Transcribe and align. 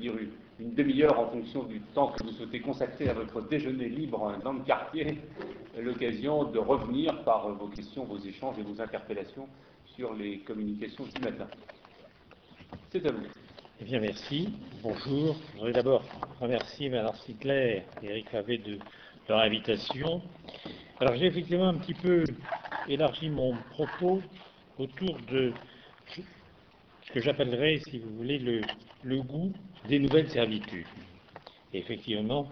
dire, 0.00 0.12
une, 0.58 0.74
demi-heure 0.74 1.18
en 1.18 1.30
fonction 1.30 1.62
du 1.62 1.80
temps 1.94 2.08
que 2.08 2.22
vous 2.24 2.32
souhaitez 2.32 2.60
consacrer 2.60 3.08
à 3.08 3.14
votre 3.14 3.40
déjeuner 3.48 3.88
libre 3.88 4.36
dans 4.44 4.52
le 4.52 4.60
quartier, 4.60 5.18
l'occasion 5.78 6.44
de 6.44 6.58
revenir 6.58 7.22
par 7.24 7.48
vos 7.48 7.68
questions, 7.68 8.04
vos 8.04 8.18
échanges 8.18 8.58
et 8.58 8.62
vos 8.62 8.80
interpellations 8.80 9.48
sur 9.86 10.12
les 10.12 10.40
communications 10.40 11.04
du 11.04 11.22
matin. 11.22 11.46
C'est 12.90 13.06
à 13.06 13.12
vous. 13.12 13.22
Eh 13.80 13.84
bien, 13.84 14.00
merci. 14.00 14.52
Bonjour. 14.82 15.36
Je 15.52 15.58
voudrais 15.58 15.72
d'abord 15.72 16.02
remercier 16.40 16.90
Mme 16.90 17.14
Sicler 17.24 17.82
et 18.02 18.06
Eric 18.06 18.28
Favé 18.28 18.58
de 18.58 18.78
leur 19.28 19.38
invitation. 19.38 20.20
Alors, 21.00 21.16
j'ai 21.16 21.26
effectivement 21.26 21.68
un 21.68 21.78
petit 21.78 21.94
peu 21.94 22.24
élargi 22.88 23.30
mon 23.30 23.56
propos 23.70 24.20
autour 24.78 25.16
de 25.30 25.52
que 27.12 27.20
j'appellerais, 27.20 27.80
si 27.88 27.98
vous 27.98 28.16
voulez, 28.16 28.38
le, 28.38 29.22
goût 29.22 29.52
des 29.88 29.98
nouvelles 29.98 30.28
servitudes. 30.28 30.86
Effectivement, 31.72 32.48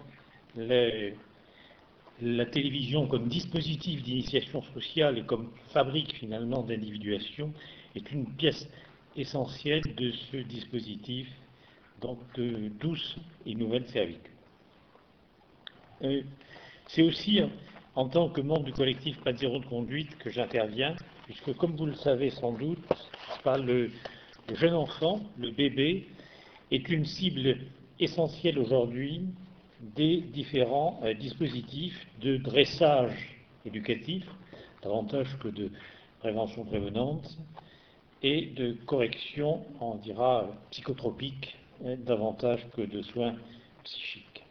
la 0.55 2.45
télévision 2.45 3.07
comme 3.07 3.27
dispositif 3.27 4.03
d'initiation 4.03 4.61
sociale 4.73 5.17
et 5.17 5.23
comme 5.23 5.49
fabrique 5.69 6.15
finalement 6.15 6.63
d'individuation 6.63 7.53
est 7.95 8.11
une 8.11 8.25
pièce 8.35 8.67
essentielle 9.15 9.83
de 9.95 10.11
ce 10.11 10.37
dispositif 10.37 11.27
de 12.01 12.69
douce 12.79 13.17
et 13.45 13.55
nouvelle 13.55 13.85
servitude. 13.87 14.31
Euh, 16.01 16.21
c'est 16.87 17.01
aussi 17.01 17.41
en 17.95 18.07
tant 18.07 18.29
que 18.29 18.39
membre 18.39 18.63
du 18.63 18.71
collectif 18.71 19.19
Pas 19.21 19.33
de 19.33 19.37
zéro 19.37 19.59
de 19.59 19.65
conduite 19.65 20.17
que 20.17 20.29
j'interviens, 20.29 20.95
puisque 21.25 21.53
comme 21.57 21.75
vous 21.75 21.87
le 21.87 21.95
savez 21.95 22.29
sans 22.29 22.53
doute, 22.53 22.79
le, 23.45 23.91
jeune 24.55 24.73
enfant, 24.73 25.21
le 25.37 25.51
bébé, 25.51 26.07
est 26.71 26.89
une 26.89 27.05
cible 27.05 27.57
essentielle 27.99 28.59
aujourd'hui 28.59 29.23
des 29.81 30.21
différents 30.21 30.99
euh, 31.03 31.13
dispositifs 31.13 32.07
de 32.21 32.37
dressage 32.37 33.39
éducatif, 33.65 34.25
davantage 34.83 35.37
que 35.39 35.47
de 35.47 35.71
prévention 36.19 36.65
prévenante, 36.65 37.37
et 38.21 38.47
de 38.47 38.73
correction, 38.85 39.65
on 39.79 39.95
dira, 39.95 40.47
psychotropique, 40.71 41.57
hein, 41.85 41.95
davantage 42.05 42.67
que 42.75 42.81
de 42.81 43.01
soins 43.01 43.35
psychiques. 43.83 44.43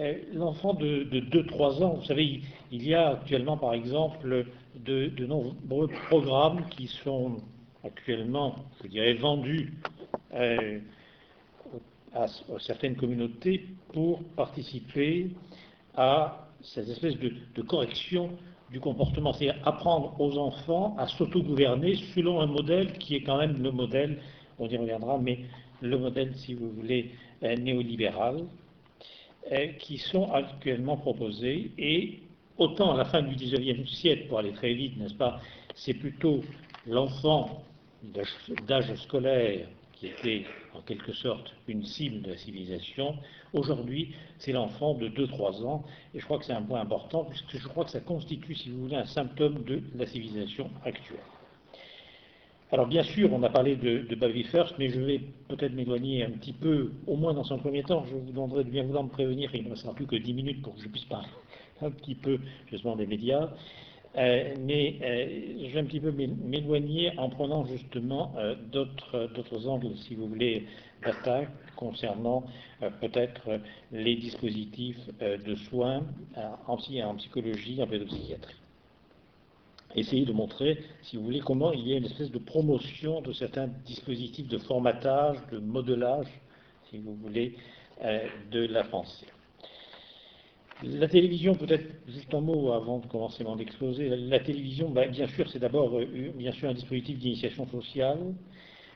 Euh, 0.00 0.14
l'enfant 0.32 0.74
de, 0.74 1.04
2-3 1.04 1.82
ans, 1.82 1.94
vous 1.94 2.04
savez, 2.04 2.40
il 2.72 2.86
y 2.86 2.94
a 2.94 3.10
actuellement, 3.10 3.56
par 3.56 3.74
exemple, 3.74 4.46
de, 4.74 5.26
nombreux 5.26 5.88
programmes 6.08 6.66
qui 6.70 6.88
sont 6.88 7.36
actuellement, 7.84 8.56
je 8.82 8.88
dirais, 8.88 9.14
vendus 9.14 9.74
euh, 10.34 10.78
à, 12.14 12.26
certaines 12.58 12.96
communautés 12.96 13.66
pour 13.92 14.22
participer 14.36 15.30
à 15.96 16.48
cette 16.62 16.88
espèce 16.88 17.16
de 17.18 17.62
correction 17.62 18.30
du 18.74 18.80
comportement, 18.80 19.32
c'est-à-dire 19.32 19.60
apprendre 19.66 20.20
aux 20.20 20.36
enfants 20.36 20.96
à 20.98 21.06
s'autogouverner 21.06 21.94
selon 22.14 22.40
un 22.40 22.46
modèle 22.46 22.92
qui 22.98 23.14
est 23.14 23.22
quand 23.22 23.38
même 23.38 23.62
le 23.62 23.70
modèle, 23.70 24.20
on 24.58 24.68
y 24.68 24.76
reviendra, 24.76 25.18
mais 25.18 25.40
le 25.80 25.96
modèle, 25.98 26.34
si 26.34 26.54
vous 26.54 26.70
voulez, 26.70 27.12
euh, 27.44 27.54
néolibéral, 27.56 28.44
euh, 29.52 29.66
qui 29.78 29.98
sont 29.98 30.32
actuellement 30.32 30.96
proposés. 30.96 31.70
Et 31.78 32.20
autant 32.58 32.94
à 32.94 32.96
la 32.96 33.04
fin 33.04 33.22
du 33.22 33.36
XIXe 33.36 33.88
siècle, 33.88 34.26
pour 34.28 34.38
aller 34.38 34.52
très 34.52 34.74
vite, 34.74 34.96
n'est-ce 34.96 35.14
pas, 35.14 35.40
c'est 35.74 35.94
plutôt 35.94 36.40
l'enfant 36.86 37.62
d'âge 38.66 38.94
scolaire 38.96 39.66
qui 39.92 40.06
était 40.08 40.44
en 40.74 40.80
quelque 40.80 41.12
sorte 41.12 41.54
une 41.68 41.84
cible 41.84 42.22
de 42.22 42.30
la 42.30 42.36
civilisation. 42.36 43.16
Aujourd'hui, 43.52 44.14
c'est 44.38 44.52
l'enfant 44.52 44.94
de 44.94 45.08
2-3 45.08 45.64
ans, 45.64 45.84
et 46.14 46.20
je 46.20 46.24
crois 46.24 46.38
que 46.38 46.44
c'est 46.44 46.52
un 46.52 46.62
point 46.62 46.80
important, 46.80 47.24
puisque 47.24 47.56
je 47.56 47.68
crois 47.68 47.84
que 47.84 47.90
ça 47.90 48.00
constitue, 48.00 48.54
si 48.54 48.70
vous 48.70 48.82
voulez, 48.82 48.96
un 48.96 49.06
symptôme 49.06 49.62
de 49.64 49.82
la 49.94 50.06
civilisation 50.06 50.68
actuelle. 50.84 51.20
Alors 52.72 52.88
bien 52.88 53.04
sûr, 53.04 53.32
on 53.32 53.42
a 53.44 53.50
parlé 53.50 53.76
de, 53.76 53.98
de 53.98 54.14
Baby 54.16 54.42
First, 54.42 54.74
mais 54.78 54.88
je 54.88 55.00
vais 55.00 55.20
peut-être 55.48 55.72
m'éloigner 55.72 56.24
un 56.24 56.30
petit 56.30 56.52
peu, 56.52 56.90
au 57.06 57.14
moins 57.14 57.32
dans 57.32 57.52
un 57.52 57.58
premier 57.58 57.84
temps, 57.84 58.04
je 58.04 58.14
vous 58.14 58.32
demanderai 58.32 58.64
de 58.64 58.70
bien 58.70 58.82
vouloir 58.82 59.04
me 59.04 59.10
prévenir, 59.10 59.54
il 59.54 59.60
ne 59.62 59.66
me 59.66 59.70
restera 59.74 59.94
plus 59.94 60.06
que 60.06 60.16
10 60.16 60.34
minutes 60.34 60.62
pour 60.62 60.74
que 60.74 60.82
je 60.82 60.88
puisse 60.88 61.04
parler 61.04 61.28
un 61.82 61.90
petit 61.90 62.14
peu 62.14 62.38
justement 62.70 62.96
des 62.96 63.06
médias. 63.06 63.50
Euh, 64.16 64.54
mais 64.60 64.96
euh, 65.02 65.66
je 65.66 65.72
vais 65.72 65.80
un 65.80 65.84
petit 65.84 65.98
peu 65.98 66.12
m'éloigner 66.12 67.12
en 67.18 67.28
prenant 67.28 67.64
justement 67.64 68.32
euh, 68.36 68.54
d'autres 68.70 69.66
angles, 69.66 69.96
si 69.96 70.14
vous 70.14 70.28
voulez, 70.28 70.66
d'attaque 71.04 71.48
concernant 71.74 72.44
peut-être 73.00 73.60
les 73.90 74.14
dispositifs 74.16 74.98
de 75.18 75.54
soins 75.54 76.02
en, 76.36 76.76
en 76.76 77.14
psychologie, 77.16 77.82
en 77.82 77.86
pédopsychiatrie. 77.86 78.54
Essayer 79.96 80.24
de 80.24 80.32
montrer, 80.32 80.82
si 81.02 81.16
vous 81.16 81.24
voulez, 81.24 81.40
comment 81.40 81.72
il 81.72 81.86
y 81.88 81.94
a 81.94 81.96
une 81.98 82.04
espèce 82.06 82.30
de 82.30 82.38
promotion 82.38 83.20
de 83.20 83.32
certains 83.32 83.68
dispositifs 83.84 84.48
de 84.48 84.58
formatage, 84.58 85.36
de 85.50 85.58
modelage, 85.58 86.28
si 86.90 86.98
vous 86.98 87.14
voulez, 87.16 87.56
de 88.50 88.66
la 88.66 88.84
pensée. 88.84 89.26
La 90.86 91.08
télévision, 91.08 91.54
peut-être 91.54 91.86
juste 92.06 92.34
un 92.34 92.42
mot 92.42 92.72
avant 92.72 92.98
de 92.98 93.06
commencer 93.06 93.42
mon 93.42 93.56
exposé. 93.56 94.10
La, 94.10 94.38
télévision, 94.38 94.90
bah, 94.90 95.06
bien 95.06 95.26
sûr, 95.28 95.48
c'est 95.48 95.58
d'abord 95.58 95.98
euh, 95.98 96.04
bien 96.36 96.52
sûr 96.52 96.68
un 96.68 96.74
dispositif 96.74 97.18
d'initiation 97.18 97.66
sociale. 97.68 98.18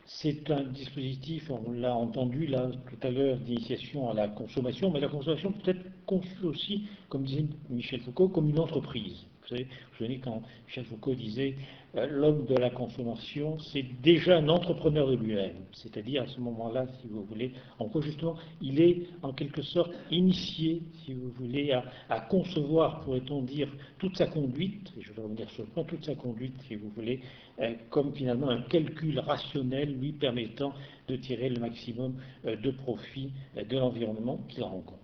C'est 0.05 0.51
un 0.51 0.65
dispositif, 0.65 1.51
on 1.51 1.73
l'a 1.73 1.95
entendu 1.95 2.47
là 2.47 2.71
tout 2.91 3.07
à 3.07 3.11
l'heure, 3.11 3.39
d'initiation 3.39 4.11
à 4.11 4.15
la 4.15 4.29
consommation, 4.29 4.91
mais 4.91 5.01
la 5.01 5.09
consommation 5.09 5.53
peut 5.53 5.71
être 5.71 6.05
conçue 6.05 6.45
aussi, 6.45 6.89
comme 7.09 7.25
disait 7.25 7.47
Michel 7.71 8.01
Foucault, 8.01 8.29
comme 8.29 8.51
une 8.51 8.59
entreprise. 8.59 9.25
Vous 9.43 9.49
savez, 9.49 9.65
vous 9.65 9.97
souvenez 9.97 10.19
quand 10.19 10.43
Michel 10.67 10.85
Foucault 10.85 11.15
disait 11.15 11.57
l'homme 11.95 12.45
de 12.47 12.55
la 12.55 12.71
consommation, 12.71 13.59
c'est 13.59 13.85
déjà 14.03 14.39
un 14.39 14.49
entrepreneur 14.49 15.09
de 15.09 15.17
lui-même. 15.17 15.57
C'est-à-dire, 15.73 16.23
à 16.23 16.27
ce 16.27 16.41
moment-là, 16.41 16.87
si 17.01 17.09
vous 17.09 17.25
voulez, 17.25 17.53
en 17.79 17.89
quoi 17.89 18.01
justement, 18.03 18.37
il 18.61 18.81
est 18.81 19.07
en 19.23 19.33
quelque 19.33 19.63
sorte 19.63 19.93
initié, 20.11 20.83
si 21.05 21.15
vous 21.15 21.31
voulez, 21.31 21.73
à, 22.09 22.21
concevoir, 22.21 23.01
pourrait-on 23.01 23.43
dire, 23.43 23.69
toute 23.99 24.17
sa 24.17 24.27
conduite, 24.27 24.93
et 24.99 25.03
je 25.03 25.13
vais 25.13 25.23
revenir 25.23 25.49
sur 25.51 25.65
le 25.65 25.71
point, 25.71 25.85
toute 25.85 26.05
sa 26.05 26.15
conduite, 26.15 26.55
si 26.67 26.77
vous 26.77 26.91
voulez, 26.91 27.21
euh, 27.61 27.75
comme 27.91 28.13
finalement 28.15 28.51
un 28.51 28.63
calcul 28.63 29.19
rationnel 29.19 29.99
lui 29.99 30.13
permettant 30.13 30.73
de 31.09 31.17
tirer 31.17 31.49
le 31.49 31.61
maximum 31.61 32.15
euh, 32.45 32.57
de 32.57 32.71
profit 32.71 33.33
de 33.57 33.77
l'environnement 33.79 34.39
qu'il 34.49 34.63
rencontre. 34.63 34.98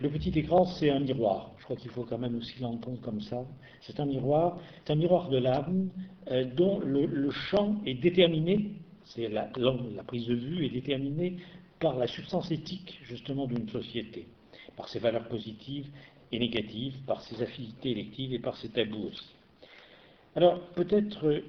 Le 0.00 0.08
petit 0.08 0.30
écran, 0.38 0.64
c'est 0.64 0.88
un 0.88 1.00
miroir. 1.00 1.50
Je 1.58 1.64
crois 1.64 1.76
qu'il 1.76 1.90
faut 1.90 2.04
quand 2.04 2.16
même 2.16 2.36
aussi 2.36 2.58
l'entendre 2.58 2.98
comme 3.02 3.20
ça. 3.20 3.44
C'est 3.82 4.00
un 4.00 4.06
miroir, 4.06 4.58
c'est 4.84 4.92
un 4.94 4.96
miroir 4.96 5.28
de 5.28 5.36
l'âme 5.36 5.90
euh, 6.30 6.44
dont 6.44 6.78
le, 6.78 7.30
champ 7.30 7.76
est 7.84 7.94
déterminé, 7.94 8.70
c'est 9.04 9.28
la, 9.28 9.50
prise 10.06 10.26
de 10.26 10.34
vue 10.34 10.64
est 10.64 10.70
déterminée 10.70 11.36
par 11.80 11.96
la 11.98 12.06
substance 12.06 12.50
éthique 12.50 12.98
justement 13.02 13.46
d'une 13.46 13.68
société, 13.68 14.26
par 14.74 14.88
ses 14.88 15.00
valeurs 15.00 15.28
positives 15.28 15.88
et 16.32 16.38
négatives, 16.38 16.96
par 17.06 17.20
ses 17.20 17.42
affinités 17.42 17.90
électives 17.90 18.32
et 18.32 18.38
par 18.38 18.56
ses 18.56 18.70
tabous 18.70 19.08
aussi. 19.08 19.34
Alors 20.34 20.60
peut-être 20.76 21.26
euh, 21.26 21.42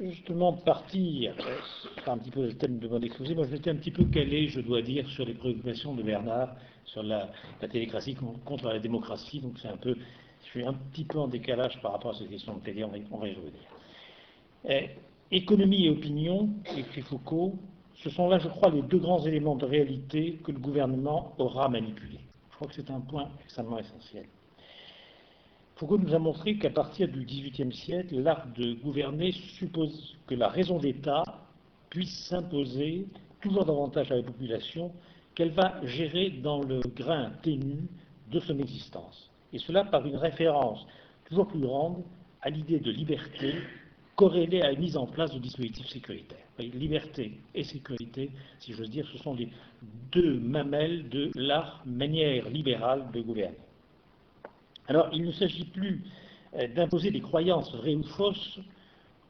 justement 0.00 0.54
partir, 0.54 1.34
euh, 1.40 1.56
c'est 1.94 2.08
un 2.08 2.16
petit 2.16 2.30
peu 2.30 2.46
le 2.46 2.54
thème 2.54 2.78
de 2.78 2.88
mon 2.88 3.02
exposé, 3.02 3.34
moi 3.34 3.44
je 3.46 3.52
m'étais 3.52 3.68
un 3.68 3.76
petit 3.76 3.90
peu 3.90 4.04
calé, 4.04 4.48
je 4.48 4.60
dois 4.60 4.80
dire, 4.80 5.06
sur 5.10 5.26
les 5.26 5.34
préoccupations 5.34 5.94
de 5.94 6.02
Bernard 6.02 6.56
sur 6.88 7.02
la, 7.02 7.30
télécratie 7.70 8.16
contre 8.44 8.68
la 8.68 8.78
démocratie. 8.78 9.40
Donc 9.40 9.58
c'est 9.60 9.68
un 9.68 9.76
peu, 9.76 9.96
je 10.44 10.46
suis 10.46 10.66
un 10.66 10.74
petit 10.74 11.04
peu 11.04 11.18
en 11.18 11.28
décalage 11.28 11.80
par 11.80 11.92
rapport 11.92 12.14
à 12.14 12.18
cette 12.18 12.30
question 12.30 12.56
de 12.56 12.60
télé, 12.60 12.84
on 12.84 12.88
va, 12.88 12.98
y 12.98 13.34
revenir. 13.34 13.52
Eh, 14.68 14.90
économie 15.30 15.86
et 15.86 15.90
opinion, 15.90 16.48
écrit 16.76 17.02
Foucault, 17.02 17.54
ce 17.94 18.10
sont 18.10 18.28
là, 18.28 18.38
je 18.38 18.48
crois, 18.48 18.70
les 18.70 18.82
deux 18.82 18.98
grands 18.98 19.24
éléments 19.24 19.56
de 19.56 19.64
réalité 19.64 20.38
que 20.44 20.52
le 20.52 20.58
gouvernement 20.58 21.34
aura 21.38 21.68
manipulés. 21.68 22.20
Je 22.50 22.56
crois 22.56 22.68
que 22.68 22.74
c'est 22.74 22.90
un 22.90 23.00
point 23.00 23.28
extrêmement 23.42 23.78
essentiel. 23.78 24.26
Foucault 25.76 25.98
nous 25.98 26.14
a 26.14 26.18
montré 26.18 26.58
qu'à 26.58 26.70
partir 26.70 27.08
du 27.08 27.24
XVIIIe 27.24 27.72
siècle, 27.72 28.18
l'art 28.20 28.46
de 28.56 28.74
gouverner 28.74 29.30
suppose 29.32 30.16
que 30.26 30.34
la 30.34 30.48
raison 30.48 30.78
d'État 30.78 31.22
puisse 31.88 32.26
s'imposer 32.26 33.06
toujours 33.40 33.64
davantage 33.64 34.10
à 34.10 34.16
la 34.16 34.22
population 34.22 34.92
qu'elle 35.38 35.52
va 35.52 35.80
gérer 35.84 36.30
dans 36.30 36.64
le 36.64 36.80
grain 36.80 37.30
ténu 37.44 37.86
de 38.28 38.40
son 38.40 38.58
existence. 38.58 39.30
Et 39.52 39.60
cela 39.60 39.84
par 39.84 40.04
une 40.04 40.16
référence 40.16 40.84
toujours 41.26 41.46
plus 41.46 41.60
grande 41.60 42.02
à 42.42 42.50
l'idée 42.50 42.80
de 42.80 42.90
liberté 42.90 43.54
corrélée 44.16 44.62
à 44.62 44.72
la 44.72 44.76
mise 44.76 44.96
en 44.96 45.06
place 45.06 45.32
de 45.32 45.38
dispositifs 45.38 45.86
sécuritaires. 45.86 46.44
Liberté 46.58 47.38
et 47.54 47.62
sécurité, 47.62 48.32
si 48.58 48.72
j'ose 48.72 48.90
dire, 48.90 49.06
ce 49.12 49.18
sont 49.18 49.32
les 49.32 49.48
deux 50.10 50.40
mamelles 50.40 51.08
de 51.08 51.30
la 51.36 51.72
manière 51.86 52.50
libérale 52.50 53.04
de 53.12 53.20
gouverner. 53.20 53.54
Alors, 54.88 55.08
il 55.12 55.24
ne 55.24 55.30
s'agit 55.30 55.66
plus 55.66 56.02
euh, 56.56 56.66
d'imposer 56.74 57.12
des 57.12 57.20
croyances 57.20 57.72
vraies 57.76 57.94
ou 57.94 58.02
fausses 58.02 58.58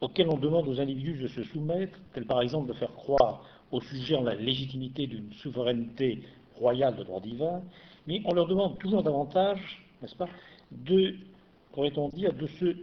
auxquelles 0.01 0.31
on 0.31 0.39
demande 0.39 0.69
aux 0.69 0.81
individus 0.81 1.19
de 1.19 1.29
se 1.29 1.43
soumettre, 1.43 1.99
telles 2.15 2.25
par 2.25 2.41
exemple 2.41 2.69
de 2.69 2.79
faire 2.79 2.95
croire 2.95 3.45
au 3.71 3.81
sujet 3.81 4.19
de 4.19 4.25
la 4.25 4.35
légitimité 4.35 5.07
d'une 5.07 5.33
souveraineté 5.35 6.23
royale 6.57 6.97
de 6.97 7.05
droit 7.05 7.21
divin, 7.21 7.63
mais 8.07 8.23
on 8.25 8.33
leur 8.33 8.47
demande 8.47 8.79
toujours 8.79 9.03
davantage, 9.03 9.83
n'est-ce 10.01 10.17
pas, 10.17 10.29
de, 10.73 11.15
pourrait-on 11.73 12.09
dire, 12.09 12.33
de 12.33 12.47
se 12.47 12.77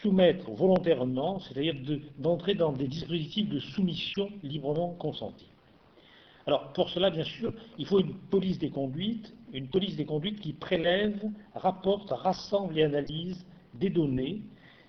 soumettre 0.00 0.50
volontairement, 0.50 1.40
c'est-à-dire 1.40 1.74
d'entrer 2.18 2.54
dans 2.54 2.72
des 2.72 2.88
dispositifs 2.88 3.48
de 3.48 3.58
soumission 3.58 4.28
librement 4.42 4.94
consentis. 4.94 5.50
Alors, 6.46 6.72
pour 6.72 6.90
cela, 6.90 7.10
bien 7.10 7.24
sûr, 7.24 7.52
il 7.78 7.86
faut 7.86 8.00
une 8.00 8.14
police 8.14 8.58
des 8.58 8.70
conduites, 8.70 9.34
une 9.52 9.68
police 9.68 9.96
des 9.96 10.04
conduites 10.04 10.40
qui 10.40 10.52
prélève, 10.52 11.18
rapporte, 11.54 12.10
rassemble 12.10 12.78
et 12.78 12.82
analyse 12.82 13.46
des 13.74 13.88
données 13.88 14.42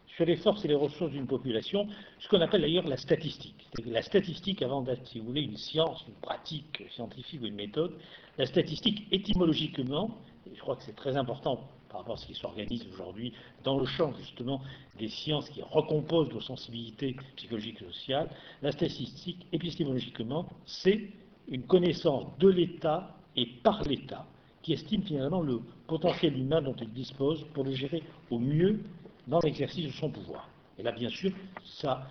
sur 0.07 0.25
les 0.25 0.35
forces 0.37 0.63
et 0.65 0.67
les 0.67 0.75
ressources 0.75 1.11
d'une 1.11 1.27
population, 1.27 1.87
ce 2.19 2.27
qu'on 2.27 2.41
appelle 2.41 2.61
d'ailleurs 2.61 2.87
la 2.87 2.97
statistique. 2.97 3.67
La 3.85 4.01
statistique, 4.01 4.61
avant 4.61 4.81
d'être, 4.81 5.05
si 5.07 5.19
vous 5.19 5.25
voulez, 5.25 5.41
une 5.41 5.57
science, 5.57 6.03
une 6.07 6.15
pratique 6.15 6.83
scientifique 6.91 7.41
ou 7.41 7.45
une 7.45 7.55
méthode, 7.55 7.93
la 8.37 8.45
statistique, 8.45 9.07
étymologiquement, 9.11 10.17
et 10.45 10.55
je 10.55 10.61
crois 10.61 10.75
que 10.75 10.83
c'est 10.83 10.95
très 10.95 11.17
important 11.17 11.67
par 11.89 11.99
rapport 11.99 12.15
à 12.15 12.17
ce 12.17 12.27
qui 12.27 12.33
s'organise 12.33 12.85
aujourd'hui 12.91 13.33
dans 13.63 13.79
le 13.79 13.85
champ 13.85 14.13
justement 14.19 14.61
des 14.99 15.07
sciences 15.07 15.49
qui 15.49 15.61
recomposent 15.61 16.29
nos 16.29 16.41
sensibilités 16.41 17.15
psychologiques 17.35 17.81
et 17.81 17.85
sociales, 17.85 18.29
la 18.61 18.71
statistique, 18.71 19.45
épistémologiquement, 19.51 20.45
c'est 20.65 21.09
une 21.47 21.63
connaissance 21.63 22.25
de 22.39 22.49
l'État 22.49 23.15
et 23.35 23.45
par 23.45 23.83
l'État, 23.83 24.25
qui 24.61 24.73
estime 24.73 25.03
finalement 25.03 25.41
le 25.41 25.61
potentiel 25.87 26.37
humain 26.37 26.61
dont 26.61 26.75
il 26.81 26.91
dispose 26.91 27.45
pour 27.53 27.63
le 27.63 27.71
gérer 27.71 28.03
au 28.31 28.39
mieux 28.39 28.79
dans 29.27 29.39
l'exercice 29.39 29.85
de 29.85 29.91
son 29.91 30.09
pouvoir. 30.09 30.49
Et 30.77 30.83
là, 30.83 30.91
bien 30.91 31.09
sûr, 31.09 31.31
ça 31.63 32.07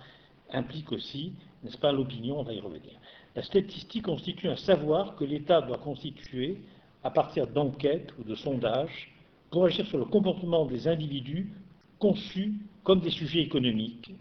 implique 0.51 0.91
aussi, 0.91 1.33
n'est-ce 1.63 1.77
pas, 1.77 1.91
l'opinion, 1.91 2.39
on 2.39 2.43
va 2.43 2.53
y 2.53 2.59
revenir. 2.59 2.93
La 3.35 3.43
statistique 3.43 4.03
constitue 4.03 4.47
un 4.47 4.55
savoir 4.55 5.15
que 5.15 5.23
l'État 5.23 5.61
doit 5.61 5.77
constituer 5.77 6.57
à 7.03 7.11
partir 7.11 7.47
d'enquêtes 7.47 8.13
ou 8.19 8.23
de 8.23 8.35
sondages 8.35 9.13
pour 9.51 9.65
agir 9.65 9.85
sur 9.87 9.97
le 9.97 10.05
comportement 10.05 10.65
des 10.65 10.87
individus 10.87 11.51
conçus 11.99 12.53
comme 12.83 12.99
des 12.99 13.11
sujets 13.11 13.41
économiques 13.41 14.11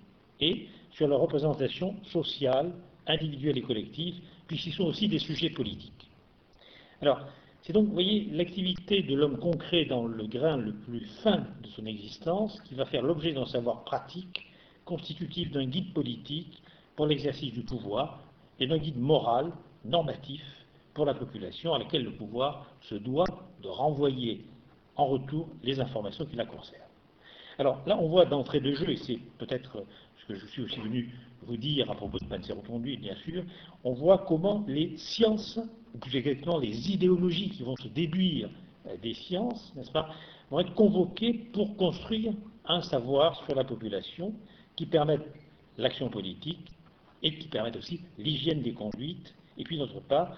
et 0.41 0.69
sur 0.91 1.09
leur 1.09 1.21
représentation 1.21 1.97
sociale, 2.05 2.73
individuelle 3.07 3.59
et 3.59 3.63
collective, 3.63 4.17
puisqu'ils 4.47 4.73
sont 4.73 4.85
aussi 4.85 5.09
des 5.09 5.19
sujets 5.19 5.51
politiques. 5.51 6.11
Alors, 7.01 7.27
c'est 7.65 7.73
donc, 7.73 7.87
vous 7.87 7.95
voyez, 7.95 8.29
l'activité 8.31 9.03
de 9.03 9.15
l'homme 9.15 9.39
concret 9.39 9.87
dans 9.87 10.05
le 10.05 10.27
grain 10.27 10.59
le 10.59 10.75
plus 10.75 11.01
fin 11.23 11.47
de 11.63 11.69
son 11.75 11.87
existence 11.87 12.61
qui 12.61 12.75
va 12.75 12.85
faire 12.85 13.03
l'objet 13.03 13.33
d'un 13.33 13.47
savoir 13.47 13.85
pratique 13.85 14.47
constitutif 14.85 15.51
d'un 15.51 15.65
guide 15.65 15.95
politique 15.95 16.63
pour 16.95 17.07
l'exercice 17.07 17.55
du 17.55 17.63
pouvoir 17.63 18.21
et 18.61 18.67
d'un 18.67 18.77
guide 18.77 18.99
moral, 18.99 19.51
normatif, 19.83 20.43
pour 20.93 21.07
la 21.07 21.15
population 21.15 21.73
à 21.73 21.79
laquelle 21.79 22.05
le 22.05 22.13
pouvoir 22.13 22.67
se 22.83 22.97
doit 22.97 23.25
de 23.63 23.69
renvoyer 23.69 24.45
en 24.97 25.07
retour 25.07 25.49
les 25.63 25.81
informations 25.81 26.27
qui 26.27 26.37
la 26.37 26.45
concernent. 26.45 26.83
Alors 27.59 27.81
là, 27.87 27.97
on 27.99 28.09
voit 28.09 28.27
d'entrée 28.27 28.61
de 28.61 28.75
jeu, 28.75 28.91
et 28.91 28.97
c'est 28.99 29.19
peut-être 29.39 29.87
ce 30.21 30.27
que 30.27 30.35
je 30.35 30.47
suis 30.49 30.61
aussi 30.61 30.81
venu 30.81 31.15
vous 31.41 31.57
dire 31.57 31.91
à 31.91 31.95
propos 31.95 32.19
de 32.19 32.27
Panzer-Conduit, 32.27 32.99
bien 32.99 33.17
sûr, 33.25 33.43
on 33.85 33.95
voit 33.95 34.19
comment 34.19 34.65
les 34.69 34.99
sciences 34.99 35.59
ou 35.95 35.99
plus 35.99 36.17
exactement 36.17 36.59
les 36.59 36.91
idéologies 36.91 37.51
qui 37.51 37.63
vont 37.63 37.77
se 37.77 37.89
déduire 37.89 38.51
euh, 38.87 38.97
des 39.03 39.15
sciences, 39.15 39.73
n'est-ce 39.77 39.93
pas, 39.93 40.11
vont 40.51 40.61
être 40.61 40.75
convoquées 40.75 41.35
pour 41.53 41.77
construire 41.77 42.33
un 42.67 42.83
savoir 42.83 43.37
sur 43.45 43.55
la 43.55 43.65
population 43.65 44.35
qui 44.77 44.87
permette 44.87 45.23
l'action 45.79 46.09
politique 46.09 46.71
et 47.23 47.37
qui 47.39 47.49
permette 47.49 47.77
aussi 47.77 48.01
l'hygiène 48.19 48.63
des 48.63 48.73
conduites. 48.73 49.35
Et 49.57 49.65
puis, 49.65 49.79
d'autre 49.79 50.01
part, 50.01 50.37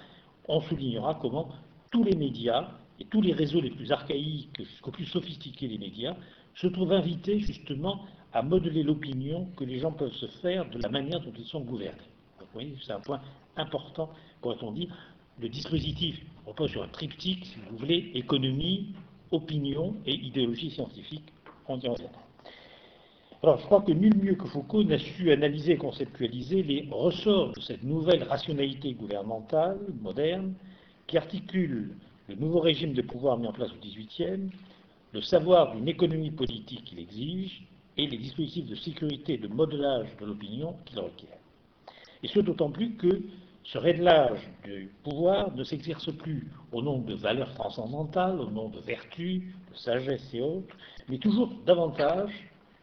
on 0.49 0.61
soulignera 0.61 1.19
comment 1.20 1.49
tous 1.91 2.05
les 2.05 2.14
médias 2.14 2.70
et 3.00 3.05
tous 3.05 3.20
les 3.20 3.32
réseaux 3.32 3.61
les 3.61 3.70
plus 3.70 3.91
archaïques 3.93 4.56
jusqu'aux 4.58 4.91
plus 4.91 5.06
sophistiqués 5.06 5.69
des 5.69 5.79
médias 5.79 6.17
se 6.55 6.67
trouvent 6.69 6.93
invités 6.93 7.41
justement 7.41 8.05
à 8.32 8.43
modeler 8.43 8.82
l'opinion 8.82 9.47
que 9.56 9.64
les 9.64 9.79
gens 9.79 9.93
peuvent 9.93 10.12
se 10.12 10.26
faire 10.26 10.69
de 10.69 10.79
la 10.79 10.88
manière 10.88 11.20
dont 11.20 11.32
ils 11.37 11.47
sont 11.47 11.61
gouvernés. 11.61 11.99
vous 12.38 12.47
voyez, 12.53 12.75
c'est 12.85 12.93
un 12.93 13.00
point 13.00 13.20
important, 13.56 14.11
pourrait-on 14.41 14.73
dire, 14.73 14.94
le 15.40 15.48
dispositif 15.48 16.20
repose 16.46 16.70
sur 16.70 16.82
un 16.82 16.88
triptyque, 16.88 17.44
si 17.44 17.56
vous 17.68 17.76
voulez, 17.76 18.10
économie, 18.14 18.94
opinion 19.30 19.94
et 20.06 20.14
idéologie 20.14 20.70
scientifique. 20.70 21.24
On 21.68 21.78
y 21.78 21.88
reviendra. 21.88 22.22
Alors, 23.42 23.58
je 23.58 23.64
crois 23.66 23.82
que 23.82 23.92
nul 23.92 24.16
mieux 24.16 24.34
que 24.34 24.46
Foucault 24.46 24.82
n'a 24.82 24.98
su 24.98 25.30
analyser 25.30 25.72
et 25.72 25.76
conceptualiser 25.76 26.62
les 26.62 26.88
ressorts 26.90 27.52
de 27.52 27.60
cette 27.60 27.82
nouvelle 27.82 28.22
rationalité 28.22 28.92
gouvernementale 28.94 29.78
moderne 30.00 30.54
qui 31.06 31.18
articule 31.18 31.94
le 32.28 32.34
nouveau 32.34 32.60
régime 32.60 32.94
de 32.94 33.02
pouvoir 33.02 33.38
mis 33.38 33.46
en 33.46 33.52
place 33.52 33.70
au 33.70 33.80
XVIIIe, 33.80 34.50
le 35.12 35.20
savoir 35.20 35.74
d'une 35.74 35.86
économie 35.86 36.30
politique 36.30 36.84
qu'il 36.84 36.98
exige 36.98 37.62
et 37.96 38.06
les 38.06 38.18
dispositifs 38.18 38.66
de 38.66 38.74
sécurité 38.74 39.34
et 39.34 39.38
de 39.38 39.48
modelage 39.48 40.08
de 40.20 40.26
l'opinion 40.26 40.74
qu'il 40.84 40.98
requiert. 40.98 41.38
Et 42.22 42.28
ce 42.28 42.40
d'autant 42.40 42.70
plus 42.70 42.94
que 42.94 43.22
ce 43.66 43.78
réglage 43.78 44.38
du 44.64 44.92
pouvoir 45.02 45.52
ne 45.56 45.64
s'exerce 45.64 46.12
plus 46.16 46.48
au 46.70 46.82
nom 46.82 46.98
de 46.98 47.14
valeurs 47.14 47.52
transcendantales, 47.54 48.40
au 48.40 48.48
nom 48.48 48.68
de 48.68 48.78
vertus, 48.78 49.42
de 49.72 49.76
sagesse 49.76 50.32
et 50.32 50.40
autres, 50.40 50.76
mais 51.08 51.18
toujours 51.18 51.50
davantage, 51.66 52.30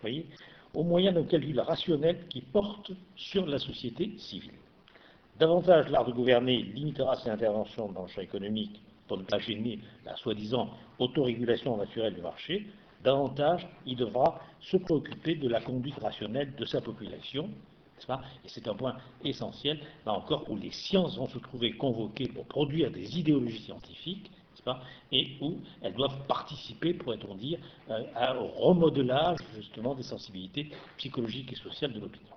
voyez, 0.01 0.27
au 0.73 0.83
moyen 0.83 1.13
d'un 1.13 1.23
calcul 1.23 1.59
rationnel 1.61 2.27
qui 2.27 2.41
porte 2.41 2.91
sur 3.15 3.45
la 3.45 3.59
société 3.59 4.17
civile. 4.17 4.51
Davantage 5.39 5.89
l'art 5.89 6.05
de 6.05 6.11
gouverner 6.11 6.63
limitera 6.63 7.15
ses 7.15 7.29
interventions 7.29 7.89
dans 7.91 8.03
le 8.03 8.09
champ 8.09 8.21
économique 8.21 8.81
pour 9.07 9.17
ne 9.17 9.23
pas 9.23 9.39
gêner 9.39 9.79
la 10.05 10.15
soi-disant 10.17 10.69
autorégulation 10.99 11.77
naturelle 11.77 12.15
du 12.15 12.21
marché, 12.21 12.67
davantage 13.03 13.67
il 13.85 13.95
devra 13.95 14.41
se 14.59 14.75
préoccuper 14.75 15.35
de 15.35 15.47
la 15.47 15.61
conduite 15.61 15.99
rationnelle 15.99 16.53
de 16.55 16.65
sa 16.65 16.81
population, 16.81 17.49
et 18.09 18.47
c'est 18.47 18.67
un 18.67 18.75
point 18.75 18.95
essentiel, 19.23 19.79
là 20.05 20.13
encore, 20.13 20.49
où 20.49 20.57
les 20.57 20.71
sciences 20.71 21.17
vont 21.17 21.27
se 21.27 21.39
trouver 21.39 21.73
convoquées 21.73 22.27
pour 22.27 22.45
produire 22.45 22.91
des 22.91 23.17
idéologies 23.17 23.61
scientifiques, 23.63 24.31
pas, 24.63 24.81
et 25.11 25.37
où 25.41 25.57
elles 25.81 25.93
doivent 25.93 26.25
participer, 26.27 26.93
pourrait-on 26.93 27.35
dire, 27.35 27.59
euh, 27.89 28.39
au 28.39 28.47
remodelage 28.47 29.39
justement 29.55 29.95
des 29.95 30.03
sensibilités 30.03 30.71
psychologiques 30.97 31.51
et 31.53 31.55
sociales 31.55 31.93
de 31.93 31.99
l'opinion. 31.99 32.27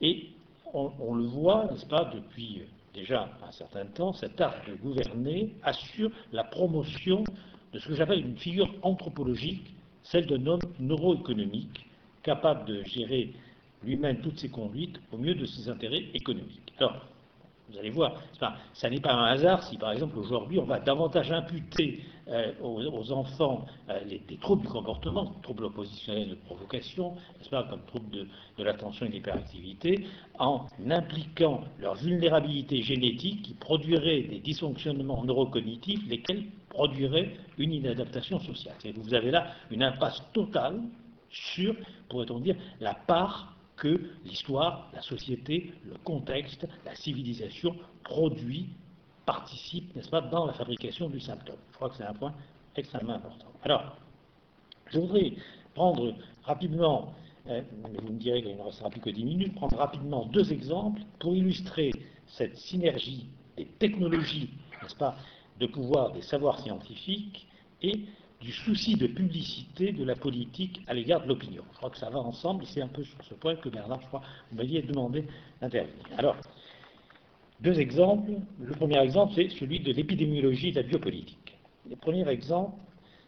Et 0.00 0.30
on, 0.72 1.14
le 1.14 1.24
voit, 1.24 1.66
n'est-ce 1.70 1.86
pas, 1.86 2.04
depuis 2.06 2.62
déjà 2.92 3.30
un 3.46 3.52
certain 3.52 3.86
temps, 3.86 4.12
cet 4.12 4.40
art 4.40 4.54
de 4.68 4.74
gouverner 4.74 5.54
assure 5.62 6.10
la 6.32 6.44
promotion 6.44 7.24
de 7.72 7.78
ce 7.78 7.88
que 7.88 7.94
j'appelle 7.94 8.20
une 8.20 8.36
figure 8.36 8.68
anthropologique, 8.82 9.74
celle 10.02 10.26
d'un 10.26 10.44
homme 10.46 10.60
neuroéconomique, 10.78 11.86
capable 12.22 12.66
de 12.66 12.82
gérer 12.84 13.32
lui-même 13.86 14.18
toutes 14.20 14.38
ses 14.38 14.48
conduites 14.48 15.00
au 15.12 15.16
mieux 15.16 15.34
de 15.34 15.46
ses 15.46 15.68
intérêts 15.68 16.04
économiques. 16.12 16.72
Alors, 16.78 17.06
vous 17.70 17.78
allez 17.78 17.90
voir, 17.90 18.14
ça 18.74 18.90
n'est 18.90 19.00
pas 19.00 19.12
un 19.12 19.24
hasard 19.24 19.62
si, 19.64 19.76
par 19.76 19.90
exemple, 19.90 20.18
aujourd'hui, 20.18 20.58
on 20.58 20.64
va 20.64 20.78
davantage 20.78 21.32
imputer 21.32 22.04
euh, 22.28 22.52
aux, 22.62 23.12
enfants 23.12 23.66
euh, 23.88 24.00
des 24.04 24.36
troubles 24.36 24.62
du 24.62 24.68
comportement, 24.68 25.32
troubles 25.42 25.64
oppositionnels 25.64 26.30
de 26.30 26.34
provocation, 26.34 27.14
comme 27.50 27.80
troubles 27.86 28.10
de, 28.10 28.28
de 28.58 28.64
l'attention 28.64 29.06
et 29.06 29.08
de 29.08 29.14
l'hyperactivité, 29.14 30.06
en 30.38 30.66
impliquant 30.88 31.62
leur 31.80 31.96
vulnérabilité 31.96 32.82
génétique 32.82 33.42
qui 33.42 33.54
produirait 33.54 34.22
des 34.22 34.38
dysfonctionnements 34.38 35.24
neurocognitifs, 35.24 36.06
lesquels 36.08 36.44
produiraient 36.68 37.32
une 37.58 37.72
inadaptation 37.72 38.38
sociale. 38.38 38.74
Vous 38.94 39.14
avez 39.14 39.32
là 39.32 39.48
une 39.70 39.82
impasse 39.82 40.22
totale 40.32 40.80
sur, 41.30 41.74
pourrait-on 42.08 42.38
dire, 42.38 42.56
la 42.80 42.94
part 42.94 43.55
que 43.76 44.10
l'histoire, 44.24 44.90
la 44.94 45.02
société, 45.02 45.72
le 45.84 45.96
contexte, 46.04 46.66
la 46.84 46.94
civilisation 46.94 47.76
produit, 48.04 48.70
participe, 49.26 49.94
n'est-ce 49.94 50.08
pas, 50.08 50.20
dans 50.20 50.46
la 50.46 50.52
fabrication 50.52 51.08
du 51.08 51.20
symptôme. 51.20 51.56
Je 51.72 51.76
crois 51.76 51.90
que 51.90 51.96
c'est 51.96 52.04
un 52.04 52.14
point 52.14 52.32
extrêmement 52.76 53.14
important. 53.14 53.46
Alors, 53.62 53.96
je 54.86 55.00
voudrais 55.00 55.32
prendre 55.74 56.14
rapidement, 56.44 57.12
euh, 57.48 57.62
vous 57.82 58.12
me 58.12 58.18
direz 58.18 58.42
qu'il 58.42 58.56
ne 58.56 58.62
restera 58.62 58.88
plus 58.88 59.00
que 59.00 59.10
10 59.10 59.24
minutes, 59.24 59.54
prendre 59.54 59.76
rapidement 59.76 60.26
deux 60.26 60.52
exemples 60.52 61.02
pour 61.18 61.34
illustrer 61.34 61.90
cette 62.26 62.56
synergie 62.56 63.28
des 63.56 63.66
technologies, 63.66 64.50
n'est-ce 64.82 64.96
pas, 64.96 65.16
de 65.58 65.66
pouvoir 65.66 66.12
des 66.12 66.22
savoirs 66.22 66.60
scientifiques 66.60 67.46
et 67.82 68.04
du 68.40 68.52
souci 68.52 68.96
de 68.96 69.06
publicité 69.06 69.92
de 69.92 70.04
la 70.04 70.14
politique 70.14 70.80
à 70.86 70.94
l'égard 70.94 71.22
de 71.22 71.28
l'opinion. 71.28 71.62
Je 71.72 71.76
crois 71.78 71.90
que 71.90 71.98
ça 71.98 72.10
va 72.10 72.18
ensemble, 72.18 72.64
et 72.64 72.66
c'est 72.66 72.82
un 72.82 72.88
peu 72.88 73.02
sur 73.02 73.22
ce 73.24 73.34
point 73.34 73.56
que 73.56 73.68
Bernard, 73.68 74.00
je 74.02 74.06
crois, 74.06 74.22
vous 74.50 74.56
m'aviez 74.58 74.82
demandé 74.82 75.24
d'intervenir. 75.60 76.04
Alors, 76.18 76.36
deux 77.60 77.80
exemples. 77.80 78.32
Le 78.60 78.74
premier 78.74 78.98
exemple, 79.00 79.32
c'est 79.34 79.48
celui 79.48 79.80
de 79.80 79.92
l'épidémiologie 79.92 80.72
de 80.72 80.80
la 80.80 80.86
biopolitique. 80.86 81.56
Le 81.88 81.96
premier 81.96 82.28
exemple 82.28 82.76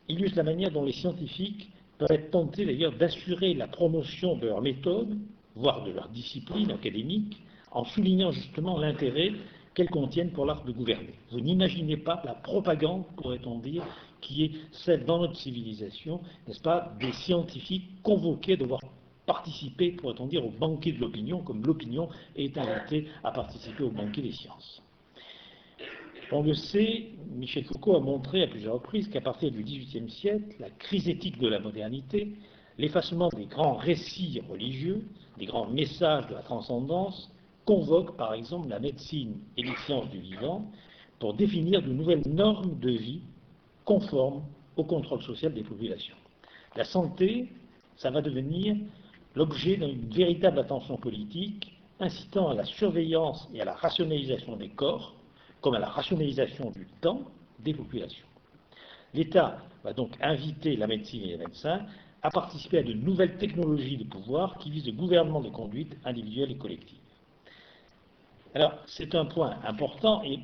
illustre 0.08 0.36
la 0.36 0.42
manière 0.42 0.70
dont 0.70 0.84
les 0.84 0.92
scientifiques 0.92 1.70
peuvent 1.98 2.10
être 2.10 2.30
tentés 2.30 2.64
d'ailleurs 2.64 2.92
d'assurer 2.92 3.54
la 3.54 3.66
promotion 3.66 4.36
de 4.36 4.46
leur 4.46 4.60
méthode, 4.60 5.18
voire 5.54 5.84
de 5.84 5.92
leur 5.92 6.08
discipline 6.08 6.70
académique, 6.70 7.42
en 7.72 7.84
soulignant 7.84 8.30
justement 8.30 8.78
l'intérêt 8.78 9.32
qu'elles 9.74 9.90
contiennent 9.90 10.32
pour 10.32 10.46
l'art 10.46 10.64
de 10.64 10.72
gouverner. 10.72 11.14
Vous 11.30 11.40
n'imaginez 11.40 11.96
pas 11.96 12.22
la 12.24 12.34
propagande, 12.34 13.04
pourrait-on 13.16 13.58
dire, 13.58 13.82
qui 14.20 14.44
est 14.44 14.50
celle 14.72 15.04
dans 15.04 15.18
notre 15.18 15.36
civilisation, 15.36 16.20
n'est-ce 16.46 16.60
pas, 16.60 16.94
des 17.00 17.12
scientifiques 17.12 18.02
convoqués 18.02 18.56
de 18.56 18.64
voir 18.64 18.80
participer, 19.26 19.92
pourrait-on 19.92 20.26
dire, 20.26 20.44
au 20.44 20.50
banquet 20.50 20.92
de 20.92 20.98
l'opinion, 20.98 21.42
comme 21.42 21.62
l'opinion 21.64 22.08
est 22.34 22.56
invitée 22.56 23.08
à 23.22 23.30
participer 23.30 23.84
au 23.84 23.90
banquet 23.90 24.22
des 24.22 24.32
sciences. 24.32 24.82
On 26.32 26.42
le 26.42 26.54
sait, 26.54 27.06
Michel 27.36 27.64
Foucault 27.64 27.96
a 27.96 28.00
montré 28.00 28.42
à 28.42 28.46
plusieurs 28.46 28.74
reprises 28.74 29.08
qu'à 29.08 29.20
partir 29.20 29.50
du 29.50 29.62
XVIIIe 29.62 30.10
siècle, 30.10 30.56
la 30.60 30.70
crise 30.70 31.08
éthique 31.08 31.38
de 31.38 31.48
la 31.48 31.58
modernité, 31.58 32.32
l'effacement 32.78 33.28
des 33.28 33.46
grands 33.46 33.76
récits 33.76 34.40
religieux, 34.48 35.04
des 35.38 35.46
grands 35.46 35.68
messages 35.68 36.26
de 36.28 36.34
la 36.34 36.42
transcendance, 36.42 37.30
convoque 37.64 38.16
par 38.16 38.34
exemple 38.34 38.68
la 38.68 38.78
médecine 38.78 39.36
et 39.56 39.62
les 39.62 39.76
sciences 39.86 40.08
du 40.10 40.20
vivant 40.20 40.70
pour 41.18 41.34
définir 41.34 41.82
de 41.82 41.92
nouvelles 41.92 42.26
normes 42.26 42.78
de 42.78 42.90
vie 42.90 43.20
conformes 43.88 44.42
au 44.76 44.84
contrôle 44.84 45.22
social 45.22 45.54
des 45.54 45.62
populations. 45.62 46.16
La 46.76 46.84
santé, 46.84 47.50
ça 47.96 48.10
va 48.10 48.20
devenir 48.20 48.76
l'objet 49.34 49.78
d'une 49.78 50.10
véritable 50.10 50.58
attention 50.58 50.98
politique 50.98 51.72
incitant 51.98 52.50
à 52.50 52.54
la 52.54 52.64
surveillance 52.64 53.48
et 53.54 53.62
à 53.62 53.64
la 53.64 53.72
rationalisation 53.72 54.56
des 54.56 54.68
corps, 54.68 55.14
comme 55.62 55.74
à 55.74 55.78
la 55.78 55.88
rationalisation 55.88 56.70
du 56.70 56.86
temps 57.00 57.22
des 57.60 57.72
populations. 57.72 58.26
L'État 59.14 59.56
va 59.82 59.94
donc 59.94 60.10
inviter 60.20 60.76
la 60.76 60.86
médecine 60.86 61.22
et 61.22 61.28
les 61.28 61.38
médecins 61.38 61.80
à 62.22 62.30
participer 62.30 62.78
à 62.80 62.82
de 62.82 62.92
nouvelles 62.92 63.38
technologies 63.38 63.96
de 63.96 64.04
pouvoir 64.04 64.58
qui 64.58 64.70
visent 64.70 64.86
le 64.86 64.92
gouvernement 64.92 65.40
des 65.40 65.50
conduites 65.50 65.96
individuelles 66.04 66.50
et 66.50 66.58
collectives. 66.58 66.98
Alors, 68.54 68.74
c'est 68.86 69.14
un 69.14 69.24
point 69.24 69.56
important 69.64 70.22
et 70.24 70.40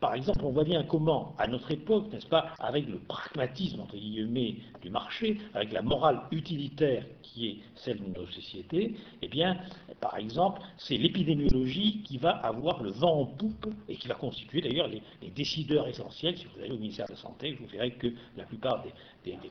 par 0.00 0.14
exemple, 0.14 0.40
on 0.44 0.50
voit 0.50 0.64
bien 0.64 0.84
comment, 0.84 1.34
à 1.38 1.46
notre 1.46 1.70
époque, 1.70 2.12
n'est-ce 2.12 2.26
pas, 2.26 2.52
avec 2.58 2.86
le 2.88 2.98
pragmatisme, 2.98 3.80
entre 3.80 3.96
guillemets, 3.96 4.56
du 4.80 4.90
marché, 4.90 5.38
avec 5.54 5.72
la 5.72 5.82
morale 5.82 6.20
utilitaire 6.30 7.04
qui 7.22 7.48
est 7.48 7.58
celle 7.74 7.98
de 7.98 8.18
nos 8.18 8.26
sociétés, 8.26 8.94
eh 9.22 9.28
bien, 9.28 9.58
par 10.00 10.16
exemple, 10.16 10.62
c'est 10.76 10.96
l'épidémiologie 10.96 12.02
qui 12.02 12.18
va 12.18 12.30
avoir 12.30 12.82
le 12.82 12.90
vent 12.90 13.20
en 13.20 13.26
poupe 13.26 13.66
et 13.88 13.96
qui 13.96 14.08
va 14.08 14.14
constituer 14.14 14.60
d'ailleurs 14.60 14.88
les, 14.88 15.02
décideurs 15.30 15.86
essentiels. 15.88 16.36
Si 16.36 16.46
vous 16.46 16.60
allez 16.60 16.70
au 16.70 16.78
ministère 16.78 17.06
de 17.06 17.12
la 17.12 17.18
Santé, 17.18 17.56
vous 17.60 17.66
verrez 17.66 17.92
que 17.92 18.08
la 18.36 18.44
plupart 18.44 18.82
des, 18.82 18.92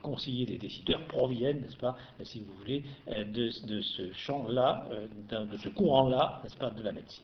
conseillers 0.01 0.45
des 0.45 0.57
décideurs 0.57 1.05
proviennent, 1.07 1.61
n'est-ce 1.61 1.77
pas, 1.77 1.97
si 2.23 2.39
vous 2.39 2.53
voulez, 2.59 2.83
euh, 3.09 3.23
de, 3.25 3.67
de 3.67 3.81
ce 3.81 4.11
champ-là, 4.13 4.87
euh, 4.91 5.45
de 5.45 5.57
ce 5.57 5.69
courant-là, 5.69 6.41
n'est-ce 6.43 6.57
pas, 6.57 6.69
de 6.69 6.81
la 6.81 6.91
médecine 6.91 7.23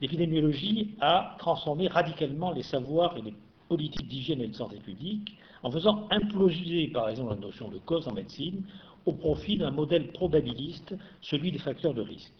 l'épidémiologie 0.00 0.94
a 1.00 1.36
transformé 1.38 1.88
radicalement 1.88 2.52
les 2.52 2.62
savoirs 2.62 3.16
et 3.16 3.22
les 3.22 3.34
politiques 3.68 4.08
d'hygiène 4.08 4.40
et 4.40 4.48
de 4.48 4.54
santé 4.54 4.78
publique 4.78 5.36
en 5.62 5.70
faisant 5.70 6.06
imploser, 6.10 6.88
par 6.88 7.08
exemple, 7.08 7.30
la 7.34 7.40
notion 7.40 7.68
de 7.68 7.78
cause 7.78 8.06
en 8.08 8.12
médecine 8.12 8.62
au 9.06 9.12
profit 9.12 9.56
d'un 9.56 9.70
modèle 9.70 10.08
probabiliste, 10.12 10.94
celui 11.20 11.50
des 11.50 11.58
facteurs 11.58 11.94
de 11.94 12.02
risque. 12.02 12.32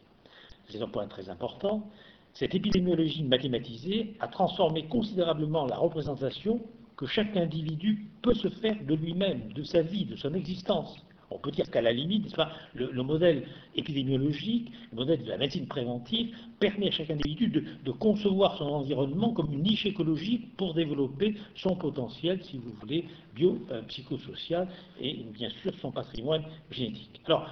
C'est 0.68 0.82
un 0.82 0.88
point 0.88 1.06
très 1.06 1.28
important. 1.28 1.88
Cette 2.34 2.54
épidémiologie 2.54 3.24
mathématisée 3.24 4.14
a 4.20 4.28
transformé 4.28 4.86
considérablement 4.86 5.66
la 5.66 5.76
représentation 5.76 6.60
que 6.96 7.06
chaque 7.06 7.36
individu 7.36 8.06
peut 8.22 8.34
se 8.34 8.48
faire 8.48 8.76
de 8.84 8.94
lui-même, 8.94 9.52
de 9.52 9.62
sa 9.62 9.82
vie, 9.82 10.04
de 10.04 10.16
son 10.16 10.34
existence. 10.34 10.96
On 11.30 11.38
peut 11.38 11.50
dire 11.50 11.70
qu'à 11.70 11.82
la 11.82 11.92
limite, 11.92 12.34
le, 12.74 13.02
modèle 13.02 13.44
épidémiologique, 13.76 14.72
le 14.92 14.96
modèle 14.96 15.22
de 15.22 15.28
la 15.28 15.36
médecine 15.36 15.66
préventive, 15.66 16.34
permet 16.58 16.88
à 16.88 16.90
chaque 16.90 17.10
individu 17.10 17.48
de, 17.48 17.92
concevoir 17.92 18.56
son 18.56 18.64
environnement 18.64 19.32
comme 19.32 19.52
une 19.52 19.62
niche 19.62 19.84
écologique 19.86 20.56
pour 20.56 20.74
développer 20.74 21.34
son 21.54 21.76
potentiel, 21.76 22.42
si 22.44 22.58
vous 22.58 22.72
voulez, 22.80 23.04
bio-psychosocial 23.34 24.68
et 25.00 25.14
bien 25.34 25.50
sûr 25.62 25.72
son 25.80 25.90
patrimoine 25.90 26.44
génétique. 26.70 27.20
Alors, 27.26 27.48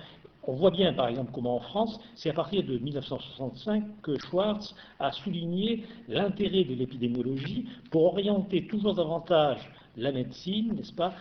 on 0.48 0.54
voit 0.54 0.70
bien, 0.70 0.92
par 0.92 1.08
exemple, 1.08 1.32
comment 1.34 1.56
en 1.56 1.60
France, 1.60 2.00
c'est 2.14 2.30
à 2.30 2.32
partir 2.32 2.62
de 2.62 2.78
1965 2.78 3.82
que 4.02 4.16
Schwartz 4.18 4.74
a 5.00 5.10
souligné 5.10 5.84
l'intérêt 6.08 6.62
de 6.62 6.74
l'épidémiologie 6.74 7.66
pour 7.90 8.04
orienter 8.04 8.66
toujours 8.68 8.94
davantage 8.94 9.58
la 9.96 10.12
médecine, 10.12 10.74
n'est-ce 10.74 10.92
pas, 10.92 11.14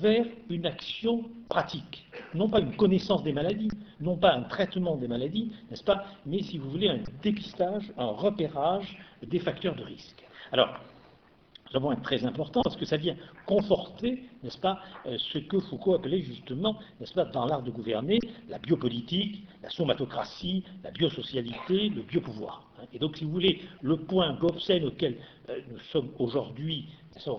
vers 0.00 0.26
une 0.48 0.66
action 0.66 1.24
pratique. 1.48 2.06
Non 2.34 2.48
pas 2.48 2.60
une 2.60 2.76
connaissance 2.76 3.22
des 3.22 3.32
maladies, 3.32 3.70
non 4.00 4.16
pas 4.16 4.34
un 4.34 4.42
traitement 4.42 4.96
des 4.96 5.08
maladies, 5.08 5.52
n'est-ce 5.70 5.84
pas, 5.84 6.04
mais 6.26 6.42
si 6.42 6.58
vous 6.58 6.70
voulez 6.70 6.88
un 6.88 7.00
dépistage, 7.22 7.92
un 7.98 8.06
repérage 8.06 8.98
des 9.26 9.38
facteurs 9.38 9.74
de 9.74 9.82
risque. 9.82 10.24
Alors, 10.52 10.80
c'est 11.70 11.76
un 11.76 11.80
point 11.80 11.96
très 11.96 12.24
important 12.24 12.62
parce 12.62 12.76
que 12.76 12.84
ça 12.84 12.96
vient 12.96 13.14
conforter, 13.46 14.24
n'est-ce 14.42 14.58
pas, 14.58 14.80
euh, 15.06 15.16
ce 15.18 15.38
que 15.38 15.60
Foucault 15.60 15.94
appelait 15.94 16.20
justement, 16.20 16.76
n'est-ce 16.98 17.14
pas, 17.14 17.24
dans 17.24 17.46
l'art 17.46 17.62
de 17.62 17.70
gouverner, 17.70 18.18
la 18.48 18.58
biopolitique, 18.58 19.44
la 19.62 19.70
somatocratie, 19.70 20.64
la 20.82 20.90
biosocialité, 20.90 21.90
le 21.90 22.02
biopouvoir. 22.02 22.69
Et 22.92 22.98
donc, 22.98 23.16
si 23.16 23.24
vous 23.24 23.30
voulez, 23.30 23.60
le 23.82 23.96
point 23.96 24.32
d'obscène 24.34 24.84
auquel 24.84 25.16
euh, 25.48 25.58
nous 25.70 25.78
sommes 25.92 26.10
aujourd'hui 26.18 26.86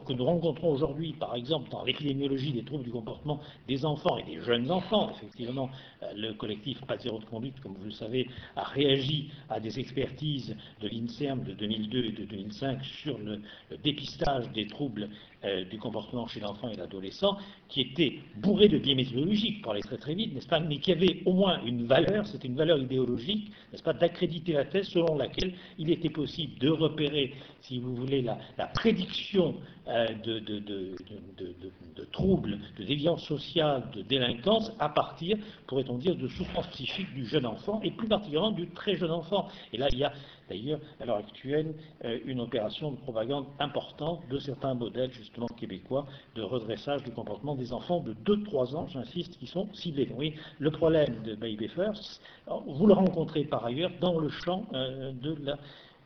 que 0.05 0.13
nous 0.13 0.25
rencontrons 0.25 0.73
aujourd'hui, 0.73 1.13
par 1.13 1.35
exemple, 1.35 1.69
dans 1.69 1.83
l'épidémiologie 1.83 2.51
des 2.51 2.63
troubles 2.63 2.83
du 2.83 2.91
comportement 2.91 3.39
des 3.67 3.85
enfants 3.85 4.17
et 4.17 4.23
des 4.23 4.41
jeunes 4.41 4.69
enfants, 4.69 5.11
effectivement, 5.11 5.69
euh, 6.03 6.11
le 6.15 6.33
collectif 6.33 6.81
Pas 6.81 6.97
zéro 6.97 7.19
de 7.19 7.25
conduite, 7.25 7.59
comme 7.61 7.73
vous 7.75 7.85
le 7.85 7.91
savez, 7.91 8.27
a 8.55 8.63
réagi 8.63 9.31
à 9.49 9.59
des 9.59 9.79
expertises 9.79 10.55
de 10.81 10.87
l'INSERM 10.87 11.43
de 11.43 11.53
2002 11.53 12.05
et 12.05 12.11
de 12.11 12.25
2005 12.25 12.83
sur 12.83 13.17
le, 13.17 13.41
dépistage 13.83 14.51
des 14.51 14.67
troubles 14.67 15.09
euh, 15.43 15.63
du 15.65 15.79
comportement 15.79 16.27
chez 16.27 16.39
l'enfant 16.39 16.69
et 16.69 16.75
l'adolescent, 16.75 17.35
qui 17.67 17.81
étaient 17.81 18.19
bourrés 18.35 18.67
de 18.67 18.77
biais 18.77 18.93
méthodologiques, 18.93 19.63
pour 19.63 19.71
aller 19.71 19.81
très 19.81 19.97
très 19.97 20.13
vite, 20.13 20.35
n'est-ce 20.35 20.47
pas, 20.47 20.59
mais 20.59 20.77
qui 20.77 20.91
avaient 20.91 21.23
au 21.25 21.33
moins 21.33 21.63
une 21.65 21.85
valeur, 21.85 22.27
c'était 22.27 22.47
une 22.47 22.55
valeur 22.55 22.77
idéologique, 22.77 23.51
n'est-ce 23.71 23.81
pas, 23.81 23.93
d'accréditer 23.93 24.53
la 24.53 24.65
thèse 24.65 24.87
selon 24.89 25.15
laquelle 25.15 25.53
il 25.79 25.89
était 25.89 26.11
possible 26.11 26.59
de 26.59 26.69
repérer, 26.69 27.33
si 27.61 27.79
vous 27.79 27.95
voulez, 27.95 28.21
la, 28.21 28.37
prédiction 28.67 29.55
euh, 29.87 30.05
de, 30.23 32.05
troubles, 32.11 32.59
de 32.77 32.83
déviance 32.83 33.25
sociale, 33.25 33.89
de 33.95 34.03
délinquance, 34.03 34.71
à 34.77 34.89
partir, 34.89 35.37
pourrait-on 35.65 35.97
dire, 35.97 36.15
de 36.15 36.27
souffrances 36.27 36.67
psychiques 36.67 37.13
du 37.15 37.25
jeune 37.25 37.47
enfant, 37.47 37.81
et 37.83 37.89
plus 37.89 38.07
particulièrement 38.07 38.51
du 38.51 38.69
très 38.69 38.95
jeune 38.95 39.11
enfant. 39.11 39.47
Et 39.73 39.77
là, 39.77 39.87
il 39.91 39.97
y 39.97 40.03
a 40.03 40.13
d'ailleurs, 40.51 40.79
à 40.99 41.05
l'heure 41.05 41.17
actuelle, 41.17 41.73
euh, 42.03 42.19
une 42.25 42.41
opération 42.41 42.91
de 42.91 42.97
propagande 42.97 43.45
importante 43.59 44.27
de 44.29 44.37
certains 44.37 44.73
modèles, 44.73 45.11
justement, 45.11 45.47
québécois, 45.47 46.05
de 46.35 46.41
redressage 46.41 47.03
du 47.03 47.11
comportement 47.11 47.55
des 47.55 47.71
enfants 47.71 48.01
de 48.01 48.13
2-3 48.13 48.75
ans, 48.75 48.87
j'insiste, 48.87 49.37
qui 49.37 49.47
sont 49.47 49.67
ciblés. 49.73 50.09
Oui, 50.15 50.35
le 50.59 50.71
problème 50.71 51.23
de 51.23 51.35
Baby 51.35 51.69
First, 51.69 52.21
vous 52.67 52.87
le 52.87 52.93
rencontrez 52.93 53.45
par 53.45 53.65
ailleurs 53.65 53.91
dans 54.01 54.19
le 54.19 54.29
champ 54.29 54.65
euh, 54.73 55.11
de 55.13 55.35
la 55.43 55.57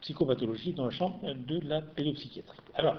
psychopathologie, 0.01 0.73
dans 0.73 0.85
le 0.85 0.91
champ 0.91 1.19
de 1.23 1.59
la 1.67 1.81
pédopsychiatrie. 1.81 2.59
Alors, 2.75 2.97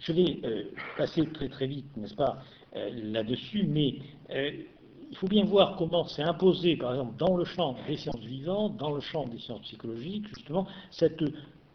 je 0.00 0.12
vais 0.12 0.40
euh, 0.44 0.64
passer 0.98 1.26
très 1.28 1.48
très 1.48 1.66
vite, 1.66 1.96
n'est-ce 1.96 2.14
pas, 2.14 2.42
euh, 2.76 2.90
là-dessus, 2.92 3.64
mais 3.64 3.94
euh, 4.30 4.50
il 5.12 5.18
faut 5.18 5.28
bien 5.28 5.44
voir 5.44 5.76
comment 5.76 6.06
s'est 6.06 6.22
imposé, 6.22 6.74
par 6.76 6.92
exemple, 6.92 7.16
dans 7.18 7.36
le 7.36 7.44
champ 7.44 7.76
des 7.86 7.98
sciences 7.98 8.18
vivantes, 8.20 8.78
dans 8.78 8.90
le 8.92 9.00
champ 9.02 9.26
des 9.26 9.38
sciences 9.38 9.60
psychologiques, 9.60 10.26
justement, 10.34 10.66
cette 10.90 11.22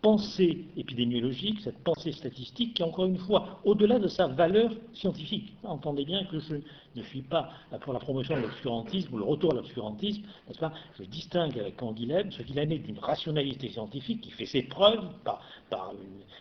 pensée 0.01 0.65
épidémiologique, 0.75 1.61
cette 1.61 1.77
pensée 1.83 2.11
statistique 2.11 2.73
qui, 2.73 2.81
encore 2.81 3.05
une 3.05 3.17
fois, 3.17 3.59
au-delà 3.63 3.99
de 3.99 4.07
sa 4.07 4.25
valeur 4.25 4.71
scientifique, 4.93 5.53
entendez 5.63 6.03
bien 6.03 6.23
que 6.25 6.39
je 6.39 6.55
ne 6.95 7.03
suis 7.03 7.21
pas 7.21 7.51
pour 7.81 7.93
la 7.93 7.99
promotion 7.99 8.35
de 8.35 8.41
l'obscurantisme 8.41 9.13
ou 9.13 9.17
le 9.19 9.23
retour 9.23 9.51
à 9.51 9.55
l'obscurantisme, 9.55 10.23
n'est-ce 10.47 10.59
pas? 10.59 10.73
Je 10.97 11.03
distingue 11.03 11.59
avec 11.59 11.77
Canguilhem 11.77 12.31
ce 12.31 12.41
qu'il 12.41 12.59
en 12.59 12.63
est 12.63 12.79
d'une 12.79 12.99
rationalité 12.99 13.69
scientifique 13.69 14.21
qui 14.21 14.31
fait 14.31 14.47
ses 14.47 14.63
preuves 14.63 15.05
par, 15.23 15.41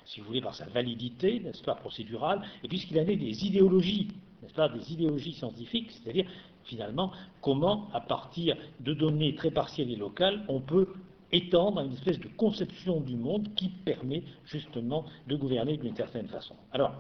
si 0.06 0.20
vous 0.20 0.28
voulez, 0.28 0.40
par 0.40 0.54
sa 0.54 0.64
validité, 0.66 1.40
n'est-ce 1.40 1.62
pas, 1.62 1.74
procédurale, 1.74 2.40
et 2.64 2.68
puis 2.68 2.78
ce 2.78 2.86
qu'il 2.86 2.98
en 2.98 3.06
est 3.06 3.16
des 3.16 3.44
idéologies, 3.44 4.08
n'est-ce 4.42 4.54
pas, 4.54 4.70
des 4.70 4.92
idéologies 4.92 5.34
scientifiques, 5.34 5.90
c'est-à-dire 5.90 6.26
finalement 6.66 7.12
comment, 7.40 7.88
à 7.92 8.00
partir 8.00 8.56
de 8.80 8.92
données 8.92 9.34
très 9.34 9.50
partielles 9.50 9.90
et 9.90 9.96
locales, 9.96 10.44
on 10.48 10.60
peut 10.60 10.88
étendre 11.32 11.80
une 11.80 11.92
espèce 11.92 12.20
de 12.20 12.28
conception 12.28 13.00
du 13.00 13.16
monde 13.16 13.48
qui 13.56 13.68
permet 13.68 14.22
justement 14.44 15.04
de 15.26 15.36
gouverner 15.36 15.76
d'une 15.76 15.96
certaine 15.96 16.28
façon. 16.28 16.54
Alors, 16.72 16.92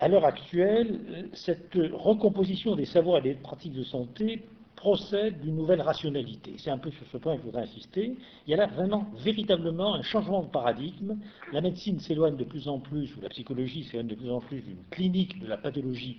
à 0.00 0.08
l'heure 0.08 0.24
actuelle, 0.24 1.30
cette 1.32 1.74
recomposition 1.74 2.74
des 2.74 2.86
savoirs 2.86 3.18
et 3.18 3.22
des 3.22 3.34
pratiques 3.34 3.74
de 3.74 3.84
santé 3.84 4.42
procède 4.74 5.40
d'une 5.40 5.54
nouvelle 5.54 5.80
rationalité. 5.80 6.54
C'est 6.58 6.70
un 6.70 6.78
peu 6.78 6.90
sur 6.90 7.06
ce 7.06 7.16
point 7.18 7.36
que 7.36 7.42
je 7.42 7.46
voudrais 7.46 7.62
insister. 7.62 8.16
Il 8.46 8.50
y 8.50 8.54
a 8.54 8.56
là 8.56 8.66
vraiment, 8.66 9.06
véritablement, 9.18 9.94
un 9.94 10.02
changement 10.02 10.42
de 10.42 10.48
paradigme. 10.48 11.18
La 11.52 11.60
médecine 11.60 12.00
s'éloigne 12.00 12.36
de 12.36 12.42
plus 12.42 12.66
en 12.66 12.80
plus, 12.80 13.14
ou 13.16 13.20
la 13.20 13.28
psychologie 13.28 13.84
s'éloigne 13.84 14.08
de 14.08 14.16
plus 14.16 14.30
en 14.30 14.40
plus 14.40 14.60
d'une 14.60 14.82
clinique 14.90 15.38
de 15.38 15.46
la 15.46 15.56
pathologie 15.56 16.18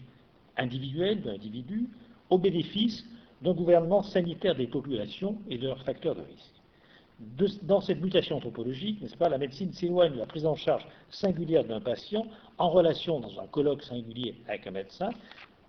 individuelle, 0.58 1.22
de 1.22 1.32
l'individu, 1.32 1.90
au 2.30 2.38
bénéfice 2.38 3.06
d'un 3.42 3.54
gouvernement 3.54 4.04
sanitaire 4.04 4.56
des 4.56 4.68
populations 4.68 5.38
et 5.50 5.58
de 5.58 5.68
leurs 5.68 5.84
facteurs 5.84 6.16
de 6.16 6.22
risque. 6.22 7.62
dans 7.64 7.82
cette 7.82 8.02
mutation 8.02 8.38
anthropologique, 8.38 9.02
n'est-ce 9.02 9.18
pas, 9.18 9.30
la 9.30 9.38
médecine 9.38 9.72
s'éloigne 9.74 10.14
de 10.14 10.20
la 10.20 10.26
prise 10.26 10.46
en 10.46 10.56
charge 10.56 10.86
singulière 11.10 11.64
d'un 11.64 11.82
patient 11.82 12.26
en 12.58 12.70
relation 12.70 13.20
dans 13.20 13.40
un 13.40 13.48
colloque 13.48 13.84
singulier 13.84 14.36
avec 14.48 14.68
un 14.68 14.72
médecin, 14.72 15.10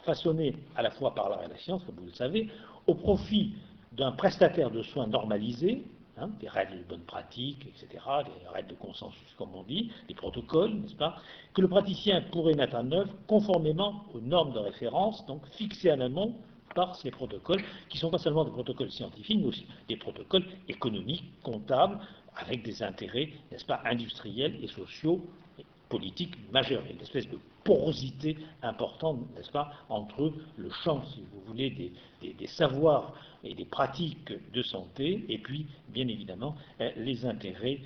façonné 0.05 0.55
à 0.76 0.83
la 0.83 0.91
fois 0.91 1.14
par 1.14 1.29
l'art 1.29 1.43
et 1.45 1.49
la 1.49 1.57
science, 1.57 1.83
comme 1.85 1.97
vous 1.97 2.07
le 2.07 2.12
savez, 2.12 2.49
au 2.87 2.95
profit 2.95 3.55
d'un 3.93 4.12
prestataire 4.12 4.71
de 4.71 4.83
soins 4.83 5.07
normalisé, 5.07 5.83
hein, 6.18 6.28
des 6.40 6.49
règles 6.49 6.78
de 6.78 6.85
bonne 6.85 7.04
pratique, 7.04 7.66
etc., 7.66 8.02
des 8.25 8.49
règles 8.49 8.71
de 8.71 8.75
consensus, 8.75 9.35
comme 9.37 9.54
on 9.54 9.62
dit, 9.62 9.90
des 10.09 10.14
protocoles, 10.14 10.75
n'est-ce 10.75 10.94
pas, 10.94 11.16
que 11.52 11.61
le 11.61 11.68
praticien 11.68 12.23
pourrait 12.33 12.54
mettre 12.54 12.76
en 12.76 12.90
œuvre 12.92 13.12
conformément 13.26 14.04
aux 14.14 14.21
normes 14.21 14.52
de 14.52 14.59
référence, 14.59 15.25
donc 15.26 15.47
fixées 15.52 15.92
en 15.92 16.00
amont 16.00 16.35
par 16.75 16.97
ces 16.97 17.11
protocoles, 17.11 17.62
qui 17.88 17.99
sont 17.99 18.11
pas 18.11 18.18
seulement 18.18 18.44
des 18.44 18.50
protocoles 18.50 18.90
scientifiques, 18.90 19.38
mais 19.40 19.47
aussi 19.47 19.66
des 19.88 19.97
protocoles 19.97 20.44
économiques, 20.68 21.25
comptables, 21.42 21.99
avec 22.37 22.62
des 22.62 22.83
intérêts, 22.83 23.30
n'est-ce 23.50 23.64
pas, 23.64 23.80
industriels 23.85 24.59
et 24.62 24.66
sociaux, 24.66 25.25
politiques 25.88 26.35
majeurs. 26.50 26.83
Une 26.90 27.00
espèce 27.00 27.28
de 27.28 27.38
porosité 27.62 28.37
importante, 28.62 29.21
n'est-ce 29.35 29.50
pas, 29.50 29.71
entre 29.88 30.33
le 30.56 30.71
champ, 30.71 31.02
si 31.06 31.23
vous 31.33 31.40
voulez, 31.47 31.92
des, 32.21 32.47
savoirs 32.47 33.14
et 33.44 33.54
des 33.54 33.64
pratiques 33.64 34.32
de 34.52 34.62
santé, 34.62 35.24
et 35.28 35.38
puis, 35.38 35.66
bien 35.88 36.08
évidemment, 36.08 36.56
euh, 36.80 36.90
les 36.96 37.24
intérêts 37.26 37.80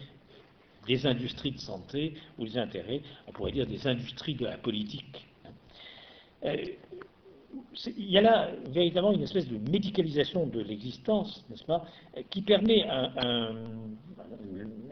des 0.86 1.06
industries 1.06 1.52
de 1.52 1.58
santé, 1.58 2.14
ou 2.38 2.44
les 2.44 2.56
intérêts, 2.56 3.02
on 3.26 3.32
pourrait 3.32 3.52
dire, 3.52 3.66
des 3.66 3.86
industries 3.86 4.34
de 4.34 4.46
la 4.46 4.56
politique. 4.56 5.26
Euh, 6.44 6.56
il 7.96 8.10
y 8.10 8.18
a 8.18 8.20
là 8.20 8.50
véritablement 8.70 9.12
une 9.12 9.22
espèce 9.22 9.48
de 9.48 9.58
médicalisation 9.70 10.46
de 10.46 10.60
l'existence, 10.60 11.44
n'est-ce 11.50 11.64
pas, 11.64 11.84
qui 12.30 12.42
permet 12.42 12.84
un, 12.84 13.54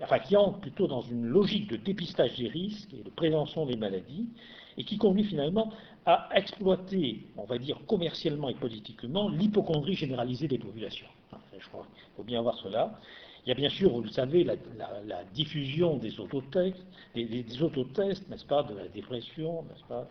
enfin 0.03 0.19
qui 0.21 0.37
entre 0.37 0.61
plutôt 0.61 0.87
dans 0.87 1.03
une 1.03 1.27
logique 1.27 1.69
de 1.71 1.77
dépistage 1.77 2.37
des 2.37 2.49
risques 2.49 2.93
et 2.95 3.03
de 3.03 3.11
prévention 3.11 3.67
des 3.67 3.77
maladies, 3.77 4.27
et 4.77 4.85
qui 4.85 4.99
conduit 4.99 5.25
finalement 5.25 5.73
à 6.05 6.29
exploiter, 6.35 7.27
on 7.37 7.45
va 7.45 7.59
dire 7.59 7.79
commercialement 7.87 8.49
et 8.49 8.55
politiquement, 8.55 9.29
l'hypochondrie 9.29 9.95
généralisée 9.95 10.49
des 10.49 10.59
populations. 10.59 11.09
je 11.59 11.69
crois 11.69 11.87
qu'il 11.95 12.05
faut 12.17 12.23
bien 12.23 12.43
voir 12.43 12.57
cela. 12.59 12.99
Il 13.47 13.51
y 13.51 13.53
a 13.53 13.55
bien 13.55 13.69
sûr, 13.69 13.93
vous 13.93 14.03
le 14.03 14.09
savez, 14.09 14.43
la, 14.43 14.57
diffusion 15.33 15.99
des 15.99 16.19
autotests, 16.19 16.85
des, 17.15 17.29
n'est-ce 17.29 18.45
pas, 18.45 18.65
de 18.65 18.75
la 18.75 18.89
dépression, 18.89 19.63
n'est-ce 19.63 19.85
pas, 19.85 20.09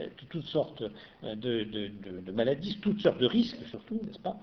euh, 0.00 0.06
toutes 0.30 0.44
sortes 0.44 0.84
euh, 1.24 1.34
de, 1.34 2.30
maladies, 2.30 2.78
toutes 2.80 3.00
sortes 3.00 3.18
de 3.18 3.26
risques 3.26 3.66
surtout, 3.68 4.00
n'est-ce 4.04 4.20
pas, 4.20 4.36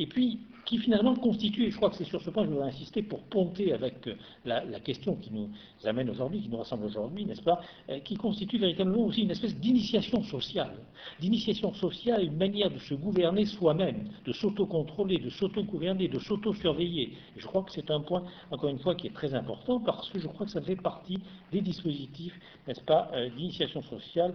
et 0.00 0.06
puis 0.06 0.40
qui 0.64 0.78
finalement 0.78 1.14
constitue, 1.14 1.64
et 1.64 1.70
je 1.70 1.76
crois 1.76 1.90
que 1.90 1.96
c'est 1.96 2.04
sur 2.04 2.22
ce 2.22 2.30
point 2.30 2.44
que 2.44 2.48
je 2.48 2.54
voudrais 2.54 2.68
insister 2.68 3.02
pour 3.02 3.20
ponter 3.24 3.72
avec 3.72 4.06
euh, 4.06 4.14
la, 4.44 4.80
question 4.80 5.16
qui 5.16 5.30
nous 5.32 5.50
amène 5.84 6.08
aujourd'hui, 6.08 6.40
qui 6.40 6.48
nous 6.48 6.56
rassemble 6.56 6.84
aujourd'hui, 6.86 7.24
n'est-ce 7.24 7.42
pas, 7.42 7.60
qui 8.04 8.14
constitue 8.14 8.58
véritablement 8.58 9.06
aussi 9.06 9.22
une 9.22 9.30
espèce 9.30 9.54
d'initiation 9.56 10.22
sociale, 10.22 10.72
d'initiation 11.20 11.74
sociale, 11.74 12.24
une 12.24 12.36
manière 12.36 12.70
de 12.70 12.78
se 12.78 12.94
gouverner 12.94 13.44
soi-même, 13.46 14.08
de 14.24 14.32
s'autocontrôler, 14.32 15.18
de 15.18 15.28
s'auto-gouverner, 15.28 16.08
de 16.08 16.18
s'auto-surveiller. 16.18 17.12
Et 17.36 17.40
je 17.40 17.46
crois 17.46 17.62
que 17.62 17.72
c'est 17.72 17.90
un 17.90 18.00
point, 18.00 18.24
encore 18.50 18.70
une 18.70 18.78
fois, 18.78 18.94
qui 18.94 19.08
est 19.08 19.14
très 19.14 19.34
important 19.34 19.80
parce 19.80 20.08
que 20.08 20.18
je 20.18 20.28
crois 20.28 20.46
que 20.46 20.52
ça 20.52 20.62
fait 20.62 20.76
partie 20.76 21.18
des 21.52 21.60
dispositifs, 21.60 22.38
n'est-ce 22.66 22.82
pas, 22.82 23.10
d'initiation 23.36 23.82
sociale 23.82 24.34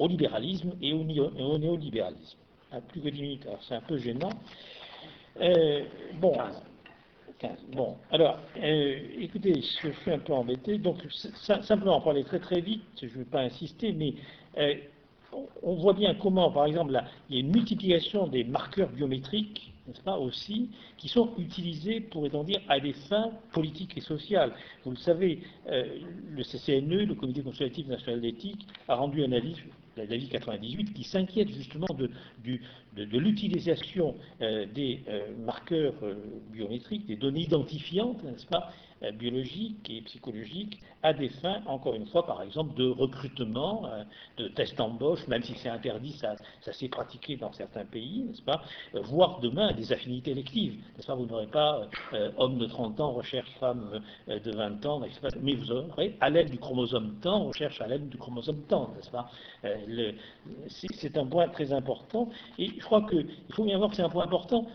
au 0.00 0.08
libéralisme 0.08 0.72
et 0.80 0.94
au, 0.94 1.04
néolibéralisme. 1.04 2.38
À 2.72 2.80
plus 2.80 3.00
que 3.00 3.08
10 3.08 3.22
minutes, 3.22 3.46
alors 3.46 3.62
c'est 3.62 3.74
un 3.74 3.80
peu 3.80 3.98
gênant. 3.98 4.30
Euh, 5.40 5.84
bon, 6.20 6.36
15. 7.40 7.50
Bon, 7.72 7.96
alors, 8.12 8.38
euh, 8.58 8.98
écoutez, 9.18 9.54
je 9.54 9.90
suis 9.90 10.10
un 10.10 10.18
peu 10.18 10.32
embêté, 10.32 10.78
donc 10.78 10.98
simplement 11.62 12.00
pour 12.00 12.10
aller 12.10 12.24
très 12.24 12.38
très 12.38 12.60
vite, 12.60 12.82
je 13.00 13.06
ne 13.06 13.10
vais 13.10 13.24
pas 13.24 13.40
insister, 13.40 13.92
mais 13.92 14.14
euh, 14.58 14.74
on 15.62 15.74
voit 15.74 15.92
bien 15.92 16.14
comment, 16.14 16.50
par 16.50 16.66
exemple, 16.66 16.92
là, 16.92 17.04
il 17.28 17.36
y 17.36 17.38
a 17.38 17.40
une 17.40 17.52
multiplication 17.52 18.26
des 18.26 18.44
marqueurs 18.44 18.90
biométriques, 18.90 19.72
n'est-ce 19.86 20.02
pas, 20.02 20.18
aussi, 20.18 20.70
qui 20.96 21.08
sont 21.08 21.30
utilisés, 21.38 22.00
pourrait-on 22.00 22.44
dire, 22.44 22.60
à 22.68 22.80
des 22.80 22.92
fins 22.92 23.30
politiques 23.52 23.96
et 23.96 24.00
sociales. 24.00 24.52
Vous 24.84 24.90
le 24.90 24.96
savez, 24.96 25.40
le 25.66 26.42
CCNE, 26.42 27.06
le 27.06 27.14
Comité 27.14 27.42
consultatif 27.42 27.86
national 27.86 28.20
d'éthique, 28.20 28.66
a 28.88 28.94
rendu 28.94 29.24
un 29.24 29.32
avis 29.32 29.56
l'avis 29.96 30.28
98, 30.28 30.92
qui 30.92 31.04
s'inquiète 31.04 31.48
justement 31.48 31.86
de, 31.94 32.10
l'utilisation 32.96 34.14
euh, 34.40 34.66
des 34.66 35.00
euh, 35.08 35.34
marqueurs 35.44 35.94
euh, 36.02 36.14
biométriques, 36.52 37.06
des 37.06 37.16
données 37.16 37.42
identifiantes, 37.42 38.22
n'est-ce 38.24 38.46
pas, 38.46 38.70
euh, 38.70 38.89
biologiques 39.12 39.88
et 39.88 40.02
psychologiques 40.02 40.78
à 41.02 41.12
des 41.12 41.30
fins, 41.30 41.62
encore 41.66 41.94
une 41.94 42.06
fois, 42.06 42.26
par 42.26 42.42
exemple, 42.42 42.74
de 42.74 42.88
recrutement, 42.88 43.86
euh, 43.86 44.04
de 44.36 44.48
test 44.48 44.76
d'embauche, 44.76 45.26
même 45.28 45.42
si 45.42 45.54
c'est 45.54 45.70
interdit, 45.70 46.12
ça, 46.12 46.36
s'est 46.72 46.88
pratiqué 46.88 47.36
dans 47.36 47.52
certains 47.52 47.84
pays, 47.84 48.24
n'est-ce 48.24 48.42
pas, 48.42 48.62
euh, 48.94 49.00
voire 49.02 49.40
demain 49.40 49.72
des 49.72 49.92
affinités 49.92 50.32
électives, 50.32 50.74
n'est-ce 50.96 51.06
pas, 51.06 51.14
vous 51.14 51.26
n'aurez 51.26 51.46
pas 51.46 51.88
homme 52.36 52.58
de 52.58 52.66
30 52.66 53.00
ans 53.00 53.12
recherche 53.12 53.50
femme 53.58 54.02
de 54.28 54.50
20 54.50 54.84
ans, 54.86 55.00
mais 55.40 55.54
vous 55.54 55.72
aurez 55.72 56.16
à 56.20 56.28
l'aide 56.28 56.50
du 56.50 56.58
chromosome 56.58 57.18
temps 57.20 57.44
recherche 57.44 57.80
à 57.80 57.86
l'aide 57.86 58.08
du 58.08 58.18
chromosome 58.18 58.62
temps, 58.62 58.90
n'est-ce 58.94 59.10
pas 59.10 59.30
C'est 60.68 61.16
un 61.16 61.26
point 61.26 61.48
très 61.48 61.72
important, 61.72 62.28
et 62.58 62.68
je 62.68 62.84
crois 62.84 63.06
qu'il 63.08 63.26
faut 63.50 63.64
bien 63.64 63.78
voir 63.78 63.90
que 63.90 63.96
c'est 63.96 64.02
un 64.02 64.10
point 64.10 64.24
important 64.24 64.66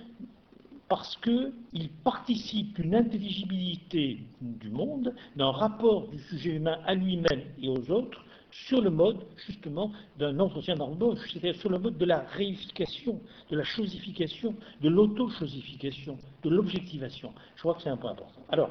parce 0.95 1.17
qu'il 1.17 1.89
participe 2.05 2.79
d'une 2.79 2.95
intelligibilité 2.95 4.19
du 4.39 4.69
monde, 4.69 5.13
d'un 5.36 5.51
rapport 5.51 6.08
du 6.08 6.17
sujet 6.19 6.51
humain 6.51 6.79
à 6.86 6.95
lui-même 6.95 7.41
et 7.62 7.67
aux 7.67 7.91
autres, 7.91 8.23
sur 8.49 8.79
le 8.79 8.89
mode, 8.89 9.17
justement, 9.45 9.91
d'un 10.17 10.39
entretien 10.39 10.75
d'embauche, 10.75 11.19
c'est-à-dire 11.34 11.60
sur 11.60 11.69
le 11.69 11.79
mode 11.79 11.97
de 11.97 12.05
la 12.05 12.19
réification, 12.19 13.19
de 13.51 13.58
la 13.58 13.65
chosification, 13.65 14.55
de 14.81 14.88
l'auto-chosification, 14.88 16.17
de 16.43 16.49
l'objectivation. 16.49 17.34
Je 17.58 17.62
crois 17.62 17.73
que 17.73 17.81
c'est 17.81 17.89
un 17.89 17.97
point 17.97 18.12
important. 18.12 18.41
Alors, 18.47 18.69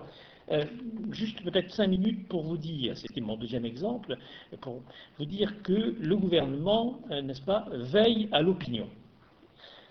euh, 0.51 0.65
juste 1.11 1.43
peut-être 1.43 1.73
cinq 1.73 1.89
minutes 1.89 2.27
pour 2.29 2.43
vous 2.43 2.57
dire, 2.57 2.97
c'était 2.97 3.21
mon 3.21 3.37
deuxième 3.37 3.67
exemple, 3.67 4.17
pour 4.63 4.81
vous 5.19 5.27
dire 5.27 5.63
que 5.63 5.95
le 6.01 6.17
gouvernement, 6.17 7.01
euh, 7.11 7.21
n'est-ce 7.21 7.43
pas, 7.43 7.67
veille 7.71 8.31
à 8.33 8.41
l'opinion. 8.41 8.89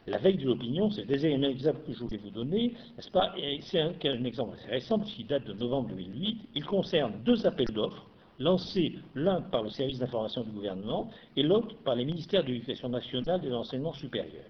La 0.06 0.18
veille 0.18 0.38
de 0.38 0.46
l'opinion, 0.46 0.92
c'est 0.92 1.02
le 1.02 1.08
deuxième 1.08 1.44
exemple 1.46 1.80
que 1.88 1.94
je 1.94 2.00
voulais 2.00 2.18
vous 2.18 2.30
donner, 2.30 2.74
n'est-ce 2.98 3.10
pas? 3.10 3.34
C'est 3.62 3.80
un, 3.80 4.24
exemple 4.26 4.58
assez 4.58 4.70
récent, 4.70 5.00
puisqu'il 5.00 5.28
date 5.28 5.46
de 5.46 5.54
novembre 5.54 5.89
2008. 5.89 6.50
Il 6.56 6.66
concerne 6.66 7.13
deux 7.24 7.46
appels 7.48 7.72
d'offres, 7.74 8.06
lancés 8.38 8.96
l'un 9.16 9.42
par 9.42 9.63
le 9.63 9.70
service 9.70 10.00
d'information 10.00 10.44
du 10.44 10.52
gouvernement 10.52 11.10
et 11.38 11.44
l'autre 11.44 11.76
par 11.86 11.96
les 11.96 12.04
ministères 12.04 12.44
de 12.44 12.50
l'Éducation 12.50 12.89
nationale 12.89 13.39
et 13.44 13.48
de 13.48 13.52
l'enseignement 13.52 13.94
supérieur. 13.94 14.44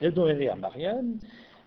L'hebdomadaire 0.00 0.56
Marianne 0.56 1.18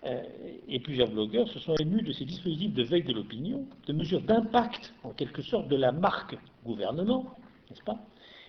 euh, 0.04 0.22
et 0.66 0.80
plusieurs 0.80 1.08
blogueurs 1.08 1.48
se 1.48 1.60
sont 1.60 1.76
émus 1.76 2.02
de 2.02 2.12
ces 2.12 2.24
dispositifs 2.24 2.74
de 2.74 2.82
veille 2.82 3.04
de 3.04 3.12
l'opinion, 3.12 3.64
de 3.86 3.92
mesures 3.92 4.22
d'impact, 4.22 4.92
en 5.04 5.10
quelque 5.10 5.42
sorte, 5.42 5.68
de 5.68 5.76
la 5.76 5.92
marque 5.92 6.36
gouvernement, 6.64 7.26
n'est-ce 7.70 7.84
pas, 7.84 7.98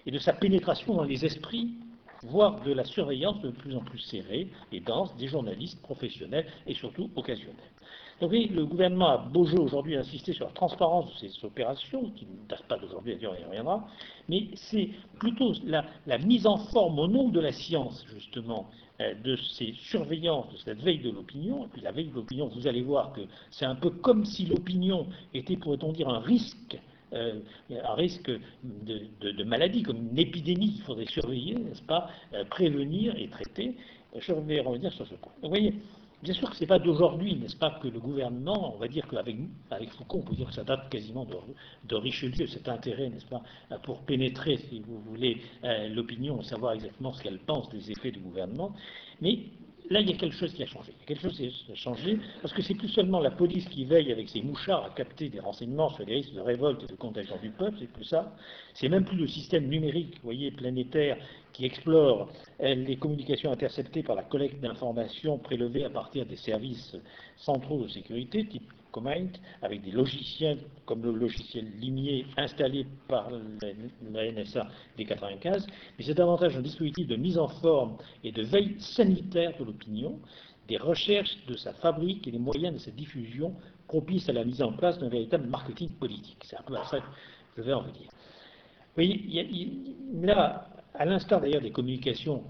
et 0.08 0.12
de 0.12 0.18
sa 0.18 0.34
pénétration 0.34 0.96
dans 0.96 1.04
les 1.04 1.24
esprits 1.24 1.70
voire 2.24 2.62
de 2.62 2.72
la 2.74 2.84
surveillance 2.84 3.42
de 3.42 3.50
plus 3.50 3.76
en 3.76 3.82
plus 3.82 4.00
serrée 4.00 4.48
et 4.72 4.80
dense 4.80 5.16
des 5.18 5.28
journalistes 5.28 5.82
professionnels 5.82 6.46
et 6.68 6.74
surtout 6.74 7.10
occasionnels. 7.16 7.56
Donc 8.22 8.32
oui, 8.32 8.48
le 8.48 8.66
gouvernement 8.66 9.08
a 9.08 9.18
beau 9.18 9.46
jeu 9.46 9.60
aujourd'hui 9.60 9.96
insisté 9.96 10.34
sur 10.34 10.46
la 10.46 10.52
transparence 10.52 11.14
de 11.14 11.28
ces 11.28 11.46
opérations, 11.46 12.10
qui 12.12 12.26
ne 12.26 12.48
date 12.50 12.64
pas 12.64 12.78
d'aujourd'hui, 12.78 13.16
d'ailleurs 13.16 13.36
il 13.40 13.46
reviendra, 13.46 13.88
mais 14.28 14.50
c'est 14.56 14.90
plutôt 15.20 15.54
la, 15.64 15.86
mise 16.18 16.46
en 16.46 16.58
forme 16.58 17.00
au 17.00 17.08
nom 17.08 17.30
de 17.30 17.40
la 17.40 17.54
science, 17.54 18.06
justement, 18.14 18.70
euh, 19.00 19.14
de 19.24 19.38
ces 19.38 19.74
surveillances, 19.74 20.52
de 20.52 20.58
cette 20.58 20.82
veille 20.82 21.00
de 21.00 21.12
l'opinion, 21.12 21.66
et 21.66 21.68
puis 21.70 21.82
la 21.82 21.94
veille 21.94 22.10
de 22.10 22.16
l'opinion, 22.16 22.48
vous 22.48 22.68
allez 22.68 22.82
voir 22.82 23.14
que 23.14 23.22
c'est 23.52 23.66
un 23.66 23.76
peu 23.76 23.90
comme 23.90 24.26
si 24.26 24.46
l'opinion 24.46 25.08
était, 25.34 25.56
pourrait-on 25.56 25.94
dire, 25.94 26.10
un 26.10 26.20
risque 26.20 26.78
euh, 27.13 27.39
un 27.72 27.93
risque 27.93 28.32
de, 28.63 29.43
maladie, 29.43 29.84
comme 29.84 29.98
une 30.12 30.17
épidémie 30.17 30.74
qu'il 30.74 30.84
faudrait 30.84 31.06
surveiller, 31.06 31.56
n'est-ce 31.56 31.82
pas, 31.82 32.10
euh, 32.34 32.45
prévenir 32.45 33.15
et 33.17 33.28
traiter. 33.28 33.76
Je 34.17 34.34
vais 34.34 34.62
revenir 34.62 34.91
sur 34.93 35.08
ce 35.08 35.15
point. 35.15 35.32
Vous 35.41 35.50
voyez, 35.50 35.74
bien 36.24 36.34
sûr 36.34 36.50
que 36.50 36.56
ce 36.56 36.62
n'est 36.62 36.67
pas 36.67 36.80
d'aujourd'hui, 36.80 37.36
n'est-ce 37.36 37.56
pas, 37.56 37.80
que 37.82 37.88
le 37.88 38.00
gouvernement, 38.00 38.76
on 38.76 38.80
va 38.80 38.88
dire 38.88 39.08
qu'avec 39.08 39.38
avec 39.72 39.89
Foucault, 39.91 40.19
on 40.19 40.30
peut 40.30 40.36
dire 40.36 40.48
que 40.48 40.54
ça 40.54 40.63
date 40.63 40.89
quasiment 40.89 41.26
de, 41.84 41.95
Richelieu, 41.95 42.48
cet 42.48 42.67
intérêt, 42.67 43.10
n'est-ce 43.10 43.26
pas, 43.26 43.41
pour 43.84 44.02
pénétrer, 44.02 44.58
si 44.58 44.80
vous 44.82 45.00
voulez, 45.00 45.41
euh, 45.63 45.89
l'opinion, 45.89 46.41
savoir 46.41 46.74
exactement 46.74 47.13
ce 47.13 47.24
qu'elle 47.24 47.39
pense 47.39 47.69
des 47.69 47.91
effets 47.91 48.12
du 48.12 48.19
gouvernement. 48.19 48.74
Mais 49.22 49.39
Là, 49.89 50.02
il 50.02 50.10
y 50.10 50.13
a 50.13 50.17
quelque 50.17 50.36
chose 50.36 50.54
qui 50.54 50.62
a 50.62 50.67
changé. 50.67 50.93
quelque 51.08 51.21
chose 51.21 51.41
a 51.71 51.75
changé 51.75 52.19
parce 52.41 52.54
que 52.54 52.62
c'est 52.62 52.75
plus 52.75 52.89
seulement 52.89 53.19
la 53.19 53.32
police 53.32 53.67
qui 53.69 53.86
veille 53.86 54.12
avec 54.12 54.30
ses 54.30 54.41
mouchards 54.43 54.86
à 54.86 54.89
capter 54.91 55.30
des 55.30 55.39
renseignements 55.39 55.89
sur 55.89 56.06
les 56.06 56.15
risques 56.15 56.34
de 56.34 56.41
révolte 56.41 56.84
et 56.84 56.88
de 56.88 56.95
contagion 56.95 57.38
du 57.41 57.49
peuple, 57.49 57.78
c'est 57.80 57.91
plus 57.91 58.04
ça. 58.04 58.36
C'est 58.75 58.88
même 58.88 59.04
plus 59.04 59.17
le 59.17 59.28
système 59.28 59.67
numérique, 59.67 60.15
vous 60.15 60.25
voyez, 60.25 60.52
planétaire, 60.52 61.17
qui 61.54 61.65
explore 61.65 62.30
les 62.60 62.97
communications 62.97 63.52
interceptées 63.52 64.04
par 64.04 64.15
la 64.15 64.23
collecte 64.23 64.60
d'informations 64.62 65.39
prélevées 65.39 65.86
à 65.86 65.89
partir 65.89 66.25
des 66.25 66.36
services 66.36 66.95
centraux 67.36 67.84
de 67.84 67.88
sécurité, 67.88 68.45
type 68.45 68.71
Comind, 68.91 69.38
avec 69.62 69.82
des 69.82 69.91
logiciels 69.91 70.60
comme 70.86 71.04
le 71.04 71.12
logiciel 71.12 71.65
Limier 71.80 72.25
installé 72.38 72.86
par 73.08 73.30
la 74.12 74.32
NSA 74.32 74.67
des 74.97 75.06
95, 75.06 75.67
mais 75.97 76.04
c'est 76.04 76.13
davantage 76.13 76.58
un 76.58 76.62
dispositif 76.62 77.08
de 77.08 77.15
mise 77.15 77.38
en 77.38 77.47
forme 77.47 77.97
et 78.23 78.32
de 78.32 78.43
veille 78.43 78.75
sanitaire 78.80 79.54
de 79.60 79.65
l'opinion, 79.65 80.19
des 80.67 80.78
recherches 80.78 81.38
de 81.47 81.56
sa 81.56 81.73
fabrique 81.73 82.28
et 82.28 82.32
des 82.32 82.39
moyens 82.39 82.73
de 82.73 82.80
sa 82.80 82.91
diffusion 82.91 83.56
propices 83.88 84.30
à 84.30 84.34
la 84.34 84.43
mise 84.43 84.62
en 84.62 84.71
place 84.71 84.99
d'un 84.99 85.10
véritable 85.10 85.47
marketing 85.47 85.89
politique. 85.89 86.38
C'est 86.43 86.58
un 86.58 86.63
peu 86.63 86.75
à 86.78 86.84
ça 86.86 86.99
que 86.99 87.06
je 87.58 87.63
vais 87.63 87.73
en 87.73 87.82
venir. 87.82 88.10
Oui, 88.97 89.95
là, 90.21 90.69
à 90.93 91.06
l'instar 91.06 91.41
d'ailleurs 91.41 91.62
des 91.62 91.71
communications 91.71 92.43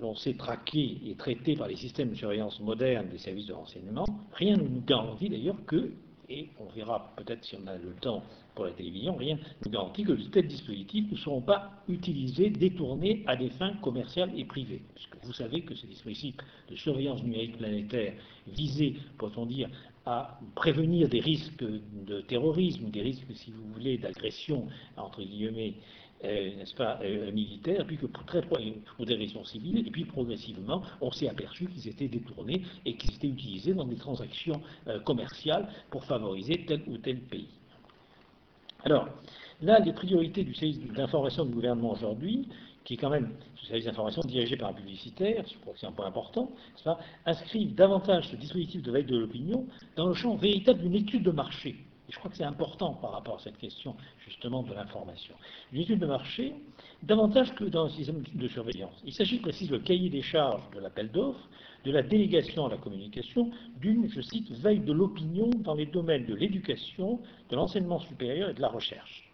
l'on 0.00 0.14
sait 0.14 0.34
traquer 0.34 0.98
et 1.06 1.14
traiter 1.14 1.56
par 1.56 1.68
les 1.68 1.76
systèmes 1.76 2.10
de 2.10 2.14
surveillance 2.14 2.60
modernes 2.60 3.08
des 3.08 3.18
services 3.18 3.46
de 3.46 3.52
renseignement, 3.52 4.04
rien 4.32 4.56
ne 4.56 4.62
nous 4.62 4.82
garantit 4.86 5.28
d'ailleurs 5.28 5.64
que, 5.66 5.92
et 6.28 6.48
on 6.58 6.66
verra 6.74 7.12
peut-être 7.16 7.44
si 7.44 7.56
on 7.62 7.66
a 7.66 7.76
le 7.76 7.92
temps 8.00 8.22
pour 8.54 8.64
la 8.64 8.72
télévision, 8.72 9.16
rien 9.16 9.36
ne 9.36 9.40
nous 9.64 9.70
garantit 9.70 10.04
que 10.04 10.12
de 10.12 10.22
tels 10.24 10.46
dispositifs 10.46 11.10
ne 11.10 11.16
seront 11.16 11.40
pas 11.40 11.70
utilisés, 11.88 12.50
détournés 12.50 13.22
à 13.26 13.36
des 13.36 13.50
fins 13.50 13.74
commerciales 13.82 14.30
et 14.36 14.44
privées. 14.44 14.82
Puisque 14.94 15.16
vous 15.24 15.32
savez 15.32 15.62
que 15.62 15.74
ces 15.74 15.86
dispositifs 15.86 16.36
de 16.70 16.76
surveillance 16.76 17.22
numérique 17.22 17.58
planétaire 17.58 18.14
visés, 18.46 18.96
pourrait-on 19.18 19.46
dire, 19.46 19.68
à 20.04 20.38
prévenir 20.54 21.08
des 21.08 21.20
risques 21.20 21.64
de 21.64 22.20
terrorisme, 22.22 22.90
des 22.90 23.02
risques, 23.02 23.26
si 23.34 23.52
vous 23.52 23.72
voulez, 23.72 23.98
d'agression, 23.98 24.66
entre 24.96 25.22
guillemets, 25.22 25.74
n'est-ce 26.22 26.74
pas, 26.74 26.98
euh, 27.02 27.32
militaire, 27.32 27.84
puis 27.86 27.96
que 27.96 28.06
pour, 28.06 28.24
très, 28.24 28.42
pour 28.42 29.06
des 29.06 29.14
raisons 29.14 29.44
civiles, 29.44 29.86
et 29.86 29.90
puis 29.90 30.04
progressivement, 30.04 30.82
on 31.00 31.10
s'est 31.10 31.28
aperçu 31.28 31.66
qu'ils 31.66 31.88
étaient 31.88 32.08
détournés 32.08 32.62
et 32.84 32.96
qu'ils 32.96 33.14
étaient 33.14 33.28
utilisés 33.28 33.74
dans 33.74 33.86
des 33.86 33.96
transactions 33.96 34.60
euh, 34.88 35.00
commerciales 35.00 35.68
pour 35.90 36.04
favoriser 36.04 36.64
tel 36.66 36.82
ou 36.86 36.98
tel 36.98 37.20
pays. 37.20 37.48
Alors, 38.84 39.08
là, 39.60 39.78
les 39.80 39.92
priorités 39.92 40.44
du 40.44 40.54
service 40.54 40.80
d'information 40.92 41.44
du 41.44 41.52
gouvernement 41.52 41.92
aujourd'hui, 41.92 42.48
qui 42.84 42.94
est 42.94 42.96
quand 42.96 43.10
même 43.10 43.32
ce 43.56 43.66
service 43.66 43.84
d'information 43.84 44.22
dirigé 44.22 44.56
par 44.56 44.70
un 44.70 44.74
publicitaire, 44.74 45.44
je 45.46 45.56
crois 45.58 45.72
que 45.72 45.78
c'est 45.78 45.86
un 45.86 45.92
point 45.92 46.06
important, 46.06 46.50
inscrivent 47.26 47.74
davantage 47.74 48.28
ce 48.28 48.36
dispositif 48.36 48.82
de 48.82 48.90
veille 48.90 49.04
de 49.04 49.16
l'opinion 49.16 49.66
dans 49.96 50.08
le 50.08 50.14
champ 50.14 50.34
véritable 50.34 50.80
d'une 50.80 50.96
étude 50.96 51.22
de 51.22 51.30
marché. 51.30 51.76
Je 52.12 52.18
crois 52.18 52.30
que 52.30 52.36
c'est 52.36 52.44
important 52.44 52.92
par 52.92 53.12
rapport 53.12 53.36
à 53.36 53.38
cette 53.38 53.56
question 53.56 53.96
justement 54.26 54.62
de 54.62 54.74
l'information. 54.74 55.34
Une 55.72 55.80
étude 55.80 55.98
de 55.98 56.06
marché, 56.06 56.52
davantage 57.02 57.54
que 57.54 57.64
dans 57.64 57.86
un 57.86 57.88
système 57.88 58.22
de 58.34 58.48
surveillance. 58.48 59.02
Il 59.06 59.14
s'agit 59.14 59.38
de 59.38 59.42
préciser 59.42 59.70
le 59.70 59.78
cahier 59.78 60.10
des 60.10 60.20
charges 60.20 60.62
de 60.74 60.80
l'appel 60.80 61.10
d'offres, 61.10 61.48
de 61.86 61.90
la 61.90 62.02
délégation 62.02 62.66
à 62.66 62.68
la 62.68 62.76
communication, 62.76 63.50
d'une, 63.80 64.10
je 64.10 64.20
cite, 64.20 64.50
veille 64.50 64.80
de 64.80 64.92
l'opinion 64.92 65.48
dans 65.48 65.74
les 65.74 65.86
domaines 65.86 66.26
de 66.26 66.34
l'éducation, 66.34 67.18
de 67.48 67.56
l'enseignement 67.56 67.98
supérieur 68.00 68.50
et 68.50 68.54
de 68.54 68.60
la 68.60 68.68
recherche. 68.68 69.26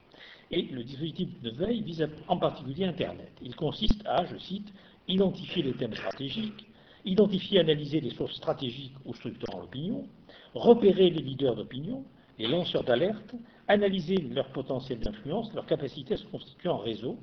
Et 0.53 0.63
le 0.63 0.85
dispositif 0.85 1.29
de 1.43 1.51
veille 1.51 1.83
vise 1.83 2.09
en 2.29 2.37
particulier 2.37 2.85
Internet. 2.85 3.33
Il 3.43 3.57
consiste 3.57 4.07
à, 4.07 4.25
je 4.25 4.39
cite, 4.39 4.73
identifier 5.09 5.65
les 5.65 5.73
thèmes 5.73 5.95
stratégiques, 5.95 6.69
identifier 7.05 7.59
et 7.59 7.61
analyser 7.61 8.01
les 8.01 8.11
sources 8.11 8.37
stratégiques 8.37 8.95
ou 9.05 9.13
structurant 9.15 9.63
l'opinion, 9.63 10.07
repérer 10.55 11.11
les 11.11 11.23
leaders 11.23 11.57
d'opinion, 11.57 12.05
les 12.39 12.47
lanceurs 12.47 12.85
d'alerte, 12.85 13.35
analyser 13.67 14.17
leur 14.17 14.49
potentiel 14.49 15.01
d'influence, 15.01 15.53
leur 15.55 15.67
capacité 15.67 16.15
à 16.15 16.17
se 16.17 16.27
constituer 16.27 16.69
en 16.69 16.79
réseau, 16.79 17.19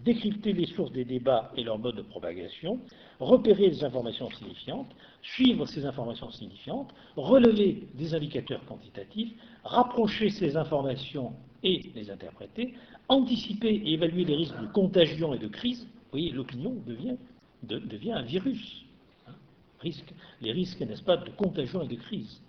décrypter 0.00 0.52
les 0.52 0.66
sources 0.66 0.92
des 0.92 1.04
débats 1.04 1.50
et 1.56 1.64
leur 1.64 1.78
mode 1.78 1.96
de 1.96 2.02
propagation, 2.02 2.80
repérer 3.18 3.70
les 3.70 3.84
informations 3.84 4.28
signifiantes, 4.30 4.90
suivre 5.22 5.66
ces 5.66 5.86
informations 5.86 6.30
signifiantes, 6.30 6.92
relever 7.16 7.88
des 7.94 8.14
indicateurs 8.14 8.64
quantitatifs, 8.66 9.32
rapprocher 9.64 10.30
ces 10.30 10.56
informations 10.56 11.32
et 11.62 11.90
les 11.94 12.10
interpréter, 12.10 12.74
anticiper 13.08 13.68
et 13.68 13.94
évaluer 13.94 14.24
les 14.24 14.36
risques 14.36 14.60
de 14.60 14.66
contagion 14.66 15.32
et 15.34 15.38
de 15.38 15.48
crise. 15.48 15.84
Vous 15.84 16.10
voyez, 16.12 16.30
l'opinion 16.30 16.74
devient, 16.86 18.12
un 18.12 18.22
virus. 18.22 18.84
Hein. 19.26 19.32
les 20.42 20.52
risques, 20.52 20.80
n'est-ce 20.80 21.02
pas, 21.02 21.16
de 21.16 21.30
contagion 21.30 21.82
et 21.82 21.88
de 21.88 21.96
crise. 21.96 22.40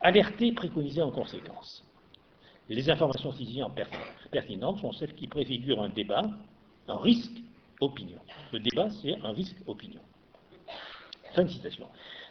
Alerter, 0.00 0.52
préconiser 0.52 1.02
en 1.02 1.10
conséquence. 1.10 1.84
Les 2.68 2.90
informations 2.90 3.32
signifiantes 3.32 3.78
pertinentes 4.30 4.78
sont 4.80 4.92
celles 4.92 5.14
qui 5.14 5.26
préfigurent 5.28 5.82
un 5.82 5.88
débat, 5.88 6.22
un 6.88 6.96
risque, 6.96 7.42
opinion. 7.80 8.18
Le 8.52 8.58
débat, 8.58 8.88
c'est 8.90 9.16
un 9.22 9.32
risque, 9.32 9.56
opinion. 9.66 10.00
Fin 11.34 11.44
de 11.44 11.48
citation. 11.48 11.86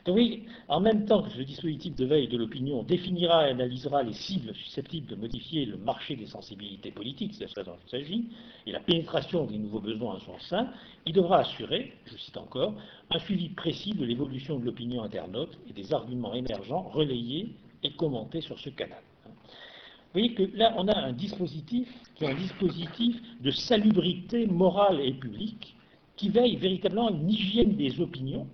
Oui, 0.07 0.43
en 0.67 0.81
même 0.81 1.05
temps 1.05 1.23
que 1.23 1.31
ce 1.31 1.41
dispositif 1.41 1.95
de 1.95 2.05
veille 2.05 2.27
de 2.27 2.37
l'opinion 2.37 2.83
définira 2.83 3.47
et 3.47 3.51
analysera 3.51 4.03
les 4.03 4.13
cibles 4.13 4.53
susceptibles 4.53 5.07
de 5.07 5.15
modifier 5.15 5.65
le 5.65 5.77
marché 5.77 6.15
des 6.15 6.27
sensibilités 6.27 6.91
politiques, 6.91 7.33
c'est 7.33 7.49
ça 7.49 7.63
dont 7.63 7.75
il 7.87 7.89
s'agit, 7.89 8.25
et 8.67 8.71
la 8.71 8.81
pénétration 8.81 9.47
des 9.47 9.57
nouveaux 9.57 9.79
besoins 9.79 10.17
à 10.17 10.19
son 10.19 10.37
sein, 10.37 10.69
il 11.07 11.13
devra 11.13 11.39
assurer, 11.39 11.93
je 12.05 12.17
cite 12.17 12.37
encore, 12.37 12.75
un 13.09 13.17
suivi 13.17 13.49
précis 13.49 13.93
de 13.93 14.05
l'évolution 14.05 14.59
de 14.59 14.65
l'opinion 14.65 15.01
internaute 15.01 15.57
et 15.67 15.73
des 15.73 15.91
arguments 15.91 16.35
émergents 16.35 16.83
relayés 16.83 17.55
et 17.81 17.91
commentés 17.93 18.41
sur 18.41 18.59
ce 18.59 18.69
canal. 18.69 19.01
Vous 19.25 20.21
voyez 20.21 20.35
que 20.35 20.43
là, 20.55 20.75
on 20.77 20.87
a 20.87 20.95
un 20.95 21.13
dispositif 21.13 21.89
qui 22.13 22.25
est 22.25 22.29
un 22.29 22.35
dispositif 22.35 23.19
de 23.41 23.49
salubrité 23.49 24.45
morale 24.45 25.01
et 25.01 25.13
publique 25.13 25.75
qui 26.15 26.29
veille 26.29 26.57
véritablement 26.57 27.07
à 27.07 27.11
une 27.11 27.29
hygiène 27.29 27.75
des 27.75 27.99
opinions, 27.99 28.47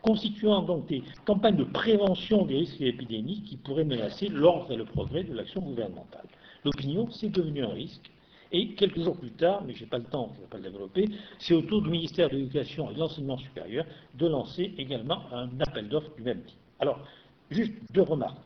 constituant 0.00 0.62
donc 0.62 0.86
des 0.86 1.02
campagnes 1.24 1.56
de 1.56 1.64
prévention 1.64 2.44
des 2.44 2.56
risques 2.58 2.80
épidémiques 2.80 3.44
qui 3.44 3.56
pourraient 3.56 3.84
menacer 3.84 4.28
l'ordre 4.28 4.72
et 4.72 4.76
le 4.76 4.84
progrès 4.84 5.24
de 5.24 5.34
l'action 5.34 5.60
gouvernementale. 5.60 6.26
L'opinion, 6.64 7.10
c'est 7.10 7.30
devenu 7.30 7.64
un 7.64 7.70
risque. 7.70 8.10
Et 8.54 8.74
quelques 8.74 9.00
jours 9.00 9.16
plus 9.16 9.30
tard, 9.30 9.64
mais 9.64 9.74
je 9.74 9.80
n'ai 9.80 9.86
pas 9.86 9.98
le 9.98 10.04
temps, 10.04 10.30
je 10.34 10.38
ne 10.38 10.42
vais 10.42 10.50
pas 10.50 10.58
le 10.58 10.64
développer, 10.64 11.08
c'est 11.38 11.54
au 11.54 11.62
tour 11.62 11.80
du 11.80 11.88
ministère 11.88 12.28
de 12.28 12.36
l'Éducation 12.36 12.90
et 12.90 12.94
de 12.94 12.98
l'Enseignement 12.98 13.38
supérieur 13.38 13.86
de 14.14 14.26
lancer 14.26 14.74
également 14.76 15.22
un 15.32 15.48
appel 15.60 15.88
d'offres 15.88 16.14
du 16.16 16.22
même 16.22 16.42
type. 16.42 16.58
Alors, 16.78 16.98
juste 17.50 17.72
deux 17.92 18.02
remarques. 18.02 18.36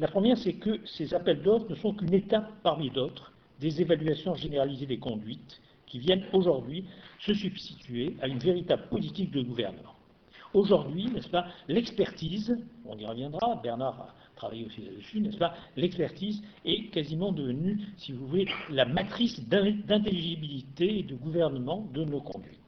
La 0.00 0.08
première, 0.08 0.36
c'est 0.36 0.54
que 0.54 0.80
ces 0.84 1.14
appels 1.14 1.40
d'offres 1.42 1.70
ne 1.70 1.76
sont 1.76 1.94
qu'une 1.94 2.14
étape 2.14 2.50
parmi 2.64 2.90
d'autres 2.90 3.32
des 3.60 3.80
évaluations 3.80 4.34
généralisées 4.34 4.86
des 4.86 4.98
conduites 4.98 5.60
qui 5.86 6.00
viennent 6.00 6.24
aujourd'hui 6.32 6.84
se 7.20 7.32
substituer 7.32 8.16
à 8.20 8.26
une 8.26 8.38
véritable 8.38 8.88
politique 8.88 9.30
de 9.30 9.42
gouvernement. 9.42 9.93
Aujourd'hui, 10.54 11.06
n'est-ce 11.10 11.28
pas, 11.28 11.46
l'expertise, 11.66 12.56
on 12.86 12.96
y 12.96 13.04
reviendra, 13.04 13.56
Bernard 13.56 14.00
a 14.00 14.14
travaillé 14.36 14.64
aussi 14.64 14.82
là-dessus, 14.82 15.20
n'est-ce 15.20 15.36
pas, 15.36 15.54
l'expertise 15.76 16.42
est 16.64 16.90
quasiment 16.90 17.32
devenue, 17.32 17.80
si 17.96 18.12
vous 18.12 18.26
voulez, 18.28 18.46
la 18.70 18.84
matrice 18.84 19.46
d'intelligibilité 19.48 21.00
et 21.00 21.02
de 21.02 21.16
gouvernement 21.16 21.88
de 21.92 22.04
nos 22.04 22.20
conduites. 22.20 22.60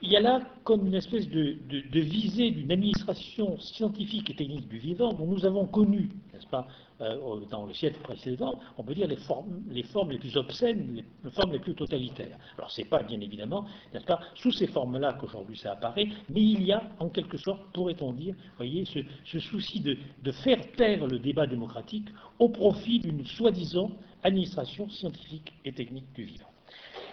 Il 0.00 0.10
y 0.10 0.16
a 0.16 0.20
là 0.20 0.40
comme 0.64 0.86
une 0.86 0.94
espèce 0.94 1.28
de, 1.28 1.56
visée 2.00 2.50
d'une 2.50 2.70
administration 2.70 3.58
scientifique 3.58 4.30
et 4.30 4.34
technique 4.34 4.68
du 4.68 4.78
vivant 4.78 5.12
dont 5.12 5.26
nous 5.26 5.44
avons 5.44 5.66
connu, 5.66 6.10
n'est-ce 6.32 6.46
pas, 6.46 6.68
euh, 7.00 7.40
dans 7.50 7.66
le 7.66 7.74
siècle 7.74 7.98
précédent, 8.02 8.58
on 8.76 8.84
peut 8.84 8.94
dire 8.94 9.08
les 9.08 9.16
formes 9.16 9.62
les, 9.70 10.18
plus 10.18 10.36
obscènes, 10.36 11.02
les, 11.24 11.30
formes 11.30 11.52
les 11.52 11.58
plus 11.58 11.74
totalitaires. 11.74 12.38
Alors 12.56 12.70
c'est 12.70 12.84
pas 12.84 13.02
bien 13.02 13.20
évidemment, 13.20 13.64
n'est-ce 13.92 14.06
pas, 14.06 14.20
sous 14.34 14.52
ces 14.52 14.68
formes-là 14.68 15.14
qu'aujourd'hui 15.14 15.56
ça 15.56 15.72
apparaît, 15.72 16.08
mais 16.28 16.42
il 16.42 16.64
y 16.64 16.72
a 16.72 16.82
en 17.00 17.08
quelque 17.08 17.36
sorte, 17.36 17.60
pourrait-on 17.72 18.12
dire, 18.12 18.34
voyez, 18.56 18.84
ce, 18.84 19.00
ce 19.24 19.40
souci 19.40 19.80
de, 19.80 19.96
de 20.22 20.32
faire 20.32 20.60
taire 20.72 21.06
le 21.06 21.18
débat 21.18 21.46
démocratique 21.46 22.08
au 22.38 22.48
profit 22.48 23.00
d'une 23.00 23.24
soi-disant 23.24 23.90
administration 24.22 24.88
scientifique 24.88 25.52
et 25.64 25.72
technique 25.72 26.12
du 26.14 26.24
vivant. 26.24 26.50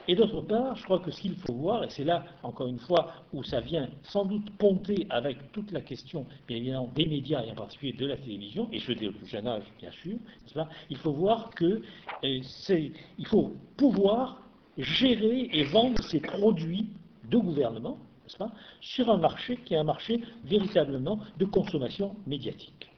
Et 0.08 0.16
d'autre 0.16 0.42
part, 0.42 0.76
je 0.76 0.84
crois 0.84 1.00
que 1.00 1.12
ce 1.12 1.22
qu'il 1.22 1.36
faut 1.36 1.54
voir, 1.54 1.84
et 1.84 1.90
c'est 1.90 2.04
là, 2.04 2.26
encore 2.44 2.68
une 2.68 2.80
fois, 2.80 3.12
où 3.34 3.44
ça 3.44 3.60
vient 3.60 3.90
sans 4.04 4.26
doute 4.26 4.50
ponter 4.58 5.08
avec 5.10 5.52
toute 5.52 5.72
la 5.72 5.82
question, 5.82 6.26
bien 6.48 6.58
évidemment, 6.58 6.92
des 6.96 7.06
médias 7.06 7.44
et 7.44 7.52
en 7.52 7.56
particulier 7.56 7.94
de 7.94 8.06
la 8.06 8.18
télévision, 8.18 8.70
et 8.72 8.80
je 8.80 8.92
au 8.92 9.12
plus 9.12 9.28
jeune 9.28 9.48
âge, 9.48 9.64
bien 9.80 9.92
sûr, 9.92 10.18
il 10.90 10.98
faut 10.98 11.12
voir 11.12 11.50
que 11.52 11.82
euh, 12.24 12.40
c'est, 12.44 12.92
il 13.18 13.28
faut 13.28 13.54
pouvoir 13.78 14.42
gérer 14.78 15.50
et 15.52 15.64
vendre 15.64 16.02
ces 16.04 16.20
produits 16.20 16.88
de 17.30 17.38
gouvernement, 17.38 17.98
pas, 18.38 18.52
sur 18.82 19.10
un 19.10 19.18
marché 19.18 19.58
qui 19.58 19.74
est 19.74 19.78
un 19.78 19.84
marché 19.84 20.22
véritablement 20.44 21.20
de 21.38 21.46
consommation 21.46 22.16
médiatique. 22.26 22.90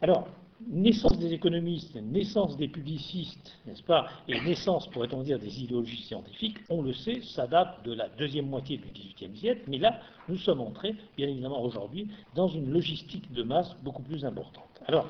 Alors, 0.00 0.28
naissance 0.68 1.18
des 1.18 1.32
économistes, 1.32 1.94
naissance 1.96 2.56
des 2.56 2.68
publicistes, 2.68 3.58
n'est-ce 3.66 3.82
pas, 3.82 4.08
et 4.28 4.40
naissance, 4.40 4.88
pourrait-on 4.88 5.22
dire, 5.22 5.38
des 5.38 5.62
idéologies 5.62 6.02
scientifiques, 6.02 6.58
on 6.68 6.82
le 6.82 6.92
sait, 6.92 7.20
ça 7.22 7.46
date 7.46 7.84
de 7.84 7.92
la 7.92 8.08
deuxième 8.08 8.46
moitié 8.46 8.78
du 8.78 8.88
XVIIIe 8.88 9.36
siècle, 9.36 9.62
mais 9.68 9.78
là, 9.78 10.00
nous 10.28 10.36
sommes 10.36 10.60
entrés, 10.60 10.94
bien 11.16 11.28
évidemment 11.28 11.62
aujourd'hui, 11.62 12.08
dans 12.34 12.48
une 12.48 12.70
logistique 12.70 13.32
de 13.32 13.42
masse 13.42 13.74
beaucoup 13.82 14.02
plus 14.02 14.24
importante. 14.24 14.82
Alors, 14.86 15.08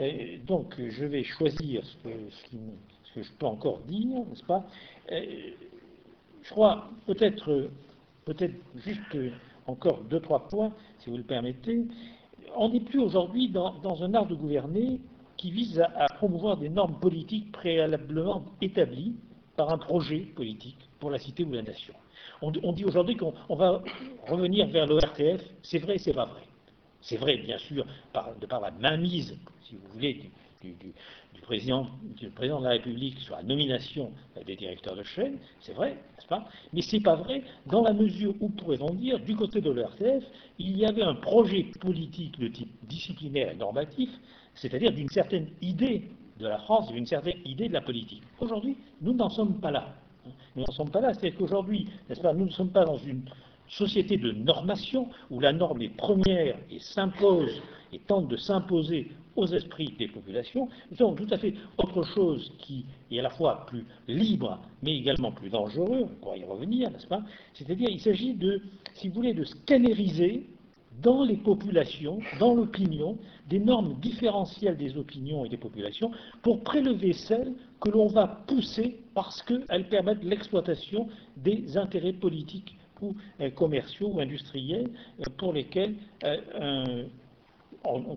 euh, 0.00 0.38
donc, 0.46 0.74
je 0.78 1.04
vais 1.04 1.24
choisir 1.24 1.84
ce 1.84 1.96
que, 1.96 2.10
je 3.16 3.32
peux 3.38 3.46
encore 3.46 3.80
dire, 3.80 4.24
n'est-ce 4.28 4.44
pas 4.44 4.64
euh, 5.12 5.50
je 6.42 6.50
crois 6.50 6.88
peut-être 7.06 7.68
peut-être 8.24 8.54
juste 8.76 9.16
encore 9.66 10.02
deux, 10.04 10.20
trois 10.20 10.48
points, 10.48 10.72
si 10.98 11.10
vous 11.10 11.16
le 11.16 11.22
permettez. 11.22 11.86
On 12.56 12.68
n'est 12.68 12.80
plus 12.80 12.98
aujourd'hui 12.98 13.48
dans, 13.48 14.02
un 14.02 14.14
art 14.14 14.26
de 14.26 14.34
gouverner 14.34 15.00
qui 15.36 15.50
vise 15.50 15.80
à, 15.80 16.06
promouvoir 16.16 16.56
des 16.56 16.68
normes 16.68 16.98
politiques 17.00 17.50
préalablement 17.52 18.44
établies 18.60 19.14
par 19.56 19.70
un 19.70 19.78
projet 19.78 20.20
politique 20.34 20.88
pour 20.98 21.10
la 21.10 21.18
cité 21.18 21.44
ou 21.44 21.52
la 21.52 21.62
nation. 21.62 21.94
On, 22.42 22.72
dit 22.72 22.84
aujourd'hui 22.84 23.16
qu'on 23.16 23.54
va 23.54 23.82
revenir 24.26 24.66
vers 24.68 24.86
l'ORTF, 24.86 25.42
c'est 25.62 25.78
vrai, 25.78 25.98
c'est 25.98 26.14
pas 26.14 26.24
vrai. 26.24 26.42
C'est 27.02 27.16
vrai, 27.16 27.36
bien 27.36 27.58
sûr, 27.58 27.84
de 28.40 28.46
par 28.46 28.60
la 28.60 28.70
mainmise, 28.70 29.36
si 29.62 29.76
vous 29.76 29.92
voulez, 29.92 30.30
du, 30.62 31.40
président, 31.42 31.86
du, 32.16 32.28
président, 32.30 32.60
de 32.60 32.64
la 32.64 32.70
République 32.70 33.18
sur 33.20 33.36
la 33.36 33.42
nomination 33.42 34.12
des 34.46 34.56
directeurs 34.56 34.94
de 34.94 35.02
chaîne, 35.02 35.38
c'est 35.60 35.72
vrai, 35.72 35.90
n'est-ce 35.90 36.26
pas? 36.26 36.46
Mais 36.72 36.82
c'est 36.82 37.00
pas 37.00 37.16
vrai 37.16 37.42
dans 37.66 37.82
la 37.82 37.92
mesure 37.92 38.34
où, 38.40 38.48
pourrait-on 38.50 38.94
dire, 38.94 39.18
du 39.20 39.34
côté 39.34 39.60
de 39.60 39.70
l'ORTF, 39.70 40.24
il 40.58 40.76
y 40.76 40.84
avait 40.84 41.02
un 41.02 41.14
projet 41.14 41.64
politique 41.80 42.38
de 42.38 42.48
type 42.48 42.70
disciplinaire 42.88 43.52
et 43.52 43.56
normatif, 43.56 44.10
c'est-à-dire 44.54 44.92
d'une 44.92 45.08
certaine 45.08 45.48
idée 45.62 46.10
de 46.38 46.46
la 46.46 46.58
France, 46.58 46.92
d'une 46.92 47.06
certaine 47.06 47.40
idée 47.44 47.68
de 47.68 47.74
la 47.74 47.82
politique. 47.82 48.22
Aujourd'hui, 48.40 48.76
nous 49.00 49.14
n'en 49.14 49.28
sommes 49.28 49.60
pas 49.60 49.70
là. 49.70 49.94
Nous 50.56 50.62
n'en 50.62 50.72
sommes 50.72 50.90
pas 50.90 51.00
là, 51.00 51.14
c'est-à-dire 51.14 51.38
qu'aujourd'hui, 51.38 51.88
n'est-ce 52.08 52.20
pas, 52.20 52.34
nous 52.34 52.46
ne 52.46 52.50
sommes 52.50 52.70
pas 52.70 52.84
dans 52.84 52.98
une 52.98 53.22
société 53.68 54.16
de 54.16 54.32
normation 54.32 55.08
où 55.30 55.40
la 55.40 55.52
norme 55.52 55.80
est 55.82 55.96
première 55.96 56.56
et 56.70 56.78
s'impose 56.80 57.62
et 57.92 57.98
tente 58.00 58.28
de 58.28 58.36
s'imposer 58.36 59.10
aux 59.36 59.46
esprits 59.46 59.94
des 59.98 60.08
populations, 60.08 60.68
nous 60.90 60.96
sommes 60.96 61.16
tout 61.16 61.28
à 61.30 61.38
fait 61.38 61.54
autre 61.78 62.02
chose 62.14 62.52
qui 62.58 62.84
est 63.10 63.18
à 63.18 63.22
la 63.22 63.30
fois 63.30 63.66
plus 63.66 63.84
libre, 64.08 64.60
mais 64.82 64.96
également 64.96 65.32
plus 65.32 65.50
dangereux, 65.50 66.04
on 66.04 66.20
pourra 66.20 66.36
y 66.36 66.44
revenir, 66.44 66.90
n'est-ce 66.90 67.06
pas? 67.06 67.22
C'est-à-dire, 67.54 67.88
il 67.90 68.00
s'agit 68.00 68.34
de, 68.34 68.60
si 68.94 69.08
vous 69.08 69.14
voulez, 69.14 69.34
de 69.34 69.44
scanneriser 69.44 70.46
dans 71.02 71.24
les 71.24 71.36
populations, 71.36 72.18
dans 72.38 72.54
l'opinion, 72.54 73.16
des 73.48 73.58
normes 73.58 73.94
différentielles 74.00 74.76
des 74.76 74.96
opinions 74.96 75.44
et 75.44 75.48
des 75.48 75.56
populations 75.56 76.10
pour 76.42 76.62
prélever 76.62 77.12
celles 77.12 77.52
que 77.80 77.90
l'on 77.90 78.06
va 78.06 78.26
pousser 78.26 78.98
parce 79.14 79.42
qu'elles 79.42 79.88
permettent 79.88 80.24
l'exploitation 80.24 81.08
des 81.36 81.76
intérêts 81.76 82.12
politiques 82.12 82.76
ou 83.00 83.14
euh, 83.40 83.50
commerciaux 83.50 84.10
ou 84.14 84.20
industriels 84.20 84.90
euh, 85.20 85.24
pour 85.38 85.52
lesquels 85.52 85.94
euh, 86.24 87.04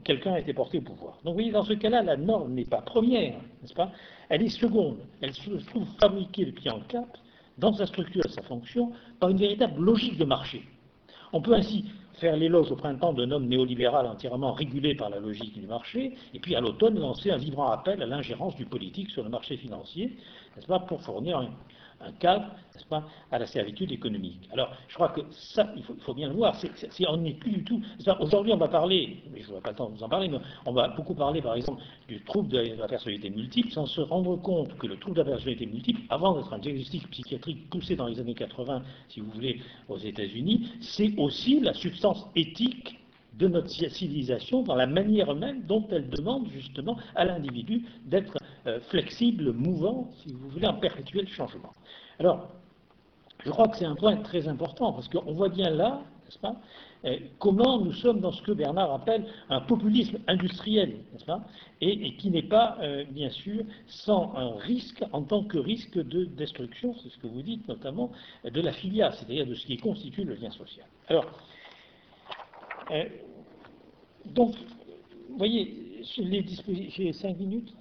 quelqu'un 0.03 0.33
a 0.33 0.39
été 0.39 0.53
porté 0.53 0.79
au 0.79 0.81
pouvoir. 0.81 1.13
Donc 1.23 1.33
vous 1.33 1.33
voyez, 1.33 1.51
dans 1.51 1.63
ce 1.63 1.73
cas-là, 1.73 2.03
la 2.03 2.17
norme 2.17 2.53
n'est 2.53 2.65
pas 2.65 2.81
première, 2.81 3.35
n'est-ce 3.61 3.73
pas? 3.73 3.91
Elle 4.29 4.43
est 4.43 4.49
seconde. 4.49 4.97
Elle 5.21 5.33
se 5.33 5.49
trouve 5.67 5.87
fabriquée 5.99 6.45
depuis 6.45 6.69
en 6.69 6.81
cap, 6.81 7.17
dans 7.57 7.73
sa 7.73 7.85
structure 7.85 8.25
et 8.25 8.29
sa 8.29 8.41
fonction, 8.41 8.91
par 9.19 9.29
une 9.29 9.37
véritable 9.37 9.79
logique 9.81 10.17
de 10.17 10.25
marché. 10.25 10.63
On 11.31 11.41
peut 11.41 11.53
ainsi 11.53 11.85
faire 12.15 12.35
l'éloge 12.35 12.71
au 12.71 12.75
printemps 12.75 13.13
d'un 13.13 13.31
homme 13.31 13.47
néolibéral 13.47 14.05
entièrement 14.05 14.53
régulé 14.53 14.95
par 14.95 15.09
la 15.09 15.19
logique 15.19 15.59
du 15.59 15.65
marché, 15.65 16.15
et 16.33 16.39
puis 16.39 16.55
à 16.55 16.61
l'automne 16.61 16.99
lancer 16.99 17.31
un 17.31 17.37
vibrant 17.37 17.71
appel 17.71 18.01
à 18.01 18.05
l'ingérence 18.05 18.55
du 18.55 18.65
politique 18.65 19.09
sur 19.09 19.23
le 19.23 19.29
marché 19.29 19.57
financier, 19.57 20.17
n'est-ce 20.55 20.67
pas, 20.67 20.79
pour 20.79 21.01
fournir 21.01 21.37
un, 21.39 21.49
un 22.03 22.11
cadre, 22.13 22.45
pas, 22.89 23.03
à 23.31 23.39
la 23.39 23.45
servitude 23.45 23.91
économique. 23.91 24.49
Alors, 24.51 24.71
je 24.87 24.95
crois 24.95 25.09
que 25.09 25.21
ça, 25.31 25.71
il 25.75 25.83
faut, 25.83 26.13
bien 26.13 26.27
le 26.27 26.33
voir, 26.33 26.55
c'est, 26.55 27.07
on 27.07 27.17
n'est 27.17 27.33
plus 27.33 27.51
du 27.51 27.63
tout. 27.63 27.81
Aujourd'hui, 28.19 28.53
on 28.53 28.57
va 28.57 28.67
parler, 28.67 29.23
mais 29.31 29.41
je 29.41 29.49
n'aurai 29.49 29.61
pas 29.61 29.69
le 29.71 29.75
temps 29.75 29.89
de 29.89 29.95
vous 29.95 30.03
en 30.03 30.09
parler, 30.09 30.27
mais 30.27 30.37
on 30.65 30.73
va 30.73 30.89
beaucoup 30.89 31.13
parler, 31.13 31.41
par 31.41 31.55
exemple, 31.55 31.81
du 32.07 32.21
trouble 32.23 32.49
de 32.49 32.75
la 32.77 32.87
personnalité 32.87 33.29
multiple, 33.29 33.71
sans 33.71 33.85
se 33.85 34.01
rendre 34.01 34.35
compte 34.37 34.77
que 34.77 34.87
le 34.87 34.97
trouble 34.97 35.17
de 35.17 35.21
la 35.21 35.31
personnalité 35.31 35.65
multiple, 35.65 36.01
avant 36.09 36.35
d'être 36.35 36.53
un 36.53 36.59
diagnostic 36.59 37.09
psychiatrique 37.09 37.69
poussé 37.69 37.95
dans 37.95 38.07
les 38.07 38.19
années 38.19 38.35
80, 38.35 38.81
si 39.09 39.19
vous 39.19 39.31
voulez, 39.31 39.61
aux 39.87 39.97
États-Unis, 39.97 40.69
c'est 40.81 41.13
aussi 41.17 41.59
la 41.59 41.73
substance 41.73 42.27
éthique 42.35 42.99
de 43.37 43.47
notre 43.47 43.69
civilisation 43.69 44.61
dans 44.61 44.75
la 44.75 44.85
manière 44.85 45.33
même 45.33 45.63
dont 45.63 45.87
elle 45.91 46.09
demande 46.09 46.47
justement 46.49 46.97
à 47.15 47.25
l'individu 47.25 47.83
d'être 48.05 48.37
euh, 48.65 48.79
flexible, 48.89 49.51
mouvant, 49.51 50.09
si 50.21 50.31
vous 50.31 50.49
voulez, 50.49 50.67
en 50.67 50.75
perpétuel 50.75 51.27
changement. 51.27 51.73
Alors, 52.17 52.47
je 53.43 53.49
crois 53.49 53.67
que 53.67 53.75
c'est 53.75 53.85
un 53.85 53.95
point 53.95 54.15
très 54.17 54.47
important, 54.47 54.93
parce 54.93 55.09
qu'on 55.09 55.33
voit 55.33 55.49
bien 55.49 55.69
là, 55.69 56.01
n'est-ce 56.23 56.39
pas, 56.39 56.55
euh, 57.03 57.17
comment 57.39 57.79
nous 57.79 57.91
sommes 57.91 58.21
dans 58.21 58.31
ce 58.31 58.41
que 58.41 58.53
Bernard 58.53 58.93
appelle 58.93 59.25
un 59.49 59.59
populisme 59.59 60.17
industriel, 60.27 60.99
n'est-ce 61.11 61.25
pas, 61.25 61.43
et, 61.81 62.15
qui 62.15 62.29
n'est 62.29 62.43
pas, 62.47 62.77
euh, 62.81 63.03
bien 63.09 63.29
sûr, 63.29 63.65
sans 63.87 64.33
un 64.35 64.55
risque 64.59 65.03
en 65.11 65.23
tant 65.23 65.43
que 65.43 65.57
risque 65.57 65.97
de 65.97 66.23
destruction, 66.23 66.95
c'est 67.03 67.09
ce 67.09 67.17
que 67.17 67.27
vous 67.27 67.41
dites 67.41 67.67
notamment, 67.67 68.11
de 68.45 68.61
la 68.61 68.71
filia, 68.71 69.11
c'est-à-dire 69.11 69.45
de 69.45 69.55
ce 69.55 69.65
qui 69.65 69.75
constitue 69.75 70.23
le 70.23 70.35
lien 70.35 70.51
social. 70.51 70.85
Alors, 71.09 71.25
donc, 74.25 74.55
vous 75.29 75.37
voyez, 75.37 76.01
j'ai 76.03 77.11
cinq 77.11 77.37
minutes. 77.37 77.73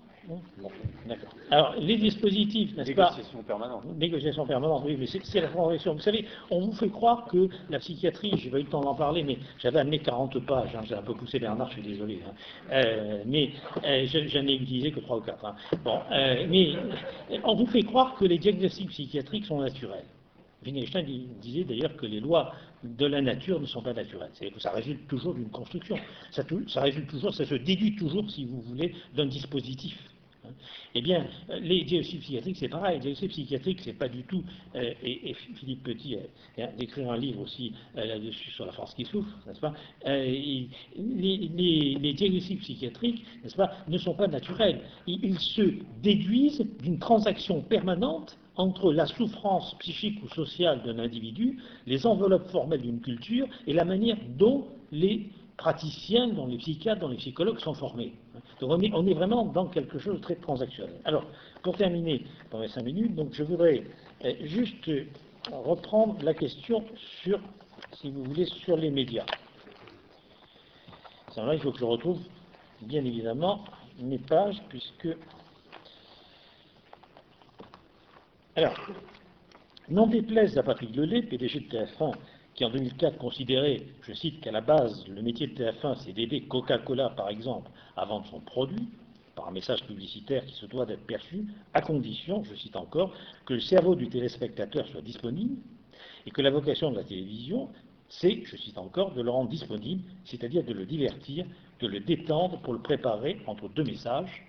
Alors, 1.51 1.75
les 1.79 1.97
dispositifs, 1.97 2.77
n'est-ce 2.77 2.93
pas 2.93 3.11
Négociation 3.11 3.43
permanente. 3.43 3.85
Négociation 3.97 4.47
permanente, 4.47 4.83
oui, 4.87 4.97
mais 4.99 5.07
c'est 5.07 5.41
la 5.41 5.49
transition. 5.49 5.95
Vous 5.95 6.01
savez, 6.01 6.27
on 6.51 6.61
vous 6.61 6.73
fait 6.73 6.89
croire 6.89 7.27
que 7.27 7.49
la 7.71 7.79
psychiatrie, 7.79 8.33
j'ai 8.37 8.51
pas 8.51 8.59
eu 8.59 8.63
le 8.63 8.69
temps 8.69 8.81
d'en 8.81 8.95
parler, 8.95 9.23
mais 9.23 9.39
j'avais 9.59 9.81
amené 9.81 9.99
40 9.99 10.39
pages, 10.47 10.75
hein, 10.75 10.83
j'ai 10.85 10.95
un 10.95 11.03
peu 11.03 11.15
poussé 11.15 11.39
Bernard, 11.39 11.69
je 11.69 11.75
suis 11.75 11.83
désolé, 11.83 12.21
hein. 12.27 12.33
euh, 12.73 13.23
mais 13.27 13.51
euh, 13.85 14.07
j'en 14.07 14.47
ai 14.47 14.55
utilisé 14.55 14.93
que 14.93 15.01
3 15.01 15.19
ou 15.19 15.21
4. 15.21 15.45
Hein. 15.45 15.55
Bon, 15.85 15.99
euh, 16.11 16.47
mais 16.49 16.73
on 17.45 17.55
vous 17.55 17.67
fait 17.67 17.83
croire 17.83 18.15
que 18.15 18.25
les 18.25 18.39
diagnostics 18.39 18.89
psychiatriques 18.89 19.47
sont 19.47 19.61
naturels. 19.61 20.05
Wittgenstein 20.65 21.05
disait 21.41 21.65
d'ailleurs 21.65 21.97
que 21.97 22.07
les 22.07 22.21
lois 22.21 22.53
de 22.85 23.07
la 23.07 23.21
nature 23.21 23.61
ne 23.61 23.67
sont 23.67 23.83
pas 23.83 23.93
naturelles. 23.93 24.31
C'est 24.35 24.51
que 24.51 24.61
ça 24.61 24.71
résulte 24.71 25.07
toujours 25.09 25.35
d'une 25.35 25.51
construction. 25.51 25.97
Ça, 26.31 26.43
ça, 26.69 26.83
résulte 26.83 27.09
toujours, 27.09 27.35
ça 27.35 27.45
se 27.45 27.55
déduit 27.55 27.97
toujours, 27.97 28.29
si 28.31 28.45
vous 28.45 28.61
voulez, 28.61 28.95
d'un 29.15 29.27
dispositif. 29.27 29.99
Eh 30.95 31.03
bien, 31.03 31.27
les 31.61 31.85
diagnostics 31.85 32.21
psychiatriques, 32.21 32.57
c'est 32.59 32.69
pareil. 32.69 32.95
Les 32.97 33.01
diagnostics 33.01 33.31
psychiatriques, 33.31 33.81
c'est 33.83 33.93
pas 33.93 34.09
du 34.09 34.23
tout. 34.25 34.43
Euh, 34.75 34.93
et, 35.03 35.35
Philippe 35.55 35.83
Petit 35.85 36.17
a, 36.59 36.63
écrit 36.81 37.05
un 37.05 37.17
livre 37.17 37.41
aussi 37.41 37.73
euh, 37.97 38.05
là-dessus 38.05 38.51
sur 38.51 38.67
la 38.67 38.73
France 38.73 38.95
qui 38.95 39.05
souffre, 39.05 39.31
n'est-ce 39.47 39.61
pas 39.61 39.75
euh, 40.07 40.25
les, 40.97 42.13
diagnostics 42.15 42.61
psychiatriques, 42.61 43.25
n'est-ce 43.43 43.57
pas, 43.57 43.71
ne 43.89 43.99
sont 43.99 44.15
pas 44.15 44.29
naturels. 44.29 44.81
ils 45.07 45.39
se 45.39 45.63
déduisent 46.03 46.65
d'une 46.83 46.99
transaction 46.99 47.63
permanente 47.63 48.37
entre 48.57 48.93
la 48.93 49.07
souffrance 49.07 49.75
psychique 49.79 50.23
ou 50.23 50.29
sociale 50.29 50.83
d'un 50.83 50.99
individu, 50.99 51.59
les 51.87 52.07
enveloppes 52.07 52.49
formelles 52.49 52.83
d'une 52.83 53.01
culture 53.01 53.47
et 53.67 53.73
la 53.73 53.85
manière 53.85 54.19
dont 54.37 54.67
les 54.91 55.31
praticiens, 55.57 56.29
dont 56.29 56.47
les 56.47 56.59
psychiatres, 56.59 57.01
dont 57.01 57.09
les 57.09 57.17
psychologues 57.17 57.59
sont 57.59 57.75
formés. 57.75 58.13
Donc 58.61 58.71
on 58.71 59.07
est, 59.07 59.15
vraiment 59.15 59.45
dans 59.45 59.67
quelque 59.67 59.99
chose 59.99 60.17
de 60.17 60.23
très 60.23 60.37
transactionnel. 60.37 61.01
Alors, 61.05 61.25
pour 61.63 61.77
terminer, 61.77 62.25
pour 62.51 62.61
les 62.61 62.69
cinq 62.69 62.85
minutes, 62.85 63.15
donc 63.15 63.33
je 63.33 63.43
voudrais 63.43 63.83
euh, 64.25 64.33
juste 64.43 64.91
reprendre 65.51 66.17
la 66.23 66.35
question 66.35 66.85
sur, 67.23 67.41
si 67.93 68.11
vous 68.11 68.25
voulez, 68.25 68.47
sur 68.47 68.77
les 68.77 68.91
médias. 68.91 69.27
Là, 71.37 71.55
il 71.55 71.61
faut 71.61 71.73
que 71.73 71.79
je 71.79 71.85
retrouve, 71.85 72.21
bien 72.83 73.05
évidemment, 73.05 73.65
mes 73.99 74.19
pages, 74.19 74.63
puisque... 74.69 75.09
Alors, 78.55 78.75
n'en 79.89 80.07
déplaise 80.07 80.59
à 80.59 80.63
Patrick 80.63 80.95
Lelay, 80.95 81.23
PDG 81.23 81.61
de 81.61 81.79
TF1, 81.79 82.15
en 82.65 82.71
2004 82.71 83.19
considérait, 83.19 83.83
je 84.03 84.13
cite, 84.13 84.41
qu'à 84.41 84.53
la 84.53 84.61
base, 84.61 85.07
le 85.09 85.23
métier 85.23 85.47
de 85.47 85.55
TF1, 85.55 85.97
c'est 86.05 86.13
d'aider 86.13 86.43
Coca-Cola, 86.43 87.11
par 87.11 87.29
exemple, 87.29 87.71
à 87.97 88.05
vendre 88.05 88.27
son 88.27 88.41
produit, 88.41 88.89
par 89.35 89.49
un 89.49 89.53
message 89.53 89.85
publicitaire 89.85 90.45
qui 90.45 90.55
se 90.55 90.67
doit 90.67 90.85
d'être 90.85 91.07
perçu, 91.07 91.47
à 91.73 91.81
condition, 91.81 92.45
je 92.45 92.55
cite 92.55 92.77
encore, 92.77 93.15
que 93.47 93.55
le 93.55 93.61
cerveau 93.61 93.95
du 93.95 94.09
téléspectateur 94.09 94.87
soit 94.89 95.01
disponible, 95.01 95.57
et 96.27 96.31
que 96.31 96.43
la 96.43 96.51
vocation 96.51 96.91
de 96.91 96.97
la 96.97 97.05
télévision, 97.05 97.69
c'est, 98.09 98.43
je 98.45 98.57
cite 98.57 98.79
encore, 98.79 99.13
de 99.15 99.23
le 99.23 99.31
rendre 99.31 99.49
disponible, 99.49 100.03
c'est-à-dire 100.25 100.65
de 100.65 100.73
le 100.73 100.85
divertir, 100.85 101.47
de 101.81 101.87
le 101.87 102.01
détendre 102.01 102.59
pour 102.61 102.75
le 102.75 102.81
préparer 102.81 103.41
entre 103.47 103.69
deux 103.69 103.85
messages, 103.85 104.45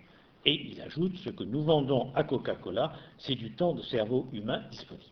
et 0.46 0.72
il 0.72 0.82
ajoute, 0.82 1.18
ce 1.18 1.30
que 1.30 1.44
nous 1.44 1.64
vendons 1.64 2.12
à 2.16 2.24
Coca-Cola, 2.24 2.94
c'est 3.18 3.36
du 3.36 3.52
temps 3.52 3.74
de 3.74 3.82
cerveau 3.82 4.28
humain 4.34 4.62
disponible. 4.72 5.06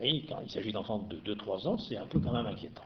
Et 0.00 0.24
quand 0.26 0.40
il 0.44 0.50
s'agit 0.50 0.72
d'enfants 0.72 0.98
de 0.98 1.34
2-3 1.34 1.66
ans, 1.66 1.78
c'est 1.78 1.96
un 1.96 2.06
peu 2.06 2.20
quand 2.20 2.32
même 2.32 2.46
inquiétant. 2.46 2.82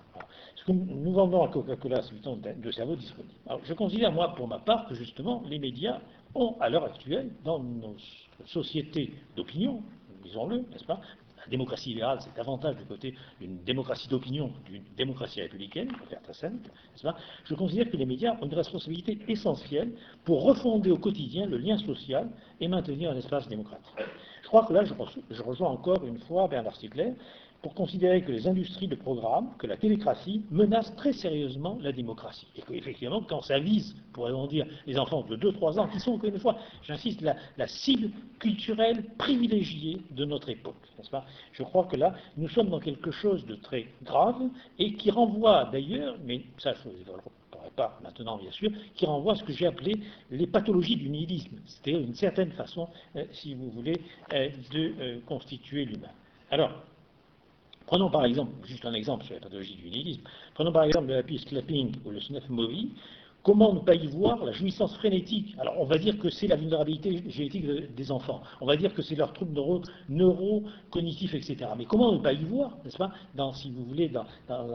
Ce 0.56 0.64
que 0.64 0.72
nous 0.72 1.12
vendons 1.12 1.42
à 1.42 1.48
Coca-Cola, 1.48 2.02
c'est 2.02 2.22
temps 2.22 2.36
de 2.36 2.70
cerveau 2.70 2.96
disponible. 2.96 3.34
Alors, 3.46 3.60
je 3.64 3.74
considère, 3.74 4.12
moi, 4.12 4.34
pour 4.34 4.48
ma 4.48 4.58
part, 4.58 4.86
que 4.88 4.94
justement, 4.94 5.42
les 5.46 5.58
médias 5.58 6.00
ont, 6.34 6.56
à 6.60 6.70
l'heure 6.70 6.84
actuelle, 6.84 7.30
dans 7.44 7.58
nos 7.58 7.96
sociétés 8.46 9.12
d'opinion, 9.36 9.82
disons-le, 10.22 10.58
n'est-ce 10.70 10.84
pas, 10.84 11.00
la 11.44 11.50
démocratie 11.50 11.90
libérale, 11.90 12.18
c'est 12.20 12.34
davantage 12.34 12.76
du 12.76 12.84
côté 12.84 13.14
d'une 13.40 13.62
démocratie 13.64 14.08
d'opinion, 14.08 14.52
d'une 14.66 14.84
démocratie 14.96 15.40
républicaine, 15.40 15.88
pour 15.88 16.06
faire 16.08 16.22
très 16.22 16.34
simple, 16.34 16.70
je 17.44 17.54
considère 17.54 17.90
que 17.90 17.96
les 17.96 18.06
médias 18.06 18.36
ont 18.40 18.46
une 18.46 18.54
responsabilité 18.54 19.18
essentielle 19.28 19.92
pour 20.24 20.42
refonder 20.42 20.90
au 20.90 20.98
quotidien 20.98 21.46
le 21.46 21.58
lien 21.58 21.78
social 21.78 22.28
et 22.60 22.68
maintenir 22.68 23.10
un 23.10 23.16
espace 23.16 23.48
démocratique. 23.48 23.94
Je 24.42 24.48
crois 24.48 24.64
que 24.66 24.72
là, 24.72 24.84
je 24.84 25.42
rejoins 25.42 25.70
encore 25.70 26.04
une 26.04 26.18
fois 26.18 26.48
Bernard 26.48 26.76
Stiegler, 26.76 27.14
pour 27.62 27.74
considérer 27.74 28.22
que 28.22 28.32
les 28.32 28.48
industries 28.48 28.88
de 28.88 28.96
programme, 28.96 29.50
que 29.58 29.66
la 29.66 29.76
télécratie 29.76 30.44
menacent 30.50 30.94
très 30.96 31.12
sérieusement 31.12 31.78
la 31.80 31.92
démocratie. 31.92 32.48
Et 32.56 32.62
qu'effectivement, 32.62 33.22
quand 33.22 33.40
ça 33.42 33.60
vise, 33.60 33.94
pourrait-on 34.12 34.46
dire, 34.48 34.66
les 34.86 34.98
enfants 34.98 35.22
de 35.22 35.36
2-3 35.36 35.78
ans, 35.78 35.88
qui 35.88 36.00
sont, 36.00 36.14
encore 36.14 36.28
une 36.28 36.40
fois, 36.40 36.58
j'insiste, 36.82 37.22
la, 37.22 37.66
cible 37.68 38.10
culturelle 38.40 39.04
privilégiée 39.16 40.02
de 40.10 40.24
notre 40.24 40.48
époque, 40.48 40.74
n'est-ce 40.98 41.10
pas? 41.10 41.24
Je 41.52 41.62
crois 41.62 41.84
que 41.84 41.96
là, 41.96 42.14
nous 42.36 42.48
sommes 42.48 42.68
dans 42.68 42.80
quelque 42.80 43.12
chose 43.12 43.46
de 43.46 43.54
très 43.54 43.86
grave 44.02 44.42
et 44.78 44.94
qui 44.94 45.10
renvoie 45.10 45.68
d'ailleurs, 45.72 46.16
mais 46.24 46.42
ça 46.58 46.74
je 46.74 46.88
ne 46.88 46.94
développerai 46.94 47.30
pas 47.76 47.98
maintenant 48.02 48.36
bien 48.38 48.50
sûr, 48.50 48.70
qui 48.94 49.06
renvoie 49.06 49.34
à 49.34 49.36
ce 49.36 49.44
que 49.44 49.52
j'ai 49.52 49.66
appelé 49.66 49.94
les 50.30 50.46
pathologies 50.46 50.96
du 50.96 51.08
nihilisme, 51.08 51.56
c'est-à-dire 51.64 52.00
une 52.00 52.14
certaine 52.14 52.52
façon, 52.52 52.88
euh, 53.16 53.24
si 53.32 53.54
vous 53.54 53.70
voulez, 53.70 54.00
euh, 54.32 54.50
de 54.72 54.94
euh, 55.00 55.20
constituer 55.26 55.84
l'humain. 55.84 56.10
Alors, 56.50 56.72
Prenons 57.92 58.08
par 58.08 58.24
exemple, 58.24 58.52
juste 58.64 58.86
un 58.86 58.94
exemple 58.94 59.22
sur 59.26 59.34
la 59.34 59.40
pathologie 59.42 59.74
du 59.74 59.90
nihilisme, 59.90 60.22
prenons 60.54 60.72
par 60.72 60.84
exemple 60.84 61.12
le 61.12 61.22
piste 61.22 61.46
clapping 61.46 61.92
ou 62.06 62.10
le 62.10 62.22
snuff 62.22 62.48
movie, 62.48 62.92
comment 63.42 63.74
ne 63.74 63.80
pas 63.80 63.94
y 63.94 64.06
voir 64.06 64.42
la 64.46 64.52
jouissance 64.52 64.96
frénétique? 64.96 65.54
Alors 65.58 65.74
on 65.78 65.84
va 65.84 65.98
dire 65.98 66.18
que 66.18 66.30
c'est 66.30 66.46
la 66.46 66.56
vulnérabilité 66.56 67.22
génétique 67.28 67.66
des 67.94 68.10
enfants, 68.10 68.40
on 68.62 68.66
va 68.66 68.76
dire 68.76 68.94
que 68.94 69.02
c'est 69.02 69.14
leur 69.14 69.34
trouble 69.34 69.52
neuro, 69.52 69.82
neurocognitif, 70.08 71.34
etc. 71.34 71.66
Mais 71.76 71.84
comment 71.84 72.12
ne 72.12 72.18
pas 72.20 72.32
y 72.32 72.42
voir, 72.44 72.78
n'est-ce 72.82 72.96
pas, 72.96 73.12
dans, 73.34 73.52
si 73.52 73.70
vous 73.70 73.84
voulez, 73.84 74.08
dans, 74.08 74.24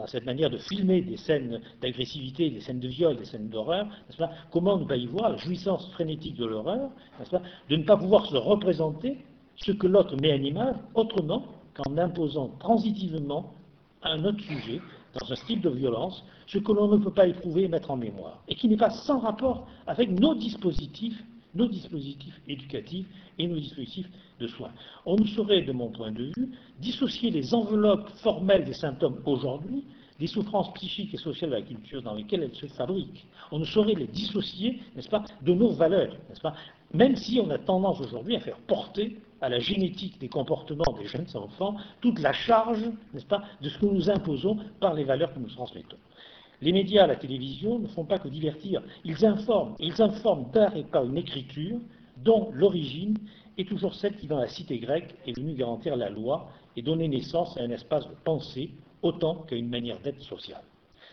cette 0.06 0.24
manière 0.24 0.48
de 0.48 0.58
filmer 0.58 1.00
des 1.00 1.16
scènes 1.16 1.60
d'agressivité, 1.82 2.50
des 2.50 2.60
scènes 2.60 2.78
de 2.78 2.86
viol, 2.86 3.16
des 3.16 3.24
scènes 3.24 3.48
d'horreur, 3.48 3.86
n'est-ce 3.86 4.16
pas? 4.16 4.30
Comment 4.52 4.78
ne 4.78 4.84
pas 4.84 4.96
y 4.96 5.06
voir 5.06 5.30
la 5.30 5.38
jouissance 5.38 5.90
frénétique 5.90 6.36
de 6.36 6.46
l'horreur, 6.46 6.88
n'est-ce 7.18 7.30
pas? 7.30 7.42
De 7.68 7.74
ne 7.74 7.82
pas 7.82 7.96
pouvoir 7.96 8.26
se 8.26 8.36
représenter 8.36 9.18
ce 9.56 9.72
que 9.72 9.88
l'autre 9.88 10.14
met 10.22 10.32
en 10.32 10.44
image 10.44 10.76
autrement 10.94 11.57
qu'en 11.78 11.96
imposant 11.96 12.48
transitivement 12.58 13.54
à 14.02 14.10
un 14.10 14.24
autre 14.24 14.42
sujet, 14.42 14.80
dans 15.14 15.32
un 15.32 15.36
style 15.36 15.60
de 15.60 15.70
violence, 15.70 16.24
ce 16.46 16.58
que 16.58 16.72
l'on 16.72 16.88
ne 16.88 16.98
peut 16.98 17.12
pas 17.12 17.26
éprouver 17.26 17.64
et 17.64 17.68
mettre 17.68 17.90
en 17.90 17.96
mémoire, 17.96 18.42
et 18.48 18.54
qui 18.54 18.68
n'est 18.68 18.76
pas 18.76 18.90
sans 18.90 19.18
rapport 19.18 19.66
avec 19.86 20.10
nos 20.10 20.34
dispositifs, 20.34 21.22
nos 21.54 21.66
dispositifs 21.66 22.40
éducatifs 22.46 23.06
et 23.38 23.46
nos 23.46 23.56
dispositifs 23.56 24.08
de 24.38 24.46
soins. 24.46 24.70
On 25.06 25.16
ne 25.16 25.26
saurait, 25.26 25.62
de 25.62 25.72
mon 25.72 25.88
point 25.88 26.12
de 26.12 26.24
vue, 26.24 26.50
dissocier 26.78 27.30
les 27.30 27.54
enveloppes 27.54 28.08
formelles 28.22 28.64
des 28.64 28.74
symptômes 28.74 29.20
aujourd'hui 29.24 29.84
des 30.18 30.26
souffrances 30.26 30.72
psychiques 30.74 31.14
et 31.14 31.16
sociales 31.16 31.50
de 31.50 31.54
la 31.54 31.62
culture 31.62 32.02
dans 32.02 32.14
lesquelles 32.14 32.42
elles 32.42 32.54
se 32.54 32.66
fabriquent. 32.66 33.24
On 33.52 33.60
ne 33.60 33.64
saurait 33.64 33.94
les 33.94 34.08
dissocier, 34.08 34.80
n'est-ce 34.96 35.08
pas, 35.08 35.22
de 35.42 35.54
nos 35.54 35.70
valeurs, 35.70 36.12
n'est-ce 36.28 36.40
pas, 36.40 36.54
même 36.92 37.16
si 37.16 37.40
on 37.40 37.50
a 37.50 37.58
tendance 37.58 38.00
aujourd'hui 38.00 38.36
à 38.36 38.40
faire 38.40 38.58
porter 38.58 39.18
à 39.40 39.48
la 39.48 39.58
génétique 39.58 40.18
des 40.18 40.28
comportements 40.28 40.84
des 40.98 41.06
jeunes 41.06 41.26
enfants 41.34 41.76
toute 42.00 42.18
la 42.18 42.32
charge, 42.32 42.82
n'est-ce 43.12 43.26
pas, 43.26 43.42
de 43.60 43.68
ce 43.68 43.78
que 43.78 43.86
nous 43.86 44.10
imposons 44.10 44.58
par 44.80 44.94
les 44.94 45.04
valeurs 45.04 45.32
que 45.32 45.38
nous 45.38 45.50
transmettons. 45.50 45.96
Les 46.60 46.72
médias, 46.72 47.06
la 47.06 47.14
télévision 47.14 47.78
ne 47.78 47.86
font 47.86 48.04
pas 48.04 48.18
que 48.18 48.28
divertir, 48.28 48.82
ils 49.04 49.24
informent, 49.24 49.74
ils 49.78 50.02
informent 50.02 50.50
d'art 50.50 50.76
et 50.76 50.82
par 50.82 51.04
une 51.04 51.16
écriture 51.16 51.78
dont 52.16 52.50
l'origine 52.52 53.16
est 53.58 53.68
toujours 53.68 53.94
celle 53.94 54.16
qui, 54.16 54.26
dans 54.26 54.38
la 54.38 54.48
cité 54.48 54.78
grecque, 54.78 55.14
est 55.26 55.36
venue 55.36 55.54
garantir 55.54 55.94
la 55.96 56.10
loi 56.10 56.48
et 56.76 56.82
donner 56.82 57.06
naissance 57.06 57.56
à 57.56 57.62
un 57.62 57.70
espace 57.70 58.08
de 58.08 58.14
pensée 58.24 58.70
autant 59.02 59.36
qu'à 59.42 59.54
une 59.54 59.68
manière 59.68 60.00
d'être 60.00 60.22
sociale. 60.22 60.62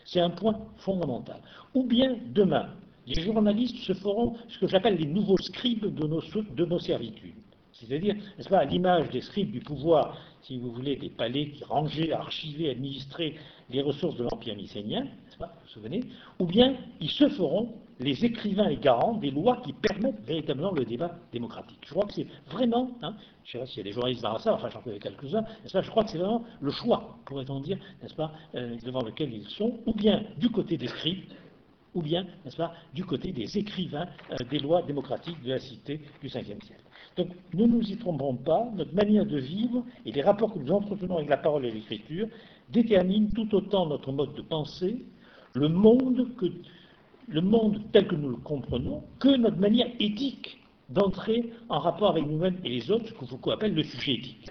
C'est 0.05 0.19
un 0.19 0.31
point 0.31 0.59
fondamental. 0.77 1.41
Ou 1.75 1.83
bien, 1.83 2.17
demain, 2.33 2.69
les 3.07 3.21
journalistes 3.21 3.77
se 3.77 3.93
feront 3.93 4.35
ce 4.47 4.59
que 4.59 4.67
j'appelle 4.67 4.97
les 4.97 5.05
nouveaux 5.05 5.37
scribes 5.37 5.93
de 5.93 6.07
nos, 6.07 6.21
de 6.21 6.65
nos 6.65 6.79
servitudes. 6.79 7.35
C'est-à-dire, 7.71 8.15
n'est-ce 8.15 8.47
pas, 8.47 8.59
à 8.59 8.65
l'image 8.65 9.09
des 9.09 9.21
scribes 9.21 9.51
du 9.51 9.59
pouvoir, 9.59 10.17
si 10.41 10.57
vous 10.57 10.71
voulez, 10.71 10.95
des 10.95 11.09
palais 11.09 11.49
qui 11.49 11.63
rangeaient, 11.65 12.11
archivaient, 12.13 12.69
administraient 12.69 13.35
les 13.69 13.81
ressources 13.81 14.15
de 14.15 14.23
l'Empire 14.23 14.55
mycénien, 14.55 15.03
n'est-ce 15.03 15.37
pas, 15.37 15.47
vous 15.47 15.61
vous 15.61 15.67
souvenez 15.67 16.01
Ou 16.39 16.45
bien, 16.45 16.75
ils 17.01 17.09
se 17.09 17.27
feront 17.27 17.73
les 17.99 18.23
écrivains 18.23 18.69
et 18.69 18.77
garants 18.77 19.15
des 19.15 19.31
lois 19.31 19.61
qui 19.63 19.73
permettent 19.73 20.21
véritablement 20.25 20.71
le 20.71 20.85
débat 20.85 21.17
démocratique. 21.31 21.79
Je 21.85 21.91
crois 21.91 22.05
que 22.05 22.13
c'est 22.13 22.27
vraiment, 22.49 22.91
hein, 23.01 23.15
je 23.43 23.49
ne 23.49 23.51
sais 23.51 23.59
pas 23.59 23.65
s'il 23.65 23.77
y 23.77 23.81
a 23.81 23.83
des 23.83 23.91
journalistes 23.91 24.23
dans 24.23 24.37
ça, 24.37 24.53
enfin 24.53 24.69
j'en 24.69 24.81
connais 24.81 24.99
quelques-uns, 24.99 25.43
je 25.65 25.89
crois 25.89 26.03
que 26.03 26.11
c'est 26.11 26.17
vraiment 26.17 26.43
le 26.61 26.71
choix, 26.71 27.17
pourrait-on 27.25 27.59
dire, 27.59 27.77
n'est-ce 28.01 28.15
pas, 28.15 28.31
euh, 28.55 28.75
devant 28.85 29.01
lequel 29.01 29.33
ils 29.33 29.47
sont, 29.49 29.79
ou 29.85 29.93
bien 29.93 30.23
du 30.37 30.49
côté 30.49 30.77
des 30.77 30.87
scribes, 30.87 31.23
ou 31.95 32.01
bien, 32.01 32.25
n'est-ce 32.43 32.57
pas, 32.57 32.73
du 32.93 33.03
côté 33.03 33.31
des 33.31 33.57
écrivains 33.57 34.07
euh, 34.31 34.35
des 34.51 34.59
lois 34.59 34.83
démocratiques 34.83 35.41
de 35.43 35.49
la 35.49 35.59
cité 35.59 36.01
du 36.21 36.27
Ve 36.27 36.31
siècle. 36.31 36.83
Donc, 37.17 37.29
ne 37.53 37.65
nous 37.65 37.81
y 37.81 37.97
trompons 37.97 38.35
pas, 38.35 38.69
notre 38.75 38.93
manière 38.93 39.25
de 39.25 39.39
vivre 39.39 39.83
et 40.05 40.11
les 40.11 40.21
rapports 40.21 40.53
que 40.53 40.59
nous 40.59 40.71
entretenons 40.71 41.17
avec 41.17 41.29
la 41.29 41.37
parole 41.37 41.65
et 41.65 41.71
l'écriture 41.71 42.27
déterminent 42.69 43.29
tout 43.33 43.55
autant 43.55 43.85
notre 43.85 44.11
mode 44.11 44.33
de 44.35 44.41
pensée, 44.41 45.05
le 45.53 45.69
monde, 45.69 46.27
tel 47.93 48.07
que 48.07 48.15
nous 48.15 48.29
le 48.29 48.37
comprenons, 48.37 49.03
que 49.19 49.35
notre 49.37 49.57
manière 49.57 49.87
éthique 49.99 50.61
d'entrer 50.89 51.49
en 51.69 51.79
rapport 51.79 52.11
avec 52.11 52.27
nous-mêmes 52.27 52.57
et 52.63 52.69
les 52.69 52.91
autres, 52.91 53.07
ce 53.07 53.13
que 53.13 53.25
Foucault 53.25 53.51
appelle 53.51 53.73
le 53.73 53.83
sujet 53.83 54.15
éthique. 54.15 54.49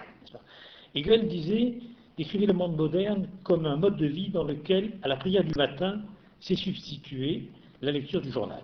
Hegel 0.95 1.27
disait, 1.27 1.77
décrivait 2.17 2.47
le 2.47 2.53
monde 2.53 2.75
moderne 2.75 3.27
comme 3.43 3.65
un 3.65 3.75
mode 3.75 3.97
de 3.97 4.07
vie 4.07 4.29
dans 4.29 4.43
lequel, 4.43 4.93
à 5.03 5.07
la 5.07 5.17
prière 5.17 5.43
du 5.43 5.53
matin, 5.55 6.01
s'est 6.45 6.55
substitué 6.55 7.49
la 7.81 7.91
lecture 7.91 8.21
du 8.21 8.31
journal. 8.31 8.61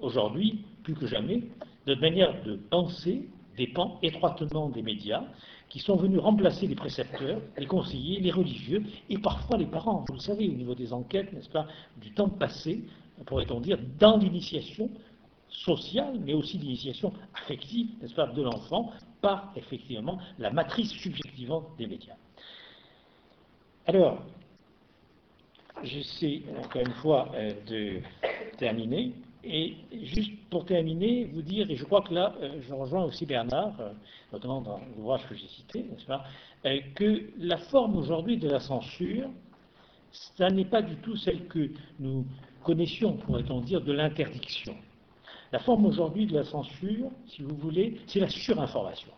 Aujourd'hui, 0.00 0.64
plus 0.82 0.94
que 0.94 1.06
jamais, 1.06 1.42
notre 1.86 2.00
manière 2.00 2.42
de 2.42 2.56
penser 2.56 3.28
dépend 3.58 3.98
étroitement 4.02 4.70
des 4.70 4.80
médias 4.80 5.24
qui 5.68 5.78
sont 5.78 5.96
venus 5.96 6.20
remplacer 6.20 6.66
les 6.66 6.74
précepteurs, 6.74 7.42
les 7.58 7.66
conseillers, 7.66 8.20
les 8.20 8.30
religieux 8.30 8.82
et 9.10 9.18
parfois 9.18 9.58
les 9.58 9.66
parents. 9.66 10.06
Vous 10.08 10.14
le 10.14 10.20
savez, 10.20 10.48
au 10.48 10.54
niveau 10.54 10.74
des 10.74 10.94
enquêtes, 10.94 11.30
n'est-ce 11.34 11.50
pas, 11.50 11.66
du 12.00 12.12
temps 12.12 12.30
passé, 12.30 12.82
pourrait-on 13.26 13.60
dire, 13.60 13.78
dans 13.98 14.16
l'initiation 14.16 14.88
sociale, 15.50 16.18
mais 16.24 16.32
aussi 16.32 16.56
l'initiation 16.56 17.12
affective, 17.34 17.88
n'est-ce 18.00 18.14
pas, 18.14 18.26
de 18.26 18.42
l'enfant, 18.42 18.90
par 19.20 19.52
effectivement 19.54 20.18
la 20.38 20.50
matrice 20.50 20.92
subjectivante 20.92 21.66
des 21.76 21.86
médias. 21.86 22.16
Alors, 23.86 24.22
j'essaie 25.82 26.42
encore 26.58 26.82
une 26.82 26.94
fois 26.94 27.28
euh, 27.34 27.52
de 27.66 28.00
terminer. 28.56 29.12
Et 29.44 29.76
juste 30.02 30.32
pour 30.50 30.66
terminer, 30.66 31.24
vous 31.32 31.42
dire, 31.42 31.70
et 31.70 31.76
je 31.76 31.84
crois 31.84 32.02
que 32.02 32.12
là, 32.12 32.34
euh, 32.42 32.60
je 32.66 32.74
rejoins 32.74 33.04
aussi 33.04 33.24
Bernard, 33.24 33.80
euh, 33.80 33.92
notamment 34.32 34.60
dans 34.60 34.80
l'ouvrage 34.96 35.26
que 35.28 35.34
j'ai 35.34 35.46
cité, 35.48 35.84
n'est-ce 35.84 36.06
pas, 36.06 36.24
que 36.96 37.30
la 37.38 37.56
forme 37.56 37.96
aujourd'hui 37.96 38.36
de 38.36 38.48
la 38.48 38.60
censure, 38.60 39.30
ça 40.10 40.50
n'est 40.50 40.64
pas 40.64 40.82
du 40.82 40.96
tout 40.96 41.16
celle 41.16 41.46
que 41.46 41.70
nous 42.00 42.26
connaissions, 42.64 43.16
pourrait-on 43.16 43.60
dire, 43.60 43.80
de 43.80 43.92
l'interdiction. 43.92 44.74
La 45.52 45.60
forme 45.60 45.86
aujourd'hui 45.86 46.26
de 46.26 46.34
la 46.34 46.44
censure, 46.44 47.10
si 47.26 47.42
vous 47.42 47.56
voulez, 47.56 48.00
c'est 48.06 48.20
la 48.20 48.28
surinformation. 48.28 49.12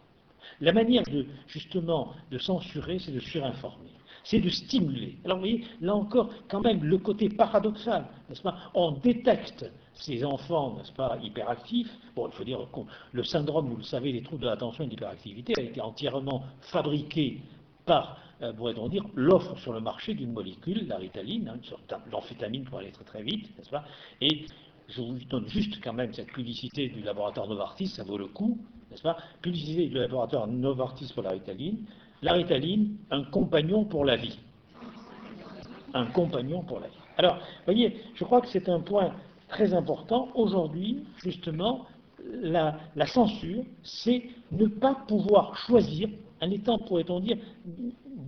La 0.61 0.73
manière 0.73 1.03
de, 1.05 1.27
justement, 1.49 2.13
de 2.31 2.39
censurer, 2.39 2.99
c'est 2.99 3.13
de 3.13 3.21
surinformer 3.21 3.91
c'est 4.25 4.41
de 4.41 4.49
stimuler. 4.49 5.17
Alors 5.25 5.39
vous 5.39 5.43
voyez, 5.43 5.65
là 5.81 5.95
encore, 5.95 6.31
quand 6.49 6.61
même, 6.61 6.85
le 6.85 6.99
côté 6.99 7.29
paradoxal, 7.29 8.07
n'est-ce 8.29 8.43
pas 8.43 8.57
On 8.75 8.93
détecte 8.93 9.71
ces 9.95 10.25
enfants, 10.25 10.77
n'est-ce 10.77 10.93
pas, 10.93 11.19
hyperactifs, 11.23 11.91
bon, 12.17 12.29
il 12.29 12.33
faut 12.33 12.45
dire 12.45 12.67
que 12.73 12.81
le 13.13 13.23
syndrome, 13.23 13.69
vous 13.69 13.77
le 13.77 13.83
savez, 13.83 14.13
des 14.13 14.23
troubles 14.23 14.43
de 14.43 14.49
l'attention 14.49 14.85
et 14.85 14.87
de 14.87 14.91
l'hyperactivité 14.93 15.55
a 15.59 15.63
été 15.63 15.81
entièrement 15.81 16.45
fabriqué 16.61 17.41
par, 17.85 18.19
euh, 18.43 18.53
pourrait-on 18.53 18.89
dire, 18.89 19.05
l'offre 19.15 19.57
sur 19.59 19.73
le 19.73 19.81
marché 19.81 20.15
d'une 20.15 20.33
molécule, 20.33 20.87
la 20.89 20.97
ritaline, 20.97 21.49
hein, 21.49 21.57
une 21.57 21.65
sorte 21.65 21.83
d'amphétamine 22.11 22.65
pour 22.65 22.79
aller 22.79 22.93
très 22.93 23.05
très 23.05 23.23
vite, 23.23 23.57
n'est-ce 23.59 23.71
pas 23.71 23.85
Et 24.21 24.47
je 24.89 25.01
vous 25.03 25.19
donne 25.29 25.49
juste 25.49 25.81
quand 25.83 25.93
même 25.93 26.13
cette 26.13 26.33
publicité 26.33 26.89
du 26.89 27.03
laboratoire 27.03 27.47
Novartis, 27.47 27.89
ça 27.89 28.03
vaut 28.03 28.19
le 28.19 28.27
coup, 28.27 28.59
n'est-ce 28.91 29.03
pas 29.03 29.17
Publicité 29.41 29.87
du 29.87 29.95
laboratoire 29.95 30.47
Novartis 30.47 31.13
pour 31.13 31.23
la 31.23 31.31
ritaline. 31.31 31.85
La 32.23 32.35
ritaline, 32.35 32.97
un 33.11 33.25
compagnon 33.25 33.85
pour 33.85 34.05
la 34.05 34.17
vie. 34.17 34.39
Un 35.95 36.07
compagnon 36.07 36.63
pour 36.63 36.81
la 36.81 36.89
vie. 36.89 36.95
Alors, 37.17 37.39
voyez, 37.65 37.97
je 38.15 38.25
crois 38.25 38.41
que 38.41 38.49
c'est 38.49 38.69
un 38.69 38.81
point 38.81 39.13
très 39.49 39.75
important. 39.75 40.29
Aujourd'hui, 40.35 41.05
justement, 41.23 41.87
la, 42.43 42.79
censure, 43.07 43.65
c'est 43.83 44.23
ne 44.53 44.67
pas 44.67 44.95
pouvoir 45.09 45.57
choisir, 45.57 46.09
en 46.43 46.51
étant, 46.51 46.79
pourrait-on 46.79 47.21
dire, 47.21 47.39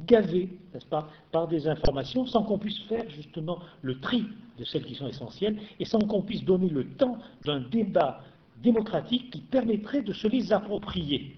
gavé, 0.07 0.51
n'est-ce 0.73 0.87
pas, 0.87 1.09
par 1.31 1.49
des 1.49 1.69
informations, 1.69 2.27
sans 2.27 2.43
qu'on 2.43 2.59
puisse 2.59 2.81
faire 2.85 3.09
justement 3.11 3.59
le 3.83 4.01
tri 4.01 4.25
de 4.59 4.65
celles 4.65 4.85
qui 4.85 4.95
sont 4.95 5.09
essentielles, 5.09 5.59
et 5.79 5.85
sans 5.85 6.01
qu'on 6.01 6.23
puisse 6.23 6.45
donner 6.45 6.69
le 6.69 6.87
temps 6.89 7.19
d'un 7.45 7.61
débat 7.61 8.21
démocratique 8.63 9.31
qui 9.31 9.41
permettrait 9.41 10.03
de 10.03 10.13
se 10.13 10.29
les 10.29 10.53
approprier. 10.53 11.37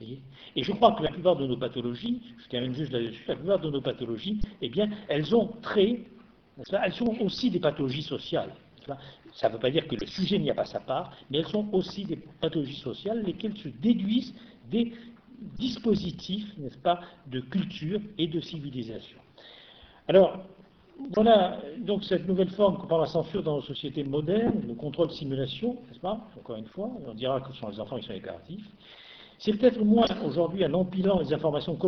Et 0.00 0.62
je 0.62 0.72
crois 0.72 0.92
que 0.92 1.02
la 1.02 1.10
plupart 1.10 1.36
de 1.36 1.46
nos 1.46 1.56
pathologies, 1.56 2.22
je 2.38 2.48
termine 2.48 2.74
juste 2.74 2.92
là-dessus, 2.92 3.24
la 3.26 3.36
plupart 3.36 3.58
de 3.60 3.70
nos 3.70 3.80
pathologies, 3.80 4.40
eh 4.62 4.68
bien, 4.68 4.90
elles 5.08 5.34
ont 5.34 5.48
trait, 5.62 6.04
elles 6.70 6.92
sont 6.92 7.16
aussi 7.20 7.50
des 7.50 7.60
pathologies 7.60 8.02
sociales. 8.02 8.54
Ça 9.34 9.48
ne 9.48 9.54
veut 9.54 9.58
pas 9.58 9.70
dire 9.70 9.86
que 9.86 9.96
le 9.96 10.06
sujet 10.06 10.38
n'y 10.38 10.50
a 10.50 10.54
pas 10.54 10.64
sa 10.64 10.80
part, 10.80 11.12
mais 11.30 11.38
elles 11.38 11.48
sont 11.48 11.68
aussi 11.72 12.04
des 12.04 12.16
pathologies 12.16 12.80
sociales, 12.80 13.22
lesquelles 13.22 13.56
se 13.56 13.68
déduisent 13.68 14.34
des 14.70 14.92
dispositifs, 15.58 16.56
n'est-ce 16.58 16.78
pas, 16.78 17.00
de 17.26 17.40
culture 17.40 18.00
et 18.16 18.26
de 18.26 18.40
civilisation. 18.40 19.18
Alors, 20.08 20.38
voilà 21.14 21.60
donc 21.78 22.02
cette 22.04 22.26
nouvelle 22.26 22.50
forme 22.50 22.78
qu'on 22.78 22.86
parle 22.86 23.02
la 23.02 23.06
censure 23.06 23.42
dans 23.42 23.56
nos 23.56 23.62
sociétés 23.62 24.02
modernes, 24.02 24.62
le 24.66 24.74
contrôle 24.74 25.10
simulation, 25.10 25.74
n'est-ce 25.88 26.00
pas 26.00 26.26
Encore 26.36 26.56
une 26.56 26.66
fois, 26.66 26.90
on 27.06 27.14
dira 27.14 27.40
que 27.40 27.52
ce 27.52 27.60
sont 27.60 27.68
les 27.68 27.78
enfants 27.78 27.98
qui 27.98 28.06
sont 28.06 28.14
hyperactifs. 28.14 28.66
C'est 29.38 29.56
peut-être 29.56 29.82
moins 29.84 30.06
aujourd'hui 30.24 30.64
en 30.64 30.74
empilant 30.74 31.20
les 31.20 31.32
informations 31.32 31.78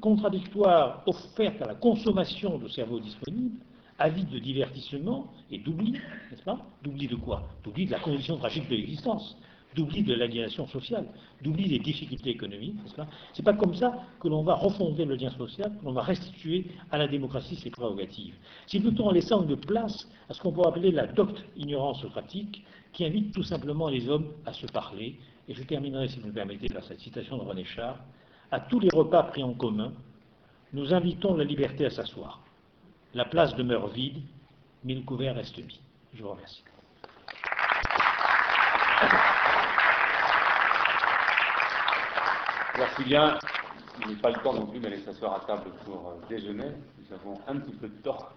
contradictoires 0.00 1.02
offertes 1.06 1.62
à 1.62 1.66
la 1.66 1.74
consommation 1.74 2.58
de 2.58 2.66
cerveaux 2.68 2.98
disponibles, 2.98 3.60
avide 3.98 4.28
de 4.28 4.38
divertissement 4.38 5.32
et 5.50 5.58
d'oubli, 5.58 5.92
n'est-ce 5.92 6.42
pas? 6.42 6.58
D'oubli 6.82 7.06
de 7.06 7.16
quoi? 7.16 7.42
D'oubli 7.64 7.86
de 7.86 7.92
la 7.92 8.00
condition 8.00 8.36
tragique 8.36 8.68
de 8.68 8.76
l'existence, 8.76 9.36
d'oubli 9.74 10.02
de 10.02 10.14
l'aliénation 10.14 10.66
sociale, 10.66 11.06
d'oubli 11.42 11.68
des 11.68 11.78
difficultés 11.78 12.30
économiques, 12.30 12.74
n'est-ce 12.82 12.94
pas? 12.94 13.06
C'est 13.32 13.44
pas 13.44 13.54
comme 13.54 13.74
ça 13.74 13.92
que 14.20 14.28
l'on 14.28 14.42
va 14.42 14.54
refonder 14.54 15.04
le 15.04 15.14
lien 15.14 15.30
social, 15.30 15.72
que 15.78 15.84
l'on 15.84 15.92
va 15.92 16.02
restituer 16.02 16.66
à 16.90 16.98
la 16.98 17.06
démocratie 17.06 17.56
ses 17.56 17.70
prérogatives. 17.70 18.34
C'est 18.66 18.80
plutôt 18.80 19.04
en 19.04 19.12
laissant 19.12 19.44
une 19.44 19.56
place 19.56 20.08
à 20.28 20.34
ce 20.34 20.40
qu'on 20.40 20.52
pourrait 20.52 20.68
appeler 20.68 20.90
la 20.90 21.06
docte 21.06 21.44
ignorance 21.56 22.02
pratique, 22.10 22.64
qui 22.92 23.04
invite 23.04 23.32
tout 23.32 23.42
simplement 23.42 23.88
les 23.88 24.08
hommes 24.08 24.32
à 24.46 24.52
se 24.52 24.66
parler, 24.66 25.16
et 25.48 25.54
je 25.54 25.62
terminerai, 25.62 26.08
si 26.08 26.20
vous 26.20 26.28
me 26.28 26.32
permettez, 26.32 26.68
par 26.68 26.84
cette 26.84 27.00
citation 27.00 27.38
de 27.38 27.42
René 27.42 27.64
Char, 27.64 27.96
à 28.50 28.60
tous 28.60 28.80
les 28.80 28.90
repas 28.92 29.22
pris 29.24 29.42
en 29.42 29.54
commun, 29.54 29.92
nous 30.74 30.92
invitons 30.92 31.34
la 31.36 31.44
liberté 31.44 31.86
à 31.86 31.90
s'asseoir. 31.90 32.42
La 33.14 33.24
place 33.24 33.54
demeure 33.56 33.88
vide, 33.88 34.22
mais 34.84 34.94
le 34.94 35.00
couvert 35.02 35.34
reste 35.34 35.56
mis. 35.56 35.80
Je 36.12 36.22
vous 36.22 36.30
remercie. 36.30 36.62
Merci 42.76 43.04
bien. 43.04 43.38
Il 44.00 44.08
n'est 44.08 44.20
pas 44.20 44.30
le 44.30 44.42
temps 44.42 44.52
non 44.52 44.66
plus 44.66 44.78
d'aller 44.78 44.98
s'asseoir 44.98 45.42
à 45.42 45.46
table 45.46 45.70
pour 45.84 46.08
euh, 46.08 46.28
déjeuner. 46.28 46.70
Nous 46.98 47.14
avons 47.14 47.40
un 47.48 47.56
petit 47.56 47.74
peu 47.74 47.88
de 47.88 48.02
temps 48.02 48.28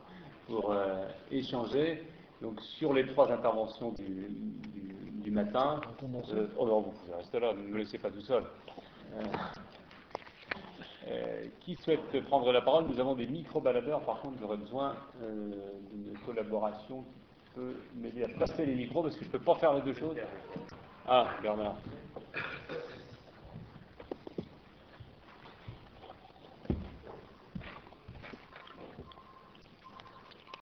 pour 0.47 0.71
euh, 0.71 1.05
échanger. 1.29 2.03
Donc 2.41 2.59
sur 2.61 2.93
les 2.93 3.05
trois 3.07 3.31
interventions 3.31 3.91
du, 3.91 5.31
matin, 5.31 5.79
euh, 6.33 6.47
oh 6.57 6.65
non, 6.65 6.81
vous 6.81 6.91
pouvez 6.91 7.15
rester 7.15 7.39
là, 7.39 7.53
ne 7.53 7.61
me 7.61 7.77
laissez 7.77 7.97
pas 7.97 8.09
tout 8.09 8.21
seul. 8.21 8.43
Euh, 9.13 9.23
euh, 11.07 11.45
qui 11.61 11.75
souhaite 11.75 12.21
prendre 12.25 12.51
la 12.51 12.61
parole? 12.61 12.85
Nous 12.87 12.99
avons 12.99 13.15
des 13.15 13.27
micro-baladeurs, 13.27 14.01
par 14.01 14.19
contre 14.21 14.37
j'aurais 14.41 14.57
besoin 14.57 14.95
d'une 15.21 16.17
collaboration 16.25 17.05
qui 17.45 17.51
peut 17.55 17.75
m'aider 17.95 18.23
à 18.23 18.29
passer 18.39 18.65
les 18.65 18.75
micros 18.75 19.03
parce 19.03 19.15
que 19.15 19.21
je 19.21 19.27
ne 19.27 19.31
peux 19.31 19.39
pas 19.39 19.55
faire 19.55 19.73
les 19.73 19.81
deux 19.81 19.93
choses. 19.93 20.17
Ah, 21.07 21.27
Bernard. 21.41 21.77